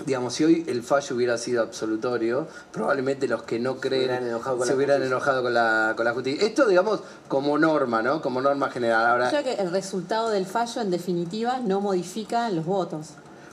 Digamos, 0.06 0.34
si 0.34 0.44
hoy 0.44 0.66
el 0.68 0.84
fallo 0.84 1.16
hubiera 1.16 1.38
sido 1.38 1.64
absolutorio, 1.64 2.48
probablemente 2.74 3.30
los 3.30 3.44
que 3.44 3.60
no 3.60 3.78
creen 3.78 4.10
hubieran 4.10 4.28
enojado 4.28 4.58
con 4.58 4.68
se 4.68 4.74
la 4.74 4.76
hubieran 4.76 4.98
justicia. 4.98 5.16
enojado 5.16 5.44
con 5.44 5.54
la, 5.54 5.94
con 5.96 6.06
la 6.06 6.14
justicia. 6.14 6.46
Esto, 6.46 6.68
digamos, 6.68 7.00
como 7.30 7.58
norma, 7.58 8.02
¿no? 8.02 8.22
Como 8.22 8.42
norma 8.42 8.70
general. 8.70 9.06
Ahora, 9.06 9.32
Yo 9.32 9.42
creo 9.42 9.56
que 9.56 9.62
el 9.62 9.72
resultado 9.72 10.30
del 10.32 10.46
fallo, 10.46 10.82
en 10.82 10.92
definitiva, 10.92 11.60
no 11.60 11.80
modifica 11.80 12.50
los 12.50 12.66
votos. 12.66 13.12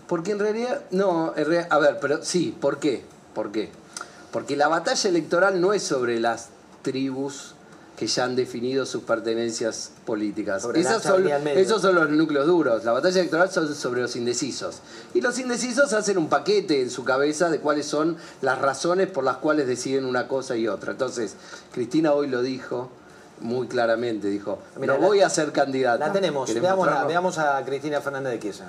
Porque 0.09 0.33
en 0.33 0.41
realidad, 0.41 0.83
no, 0.91 1.33
en 1.37 1.67
a 1.71 1.79
ver, 1.79 1.99
pero 2.01 2.25
sí, 2.25 2.57
¿por 2.61 2.81
qué? 2.81 3.05
¿Por 3.35 3.53
qué? 3.53 3.71
Porque 4.33 4.57
la 4.57 4.69
batalla 4.69 5.11
electoral 5.11 5.61
no 5.61 5.73
es 5.73 5.83
sobre 5.83 6.19
las 6.19 6.49
tribus 6.83 7.55
que 7.97 8.07
ya 8.07 8.25
han 8.25 8.35
definido 8.35 8.87
sus 8.87 9.03
pertenencias 9.05 9.93
políticas. 10.07 10.67
Esas 10.75 11.03
son, 11.03 11.29
esos 11.29 11.83
son 11.83 11.95
los 11.95 12.09
núcleos 12.09 12.47
duros. 12.47 12.85
La 12.85 12.93
batalla 12.93 13.21
electoral 13.21 13.51
son 13.51 13.73
sobre 13.75 14.01
los 14.01 14.17
indecisos. 14.17 14.81
Y 15.15 15.21
los 15.21 15.39
indecisos 15.39 15.93
hacen 15.93 16.17
un 16.19 16.29
paquete 16.29 16.81
en 16.81 16.91
su 16.91 17.05
cabeza 17.05 17.51
de 17.51 17.61
cuáles 17.61 17.87
son 17.87 18.17
las 18.41 18.59
razones 18.61 19.09
por 19.09 19.23
las 19.25 19.37
cuales 19.37 19.67
deciden 19.67 20.07
una 20.07 20.27
cosa 20.27 20.57
y 20.57 20.67
otra. 20.67 20.93
Entonces, 20.93 21.37
Cristina 21.71 22.13
hoy 22.13 22.29
lo 22.29 22.43
dijo 22.43 22.91
muy 23.41 23.69
claramente, 23.69 24.29
dijo, 24.29 24.59
Mira, 24.81 24.95
no 24.95 25.01
la- 25.01 25.07
voy 25.07 25.21
a 25.21 25.29
ser 25.29 25.53
candidata. 25.53 26.07
La 26.07 26.13
tenemos. 26.13 26.47
¿Querés 26.47 26.63
Veamos, 26.63 26.89
veamos 27.07 27.39
a 27.39 27.63
Cristina 27.65 28.01
Fernández 28.01 28.33
de 28.33 28.39
Kirchner. 28.39 28.69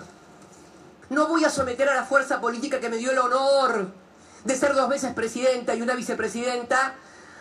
No 1.10 1.28
voy 1.28 1.46
a 1.46 1.50
someter 1.50 1.88
a 1.90 1.96
la 1.96 2.06
fuerza 2.06 2.42
política 2.42 2.80
que 2.80 2.90
me 2.90 2.98
dio 2.98 3.12
el 3.12 3.20
honor 3.20 3.88
de 4.44 4.56
ser 4.56 4.74
dos 4.74 4.90
veces 4.90 5.14
presidenta 5.14 5.76
y 5.76 5.82
una 5.82 5.96
vicepresidenta 5.96 6.96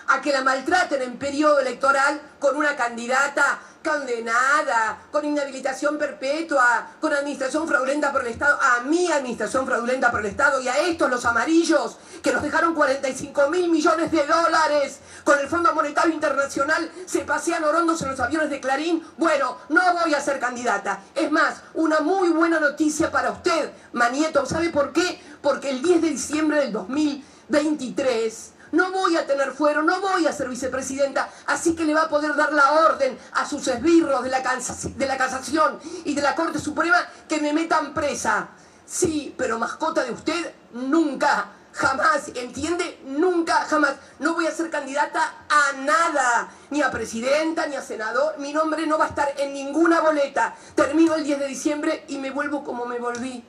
a 0.08 0.20
que 0.20 0.32
la 0.32 0.42
maltraten 0.42 1.02
en 1.02 1.18
periodo 1.18 1.60
electoral 1.60 2.20
con 2.38 2.56
una 2.56 2.76
candidata 2.76 3.60
condenada, 3.82 4.98
con 5.10 5.24
inhabilitación 5.24 5.98
perpetua, 5.98 6.86
con 7.00 7.12
administración 7.12 7.66
fraudulenta 7.66 8.12
por 8.12 8.22
el 8.22 8.28
Estado, 8.28 8.58
a 8.60 8.80
mi 8.82 9.10
administración 9.10 9.66
fraudulenta 9.66 10.10
por 10.10 10.20
el 10.20 10.26
Estado 10.26 10.60
y 10.60 10.68
a 10.68 10.78
estos 10.78 11.10
los 11.10 11.24
amarillos 11.24 11.98
que 12.22 12.32
nos 12.32 12.42
dejaron 12.42 12.74
45 12.74 13.48
mil 13.50 13.68
millones 13.70 14.10
de 14.12 14.24
dólares 14.24 15.00
con 15.24 15.38
el 15.38 15.48
Fondo 15.48 15.74
Monetario 15.74 16.14
Internacional, 16.14 16.90
se 17.06 17.20
pasean 17.20 17.64
orondos 17.64 18.00
en 18.02 18.10
los 18.10 18.20
aviones 18.20 18.50
de 18.50 18.60
Clarín. 18.60 19.04
Bueno, 19.16 19.58
no 19.68 19.80
voy 20.00 20.14
a 20.14 20.20
ser 20.20 20.38
candidata. 20.38 21.00
Es 21.14 21.30
más, 21.30 21.62
una 21.74 22.00
muy 22.00 22.28
buena 22.28 22.60
noticia 22.60 23.10
para 23.10 23.30
usted, 23.30 23.72
Manieto. 23.92 24.46
¿Sabe 24.46 24.70
por 24.70 24.92
qué? 24.92 25.20
Porque 25.42 25.70
el 25.70 25.82
10 25.82 26.02
de 26.02 26.10
diciembre 26.10 26.60
del 26.60 26.72
2023 26.72 28.52
no 28.72 28.90
voy 28.90 29.16
a 29.16 29.26
tener 29.26 29.52
fuero, 29.52 29.82
no 29.82 30.00
voy 30.00 30.26
a 30.26 30.32
ser 30.32 30.48
vicepresidenta, 30.48 31.28
así 31.46 31.76
que 31.76 31.84
le 31.84 31.94
va 31.94 32.04
a 32.04 32.08
poder 32.08 32.34
dar 32.34 32.52
la 32.52 32.72
orden 32.72 33.18
a 33.34 33.46
sus 33.46 33.68
esbirros 33.68 34.24
de 34.24 34.30
la, 34.30 34.40
de 34.40 35.06
la 35.06 35.18
casación 35.18 35.78
y 36.04 36.14
de 36.14 36.22
la 36.22 36.34
Corte 36.34 36.58
Suprema 36.58 36.96
que 37.28 37.38
me 37.40 37.52
metan 37.52 37.92
presa. 37.92 38.48
Sí, 38.86 39.34
pero 39.36 39.58
mascota 39.58 40.02
de 40.04 40.12
usted, 40.12 40.54
nunca, 40.72 41.48
jamás, 41.72 42.28
¿entiende? 42.34 43.00
Nunca, 43.04 43.64
jamás. 43.66 43.94
No 44.18 44.34
voy 44.34 44.46
a 44.46 44.50
ser 44.50 44.70
candidata 44.70 45.34
a 45.48 45.72
nada, 45.78 46.48
ni 46.70 46.82
a 46.82 46.90
presidenta, 46.90 47.66
ni 47.66 47.76
a 47.76 47.82
senador. 47.82 48.38
Mi 48.38 48.52
nombre 48.52 48.86
no 48.86 48.98
va 48.98 49.06
a 49.06 49.08
estar 49.08 49.34
en 49.38 49.52
ninguna 49.52 50.00
boleta. 50.00 50.54
Termino 50.74 51.14
el 51.14 51.24
10 51.24 51.38
de 51.40 51.46
diciembre 51.46 52.04
y 52.08 52.18
me 52.18 52.30
vuelvo 52.30 52.64
como 52.64 52.86
me 52.86 52.98
volví. 52.98 53.44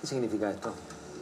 ¿Qué 0.00 0.06
significa 0.06 0.50
esto? 0.50 0.72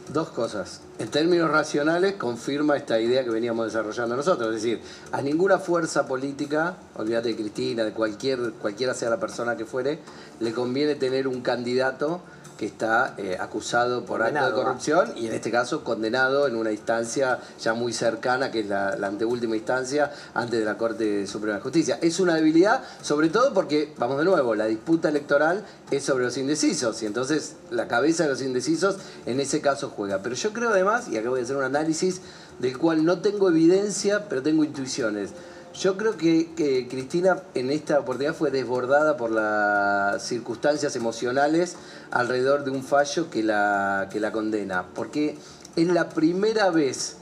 Dos 0.09 0.29
cosas. 0.29 0.81
En 0.99 1.09
términos 1.09 1.51
racionales, 1.51 2.15
confirma 2.15 2.75
esta 2.75 2.99
idea 2.99 3.23
que 3.23 3.29
veníamos 3.29 3.67
desarrollando 3.67 4.15
nosotros. 4.15 4.55
Es 4.55 4.63
decir, 4.63 4.81
a 5.11 5.21
ninguna 5.21 5.59
fuerza 5.59 6.07
política, 6.07 6.75
olvídate 6.95 7.29
de 7.29 7.35
Cristina, 7.35 7.83
de 7.83 7.91
cualquier, 7.91 8.53
cualquiera 8.53 8.95
sea 8.95 9.11
la 9.11 9.19
persona 9.19 9.55
que 9.55 9.65
fuere, 9.65 9.99
le 10.39 10.53
conviene 10.53 10.95
tener 10.95 11.27
un 11.27 11.41
candidato 11.41 12.21
que 12.57 12.65
está 12.65 13.13
eh, 13.17 13.37
acusado 13.39 14.03
por 14.03 14.23
acto 14.23 14.45
de 14.45 14.51
corrupción 14.51 15.13
y 15.15 15.27
en 15.27 15.33
este 15.33 15.51
caso 15.51 15.83
condenado 15.83 16.47
en 16.47 16.55
una 16.55 16.71
instancia 16.71 17.39
ya 17.61 17.73
muy 17.73 17.93
cercana, 17.93 18.51
que 18.51 18.61
es 18.61 18.67
la, 18.67 18.95
la 18.97 19.07
anteúltima 19.07 19.55
instancia, 19.55 20.11
antes 20.33 20.59
de 20.59 20.65
la 20.65 20.77
Corte 20.77 21.27
Suprema 21.27 21.57
de 21.57 21.61
Justicia. 21.61 21.99
Es 22.01 22.19
una 22.19 22.35
debilidad, 22.35 22.83
sobre 23.01 23.29
todo 23.29 23.53
porque, 23.53 23.93
vamos 23.97 24.17
de 24.17 24.25
nuevo, 24.25 24.55
la 24.55 24.65
disputa 24.65 25.09
electoral 25.09 25.63
es 25.91 26.03
sobre 26.03 26.25
los 26.25 26.37
indecisos 26.37 27.01
y 27.03 27.05
entonces 27.05 27.55
la 27.69 27.87
cabeza 27.87 28.23
de 28.23 28.29
los 28.29 28.41
indecisos 28.41 28.97
en 29.25 29.39
ese 29.39 29.61
caso 29.61 29.93
juega. 29.95 30.21
Pero 30.23 30.35
yo 30.35 30.51
creo 30.51 30.71
además, 30.71 30.86
y 31.09 31.17
acá 31.17 31.29
voy 31.29 31.41
a 31.41 31.43
hacer 31.43 31.57
un 31.57 31.63
análisis 31.63 32.21
del 32.59 32.77
cual 32.77 33.05
no 33.05 33.19
tengo 33.19 33.49
evidencia, 33.49 34.27
pero 34.29 34.41
tengo 34.41 34.63
intuiciones. 34.63 35.31
Yo 35.73 35.95
creo 35.95 36.17
que, 36.17 36.53
que 36.55 36.87
Cristina 36.87 37.43
en 37.53 37.69
esta 37.69 37.99
oportunidad 37.99 38.33
fue 38.33 38.49
desbordada 38.49 39.15
por 39.15 39.29
las 39.29 40.23
circunstancias 40.23 40.95
emocionales 40.95 41.75
alrededor 42.09 42.63
de 42.63 42.71
un 42.71 42.83
fallo 42.83 43.29
que 43.29 43.43
la, 43.43 44.07
que 44.11 44.19
la 44.19 44.31
condena. 44.31 44.85
Porque 44.95 45.37
es 45.75 45.87
la 45.87 46.09
primera 46.09 46.71
vez 46.71 47.17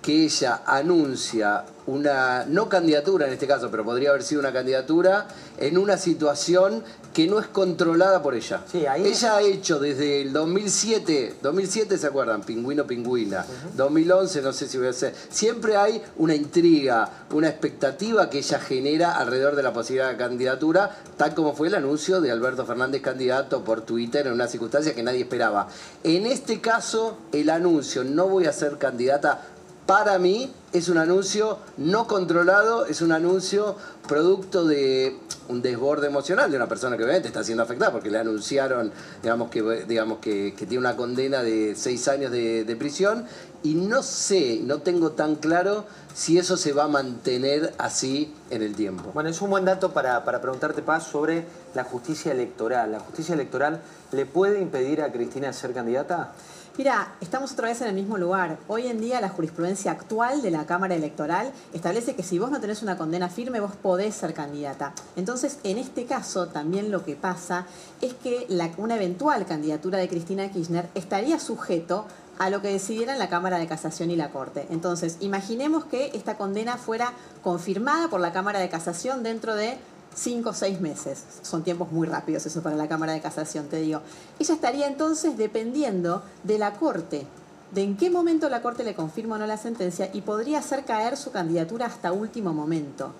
que 0.00 0.24
ella 0.24 0.62
anuncia 0.64 1.64
una, 1.86 2.46
no 2.46 2.68
candidatura 2.68 3.26
en 3.26 3.32
este 3.32 3.46
caso, 3.46 3.70
pero 3.70 3.84
podría 3.84 4.10
haber 4.10 4.22
sido 4.22 4.40
una 4.40 4.52
candidatura, 4.52 5.26
en 5.58 5.76
una 5.76 5.98
situación 5.98 6.84
que 7.18 7.26
no 7.26 7.40
es 7.40 7.48
controlada 7.48 8.22
por 8.22 8.36
ella. 8.36 8.62
Ella 8.72 9.34
ha 9.34 9.42
hecho 9.42 9.80
desde 9.80 10.22
el 10.22 10.32
2007, 10.32 11.34
2007 11.42 11.98
se 11.98 12.06
acuerdan, 12.06 12.42
Pingüino 12.42 12.86
Pingüina, 12.86 13.44
2011 13.74 14.40
no 14.40 14.52
sé 14.52 14.68
si 14.68 14.78
voy 14.78 14.86
a 14.86 14.90
hacer, 14.90 15.12
siempre 15.28 15.76
hay 15.76 16.00
una 16.18 16.36
intriga, 16.36 17.10
una 17.32 17.48
expectativa 17.48 18.30
que 18.30 18.38
ella 18.38 18.60
genera 18.60 19.16
alrededor 19.16 19.56
de 19.56 19.64
la 19.64 19.72
posibilidad 19.72 20.12
de 20.12 20.16
candidatura, 20.16 20.96
tal 21.16 21.34
como 21.34 21.56
fue 21.56 21.66
el 21.66 21.74
anuncio 21.74 22.20
de 22.20 22.30
Alberto 22.30 22.64
Fernández 22.64 23.02
candidato 23.02 23.64
por 23.64 23.80
Twitter 23.80 24.28
en 24.28 24.34
una 24.34 24.46
circunstancia 24.46 24.94
que 24.94 25.02
nadie 25.02 25.22
esperaba. 25.22 25.66
En 26.04 26.24
este 26.24 26.60
caso, 26.60 27.18
el 27.32 27.50
anuncio, 27.50 28.04
no 28.04 28.28
voy 28.28 28.46
a 28.46 28.52
ser 28.52 28.78
candidata, 28.78 29.44
para 29.88 30.18
mí 30.18 30.52
es 30.74 30.90
un 30.90 30.98
anuncio 30.98 31.60
no 31.78 32.06
controlado, 32.06 32.84
es 32.84 33.00
un 33.00 33.10
anuncio 33.10 33.74
producto 34.06 34.66
de 34.66 35.16
un 35.48 35.62
desborde 35.62 36.06
emocional 36.06 36.50
de 36.50 36.58
una 36.58 36.68
persona 36.68 36.98
que 36.98 37.04
obviamente 37.04 37.28
está 37.28 37.42
siendo 37.42 37.62
afectada 37.62 37.90
porque 37.90 38.10
le 38.10 38.18
anunciaron, 38.18 38.92
digamos 39.22 39.48
que, 39.48 39.86
digamos 39.88 40.18
que, 40.18 40.52
tiene 40.58 40.76
una 40.76 40.94
condena 40.94 41.42
de 41.42 41.74
seis 41.74 42.06
años 42.06 42.30
de, 42.30 42.64
de 42.64 42.76
prisión 42.76 43.24
y 43.62 43.76
no 43.76 44.02
sé, 44.02 44.60
no 44.62 44.82
tengo 44.82 45.12
tan 45.12 45.36
claro 45.36 45.86
si 46.14 46.36
eso 46.36 46.56
se 46.56 46.72
va 46.72 46.84
a 46.84 46.88
mantener 46.88 47.72
así 47.78 48.34
en 48.50 48.62
el 48.62 48.74
tiempo. 48.74 49.12
Bueno, 49.14 49.30
es 49.30 49.40
un 49.40 49.50
buen 49.50 49.64
dato 49.64 49.92
para, 49.92 50.24
para 50.24 50.40
preguntarte, 50.40 50.82
Paz, 50.82 51.04
sobre 51.04 51.46
la 51.74 51.84
justicia 51.84 52.32
electoral. 52.32 52.92
¿La 52.92 53.00
justicia 53.00 53.34
electoral 53.34 53.80
le 54.12 54.26
puede 54.26 54.60
impedir 54.60 55.00
a 55.00 55.12
Cristina 55.12 55.52
ser 55.52 55.72
candidata? 55.72 56.32
Mira, 56.78 57.16
estamos 57.20 57.50
otra 57.50 57.66
vez 57.66 57.80
en 57.80 57.88
el 57.88 57.94
mismo 57.96 58.18
lugar. 58.18 58.56
Hoy 58.68 58.86
en 58.86 59.00
día 59.00 59.20
la 59.20 59.30
jurisprudencia 59.30 59.90
actual 59.90 60.42
de 60.42 60.52
la 60.52 60.64
Cámara 60.64 60.94
Electoral 60.94 61.50
establece 61.72 62.14
que 62.14 62.22
si 62.22 62.38
vos 62.38 62.52
no 62.52 62.60
tenés 62.60 62.84
una 62.84 62.96
condena 62.96 63.28
firme, 63.28 63.58
vos 63.58 63.74
podés 63.74 64.14
ser 64.14 64.32
candidata. 64.32 64.92
Entonces, 65.16 65.58
en 65.64 65.78
este 65.78 66.04
caso, 66.04 66.46
también 66.46 66.92
lo 66.92 67.04
que 67.04 67.16
pasa 67.16 67.66
es 68.00 68.14
que 68.14 68.46
una 68.76 68.94
eventual 68.94 69.44
candidatura 69.44 69.98
de 69.98 70.08
Cristina 70.08 70.48
Kirchner 70.52 70.88
estaría 70.94 71.40
sujeto 71.40 72.06
a 72.38 72.48
lo 72.48 72.62
que 72.62 72.68
decidieran 72.68 73.18
la 73.18 73.28
Cámara 73.28 73.58
de 73.58 73.66
Casación 73.66 74.12
y 74.12 74.16
la 74.16 74.30
Corte. 74.30 74.68
Entonces, 74.70 75.16
imaginemos 75.18 75.84
que 75.84 76.12
esta 76.14 76.36
condena 76.36 76.76
fuera 76.76 77.12
confirmada 77.42 78.06
por 78.06 78.20
la 78.20 78.32
Cámara 78.32 78.60
de 78.60 78.68
Casación 78.68 79.24
dentro 79.24 79.56
de 79.56 79.78
cinco 80.18 80.50
o 80.50 80.54
seis 80.54 80.80
meses. 80.80 81.22
Son 81.42 81.62
tiempos 81.62 81.92
muy 81.92 82.06
rápidos 82.06 82.44
eso 82.46 82.62
para 82.62 82.76
la 82.76 82.88
Cámara 82.88 83.12
de 83.12 83.20
Casación, 83.20 83.68
te 83.68 83.76
digo. 83.76 84.02
Ella 84.38 84.54
estaría 84.54 84.86
entonces 84.86 85.38
dependiendo 85.38 86.22
de 86.42 86.58
la 86.58 86.74
Corte, 86.74 87.26
de 87.72 87.82
en 87.82 87.96
qué 87.96 88.10
momento 88.10 88.48
la 88.48 88.62
Corte 88.62 88.82
le 88.82 88.94
confirma 88.94 89.36
o 89.36 89.38
no 89.38 89.46
la 89.46 89.58
sentencia 89.58 90.10
y 90.12 90.22
podría 90.22 90.58
hacer 90.58 90.84
caer 90.84 91.16
su 91.16 91.30
candidatura 91.30 91.86
hasta 91.86 92.12
último 92.12 92.52
momento. 92.52 93.12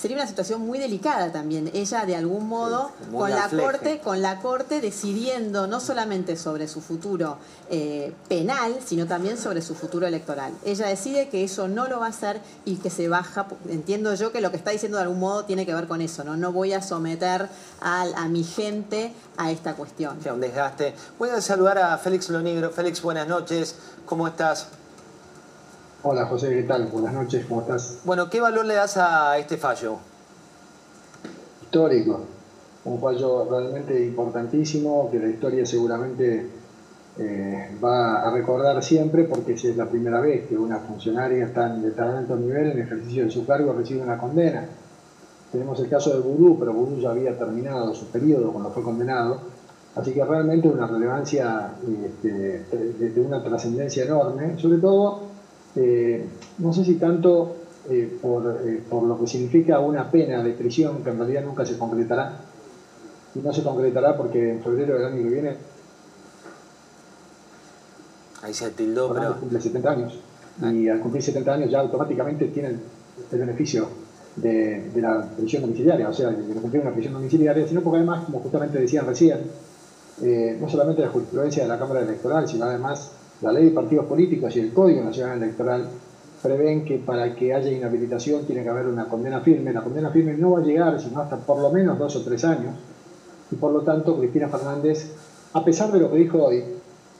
Sería 0.00 0.16
una 0.16 0.26
situación 0.26 0.62
muy 0.62 0.78
delicada 0.78 1.32
también. 1.32 1.70
Ella 1.74 2.06
de 2.06 2.14
algún 2.14 2.48
modo 2.48 2.92
con 3.12 3.30
la 3.30 3.48
fleje. 3.48 3.64
corte, 3.64 3.98
con 3.98 4.22
la 4.22 4.40
corte 4.40 4.80
decidiendo 4.80 5.66
no 5.66 5.80
solamente 5.80 6.36
sobre 6.36 6.68
su 6.68 6.80
futuro 6.80 7.38
eh, 7.68 8.14
penal, 8.28 8.76
sino 8.84 9.06
también 9.06 9.36
sobre 9.36 9.60
su 9.60 9.74
futuro 9.74 10.06
electoral. 10.06 10.52
Ella 10.64 10.86
decide 10.86 11.28
que 11.28 11.42
eso 11.42 11.66
no 11.66 11.88
lo 11.88 12.00
va 12.00 12.06
a 12.06 12.10
hacer 12.10 12.40
y 12.64 12.76
que 12.76 12.90
se 12.90 13.08
baja. 13.08 13.46
Entiendo 13.68 14.14
yo 14.14 14.30
que 14.30 14.40
lo 14.40 14.50
que 14.50 14.56
está 14.56 14.70
diciendo 14.70 14.98
de 14.98 15.02
algún 15.02 15.18
modo 15.18 15.44
tiene 15.44 15.66
que 15.66 15.74
ver 15.74 15.88
con 15.88 16.00
eso, 16.00 16.22
¿no? 16.22 16.36
No 16.36 16.52
voy 16.52 16.72
a 16.72 16.82
someter 16.82 17.48
a, 17.80 18.28
mi 18.28 18.44
gente 18.44 19.12
a 19.36 19.50
esta 19.50 19.74
cuestión. 19.74 20.20
Ya, 20.20 20.32
un 20.32 20.40
desgaste. 20.40 20.94
Voy 21.18 21.30
a 21.30 21.40
saludar 21.40 21.78
a 21.78 21.98
Félix 21.98 22.28
Lonigro. 22.28 22.70
Félix, 22.70 23.02
buenas 23.02 23.26
noches. 23.26 23.74
¿Cómo 24.06 24.28
estás? 24.28 24.68
Hola 26.00 26.26
José, 26.26 26.50
¿qué 26.50 26.62
tal? 26.62 26.86
Buenas 26.92 27.12
noches, 27.12 27.44
¿cómo 27.48 27.62
estás? 27.62 28.02
Bueno, 28.04 28.30
¿qué 28.30 28.40
valor 28.40 28.64
le 28.64 28.74
das 28.74 28.96
a 28.98 29.36
este 29.36 29.56
fallo? 29.56 29.96
Histórico, 31.60 32.20
un 32.84 33.00
fallo 33.00 33.48
realmente 33.50 34.04
importantísimo 34.04 35.10
que 35.10 35.18
la 35.18 35.26
historia 35.26 35.66
seguramente 35.66 36.46
eh, 37.18 37.76
va 37.82 38.22
a 38.22 38.30
recordar 38.30 38.80
siempre 38.80 39.24
porque 39.24 39.54
es 39.54 39.76
la 39.76 39.86
primera 39.86 40.20
vez 40.20 40.46
que 40.46 40.56
una 40.56 40.78
funcionaria 40.78 41.52
tan 41.52 41.82
de 41.82 41.90
tan 41.90 42.10
alto 42.10 42.36
nivel 42.36 42.70
en 42.70 42.78
ejercicio 42.78 43.24
de 43.24 43.30
su 43.32 43.44
cargo 43.44 43.72
recibe 43.72 44.00
una 44.00 44.18
condena. 44.18 44.66
Tenemos 45.50 45.80
el 45.80 45.88
caso 45.88 46.10
de 46.10 46.20
Vudú, 46.20 46.60
pero 46.60 46.74
Vudú 46.74 47.00
ya 47.00 47.10
había 47.10 47.36
terminado 47.36 47.92
su 47.92 48.06
periodo 48.06 48.52
cuando 48.52 48.70
fue 48.70 48.84
condenado, 48.84 49.40
así 49.96 50.12
que 50.12 50.24
realmente 50.24 50.68
una 50.68 50.86
relevancia 50.86 51.72
este, 52.06 52.30
de, 52.30 53.10
de 53.10 53.20
una 53.20 53.42
trascendencia 53.42 54.04
enorme, 54.04 54.56
sobre 54.60 54.78
todo, 54.78 55.27
eh, 55.78 56.24
no 56.58 56.72
sé 56.72 56.84
si 56.84 56.94
tanto 56.94 57.56
eh, 57.88 58.18
por, 58.20 58.60
eh, 58.64 58.82
por 58.90 59.04
lo 59.04 59.18
que 59.18 59.26
significa 59.26 59.78
una 59.78 60.10
pena 60.10 60.42
de 60.42 60.52
prisión 60.52 61.04
que 61.04 61.10
en 61.10 61.18
realidad 61.18 61.44
nunca 61.44 61.64
se 61.64 61.78
concretará, 61.78 62.40
y 63.34 63.38
no 63.38 63.52
se 63.52 63.62
concretará 63.62 64.16
porque 64.16 64.52
en 64.52 64.62
febrero 64.62 64.94
del 64.94 65.06
año 65.06 65.22
que 65.22 65.30
viene 65.30 65.56
Ahí 68.42 68.54
se 68.54 68.70
tildó, 68.70 69.12
pero... 69.12 69.38
cumple 69.38 69.60
70 69.60 69.90
años, 69.90 70.18
y 70.62 70.88
al 70.88 71.00
cumplir 71.00 71.22
70 71.22 71.52
años 71.52 71.70
ya 71.70 71.80
automáticamente 71.80 72.46
tienen 72.48 72.80
el 73.30 73.38
beneficio 73.38 73.88
de, 74.36 74.90
de 74.94 75.00
la 75.00 75.22
prisión 75.36 75.62
domiciliaria, 75.62 76.08
o 76.08 76.12
sea, 76.12 76.30
de 76.30 76.54
cumplir 76.54 76.82
una 76.82 76.92
prisión 76.92 77.14
domiciliaria, 77.14 77.66
sino 77.66 77.82
porque 77.82 77.98
además, 77.98 78.24
como 78.24 78.40
justamente 78.40 78.78
decían 78.78 79.06
recién, 79.06 79.38
eh, 80.22 80.56
no 80.60 80.68
solamente 80.68 81.02
la 81.02 81.08
jurisprudencia 81.08 81.62
de 81.62 81.68
la 81.68 81.78
Cámara 81.78 82.00
Electoral, 82.00 82.48
sino 82.48 82.64
además 82.64 83.12
la 83.40 83.52
ley 83.52 83.66
de 83.66 83.70
partidos 83.70 84.06
políticos 84.06 84.54
y 84.56 84.60
el 84.60 84.72
Código 84.72 85.02
Nacional 85.02 85.42
Electoral 85.42 85.88
prevén 86.42 86.84
que 86.84 86.98
para 86.98 87.34
que 87.34 87.52
haya 87.54 87.70
inhabilitación 87.70 88.44
tiene 88.44 88.62
que 88.62 88.68
haber 88.68 88.86
una 88.86 89.08
condena 89.08 89.40
firme. 89.40 89.72
La 89.72 89.82
condena 89.82 90.10
firme 90.10 90.34
no 90.34 90.52
va 90.52 90.60
a 90.60 90.62
llegar 90.62 91.00
sino 91.00 91.20
hasta 91.20 91.36
por 91.36 91.60
lo 91.60 91.70
menos 91.70 91.98
dos 91.98 92.16
o 92.16 92.22
tres 92.22 92.44
años. 92.44 92.74
Y 93.50 93.56
por 93.56 93.72
lo 93.72 93.80
tanto, 93.80 94.16
Cristina 94.18 94.48
Fernández, 94.48 95.12
a 95.52 95.64
pesar 95.64 95.90
de 95.92 96.00
lo 96.00 96.10
que 96.10 96.18
dijo 96.18 96.44
hoy, 96.44 96.62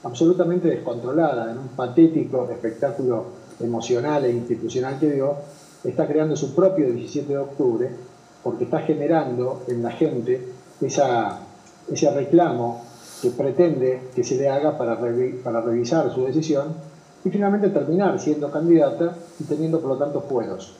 absolutamente 0.03 0.69
descontrolada 0.69 1.51
en 1.51 1.57
un 1.57 1.67
patético 1.69 2.47
espectáculo 2.49 3.25
emocional 3.59 4.25
e 4.25 4.31
institucional 4.31 4.99
que 4.99 5.11
dio, 5.11 5.35
está 5.83 6.07
creando 6.07 6.35
su 6.35 6.55
propio 6.55 6.87
17 6.87 7.27
de 7.27 7.37
octubre 7.37 7.89
porque 8.43 8.65
está 8.65 8.79
generando 8.79 9.63
en 9.67 9.83
la 9.83 9.91
gente 9.91 10.47
esa, 10.81 11.39
ese 11.91 12.11
reclamo 12.11 12.88
que 13.21 13.31
pretende 13.31 14.09
que 14.15 14.23
se 14.23 14.35
le 14.35 14.49
haga 14.49 14.77
para, 14.77 14.97
para 15.43 15.61
revisar 15.61 16.13
su 16.13 16.25
decisión 16.25 16.73
y 17.23 17.29
finalmente 17.29 17.69
terminar 17.69 18.19
siendo 18.19 18.49
candidata 18.51 19.13
y 19.39 19.43
teniendo 19.43 19.79
por 19.79 19.91
lo 19.91 19.97
tanto 19.97 20.21
fueros. 20.21 20.75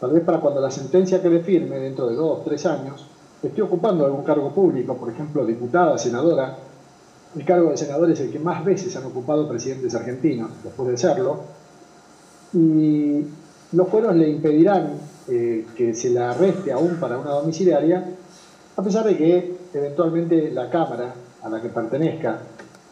Tal 0.00 0.12
vez 0.12 0.24
para 0.24 0.40
cuando 0.40 0.60
la 0.60 0.70
sentencia 0.70 1.22
quede 1.22 1.40
firme 1.40 1.78
dentro 1.78 2.08
de 2.08 2.16
dos, 2.16 2.44
tres 2.44 2.66
años, 2.66 3.06
esté 3.42 3.62
ocupando 3.62 4.04
algún 4.04 4.24
cargo 4.24 4.50
público, 4.52 4.96
por 4.96 5.10
ejemplo, 5.10 5.46
diputada, 5.46 5.96
senadora. 5.96 6.58
El 7.34 7.44
cargo 7.44 7.70
de 7.70 7.76
senador 7.76 8.10
es 8.10 8.20
el 8.20 8.30
que 8.30 8.38
más 8.38 8.64
veces 8.64 8.94
han 8.96 9.04
ocupado 9.04 9.48
presidentes 9.48 9.94
argentinos, 9.94 10.50
después 10.64 10.88
de 10.88 10.96
serlo. 10.96 11.40
Y 12.52 13.22
los 13.72 13.88
fueros 13.88 14.14
le 14.16 14.28
impedirán 14.28 14.94
eh, 15.28 15.66
que 15.76 15.94
se 15.94 16.10
la 16.10 16.30
arreste 16.30 16.72
aún 16.72 16.96
para 16.96 17.18
una 17.18 17.30
domiciliaria, 17.30 18.04
a 18.76 18.82
pesar 18.82 19.06
de 19.06 19.16
que 19.16 19.55
eventualmente 19.78 20.50
la 20.50 20.70
Cámara 20.70 21.14
a 21.42 21.48
la 21.48 21.60
que 21.60 21.68
pertenezca 21.68 22.38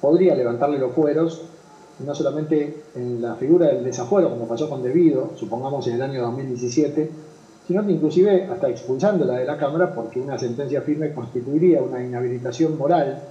podría 0.00 0.34
levantarle 0.34 0.78
los 0.78 0.92
fueros, 0.92 1.42
no 2.04 2.14
solamente 2.14 2.84
en 2.94 3.22
la 3.22 3.36
figura 3.36 3.68
del 3.68 3.84
desafuero, 3.84 4.30
como 4.30 4.46
pasó 4.46 4.68
con 4.68 4.82
Debido, 4.82 5.30
supongamos 5.36 5.86
en 5.86 5.94
el 5.94 6.02
año 6.02 6.22
2017, 6.22 7.10
sino 7.66 7.86
que 7.86 7.92
inclusive 7.92 8.44
hasta 8.44 8.68
expulsándola 8.68 9.36
de 9.36 9.46
la 9.46 9.56
Cámara 9.56 9.94
porque 9.94 10.20
una 10.20 10.38
sentencia 10.38 10.82
firme 10.82 11.12
constituiría 11.12 11.82
una 11.82 12.04
inhabilitación 12.04 12.76
moral 12.76 13.22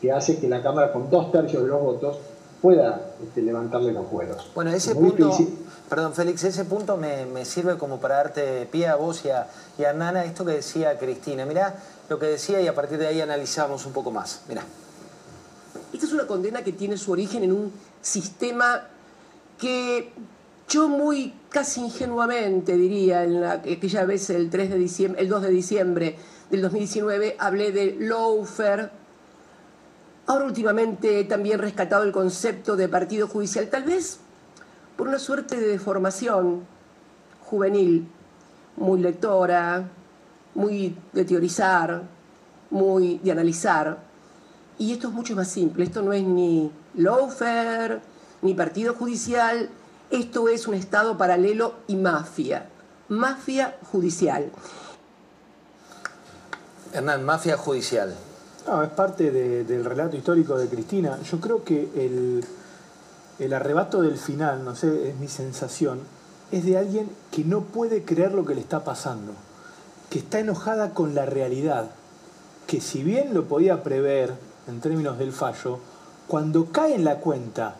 que 0.00 0.12
hace 0.12 0.38
que 0.38 0.48
la 0.48 0.62
Cámara 0.62 0.92
con 0.92 1.10
dos 1.10 1.32
tercios 1.32 1.62
de 1.62 1.68
los 1.68 1.80
votos 1.80 2.18
pueda 2.62 3.10
este, 3.22 3.42
levantarle 3.42 3.92
los 3.92 4.06
fueros. 4.06 4.50
Bueno, 4.54 4.70
ese 4.70 4.92
Es 4.92 4.96
punto, 4.96 5.26
difícil. 5.26 5.58
perdón 5.88 6.14
Félix, 6.14 6.44
ese 6.44 6.64
punto 6.64 6.96
me, 6.96 7.26
me 7.26 7.44
sirve 7.44 7.76
como 7.76 7.98
para 8.00 8.16
darte 8.16 8.66
pie 8.66 8.86
a 8.86 8.94
vos 8.94 9.24
y 9.24 9.30
a, 9.30 9.48
y 9.78 9.84
a 9.84 9.90
Hernana, 9.90 10.24
esto 10.24 10.44
que 10.44 10.52
decía 10.52 10.96
Cristina. 10.96 11.44
Mirá 11.44 11.74
lo 12.08 12.18
que 12.20 12.26
decía 12.26 12.60
y 12.60 12.68
a 12.68 12.74
partir 12.74 12.98
de 12.98 13.08
ahí 13.08 13.20
analizamos 13.20 13.84
un 13.84 13.92
poco 13.92 14.12
más. 14.12 14.42
Mirá. 14.48 14.62
Esta 15.92 16.06
es 16.06 16.12
una 16.12 16.26
condena 16.26 16.62
que 16.62 16.72
tiene 16.72 16.96
su 16.96 17.12
origen 17.12 17.42
en 17.42 17.52
un 17.52 17.72
sistema 18.00 18.86
que 19.58 20.12
yo 20.68 20.88
muy 20.88 21.34
casi 21.50 21.80
ingenuamente 21.80 22.76
diría, 22.76 23.24
en 23.24 23.40
la, 23.40 23.52
aquella 23.52 24.04
vez 24.04 24.30
el, 24.30 24.48
3 24.48 24.70
de 24.70 24.78
diciembre, 24.78 25.20
el 25.20 25.28
2 25.28 25.42
de 25.42 25.50
diciembre 25.50 26.16
del 26.50 26.62
2019, 26.62 27.36
hablé 27.38 27.72
de 27.72 27.96
lawfare. 27.98 29.01
Ahora 30.26 30.44
últimamente 30.44 31.20
he 31.20 31.24
también 31.24 31.58
rescatado 31.58 32.04
el 32.04 32.12
concepto 32.12 32.76
de 32.76 32.88
partido 32.88 33.26
judicial, 33.26 33.68
tal 33.68 33.84
vez 33.84 34.20
por 34.96 35.08
una 35.08 35.18
suerte 35.18 35.58
de 35.58 35.66
deformación 35.66 36.64
juvenil, 37.44 38.06
muy 38.76 39.00
lectora, 39.00 39.88
muy 40.54 40.96
de 41.12 41.24
teorizar, 41.24 42.02
muy 42.70 43.18
de 43.18 43.32
analizar. 43.32 43.98
Y 44.78 44.92
esto 44.92 45.08
es 45.08 45.14
mucho 45.14 45.34
más 45.34 45.48
simple, 45.48 45.84
esto 45.84 46.02
no 46.02 46.12
es 46.12 46.22
ni 46.22 46.70
lawfare, 46.94 48.00
ni 48.42 48.54
partido 48.54 48.94
judicial, 48.94 49.68
esto 50.10 50.48
es 50.48 50.66
un 50.66 50.74
Estado 50.74 51.18
paralelo 51.18 51.74
y 51.86 51.96
mafia, 51.96 52.68
mafia 53.08 53.76
judicial. 53.90 54.50
Hernán, 56.92 57.24
mafia 57.24 57.56
judicial. 57.56 58.14
No, 58.66 58.82
es 58.82 58.90
parte 58.90 59.30
de- 59.30 59.64
del 59.64 59.84
relato 59.84 60.16
histórico 60.16 60.56
de 60.56 60.68
Cristina. 60.68 61.18
Yo 61.30 61.40
creo 61.40 61.64
que 61.64 61.88
el, 61.96 62.44
el 63.38 63.52
arrebato 63.52 64.00
del 64.02 64.16
final, 64.18 64.64
no 64.64 64.76
sé, 64.76 65.08
es 65.10 65.16
mi 65.16 65.28
sensación, 65.28 66.00
es 66.52 66.64
de 66.64 66.78
alguien 66.78 67.08
que 67.30 67.44
no 67.44 67.62
puede 67.62 68.04
creer 68.04 68.32
lo 68.32 68.44
que 68.44 68.54
le 68.54 68.60
está 68.60 68.84
pasando, 68.84 69.32
que 70.10 70.18
está 70.20 70.38
enojada 70.38 70.90
con 70.94 71.14
la 71.14 71.26
realidad, 71.26 71.90
que 72.66 72.80
si 72.80 73.02
bien 73.02 73.34
lo 73.34 73.44
podía 73.48 73.82
prever 73.82 74.32
en 74.68 74.80
términos 74.80 75.18
del 75.18 75.32
fallo, 75.32 75.78
cuando 76.28 76.66
cae 76.66 76.94
en 76.94 77.04
la 77.04 77.16
cuenta 77.16 77.76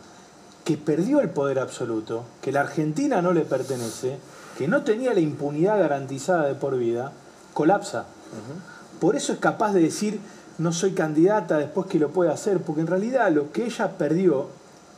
que 0.64 0.76
perdió 0.76 1.20
el 1.20 1.30
poder 1.30 1.58
absoluto, 1.58 2.24
que 2.40 2.50
la 2.52 2.60
Argentina 2.60 3.22
no 3.22 3.32
le 3.32 3.42
pertenece, 3.42 4.18
que 4.58 4.68
no 4.68 4.82
tenía 4.82 5.14
la 5.14 5.20
impunidad 5.20 5.78
garantizada 5.78 6.46
de 6.46 6.54
por 6.54 6.76
vida, 6.76 7.12
colapsa. 7.54 8.04
Por 9.00 9.16
eso 9.16 9.32
es 9.32 9.38
capaz 9.38 9.72
de 9.72 9.80
decir, 9.82 10.20
no 10.58 10.72
soy 10.72 10.92
candidata 10.92 11.58
después 11.58 11.86
que 11.86 11.98
lo 11.98 12.10
puede 12.10 12.30
hacer, 12.30 12.60
porque 12.60 12.82
en 12.82 12.86
realidad 12.86 13.30
lo 13.32 13.52
que 13.52 13.64
ella 13.64 13.96
perdió 13.96 14.48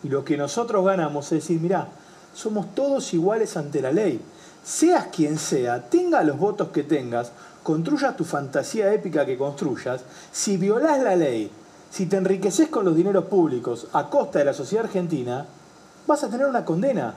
y 0.03 0.09
lo 0.09 0.25
que 0.25 0.37
nosotros 0.37 0.85
ganamos 0.85 1.27
es 1.27 1.43
decir, 1.43 1.61
mirá, 1.61 1.89
somos 2.35 2.75
todos 2.75 3.15
iguales 3.15 3.57
ante 3.57 3.81
la 3.81 3.93
ley. 3.93 4.21
Seas 4.63 5.07
quien 5.07 5.39
sea, 5.39 5.89
tenga 5.89 6.23
los 6.23 6.39
votos 6.39 6.69
que 6.69 6.83
tengas, 6.83 7.33
construyas 7.63 8.17
tu 8.17 8.25
fantasía 8.25 8.93
épica 8.93 9.25
que 9.27 9.39
construyas, 9.39 10.03
si 10.33 10.57
violás 10.57 11.03
la 11.03 11.17
ley, 11.17 11.51
si 11.91 12.07
te 12.07 12.17
enriqueces 12.17 12.69
con 12.69 12.85
los 12.85 12.97
dineros 12.97 13.27
públicos 13.27 13.87
a 13.93 14.09
costa 14.11 14.41
de 14.41 14.47
la 14.47 14.55
sociedad 14.55 14.87
argentina, 14.87 15.47
vas 16.07 16.25
a 16.25 16.29
tener 16.29 16.47
una 16.47 16.65
condena. 16.65 17.15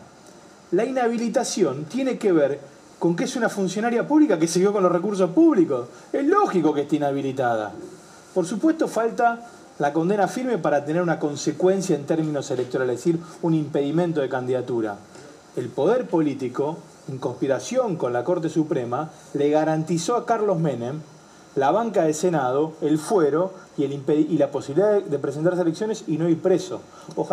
La 0.71 0.85
inhabilitación 0.85 1.85
tiene 1.85 2.17
que 2.17 2.31
ver 2.31 2.59
con 2.99 3.15
que 3.15 3.25
es 3.25 3.35
una 3.35 3.49
funcionaria 3.49 4.07
pública 4.07 4.37
que 4.37 4.47
siguió 4.47 4.73
con 4.73 4.83
los 4.83 4.91
recursos 4.91 5.29
públicos. 5.31 5.87
Es 6.11 6.25
lógico 6.25 6.73
que 6.73 6.81
esté 6.81 6.97
inhabilitada. 6.97 7.73
Por 8.33 8.45
supuesto, 8.45 8.87
falta 8.87 9.47
la 9.79 9.93
condena 9.93 10.27
firme 10.27 10.57
para 10.57 10.85
tener 10.85 11.01
una 11.01 11.19
consecuencia 11.19 11.95
en 11.95 12.05
términos 12.05 12.49
electorales, 12.51 12.99
es 12.99 13.05
decir, 13.05 13.19
un 13.41 13.53
impedimento 13.53 14.21
de 14.21 14.29
candidatura. 14.29 14.97
El 15.55 15.69
poder 15.69 16.07
político, 16.07 16.77
en 17.07 17.17
conspiración 17.17 17.95
con 17.95 18.13
la 18.13 18.23
Corte 18.23 18.49
Suprema, 18.49 19.09
le 19.33 19.49
garantizó 19.49 20.15
a 20.15 20.25
Carlos 20.25 20.59
Menem 20.59 21.01
la 21.55 21.71
banca 21.71 22.03
de 22.03 22.13
Senado, 22.13 22.73
el 22.81 22.99
fuero 22.99 23.51
y, 23.77 23.87
la 24.37 24.51
posibilidad 24.51 24.93
de, 24.93 25.01
de 25.01 25.19
presentarse 25.19 25.59
a 25.59 25.63
elecciones 25.63 26.03
y 26.07 26.17
no 26.17 26.29
ir 26.29 26.39
preso. 26.39 26.81
Ojalá 27.15 27.25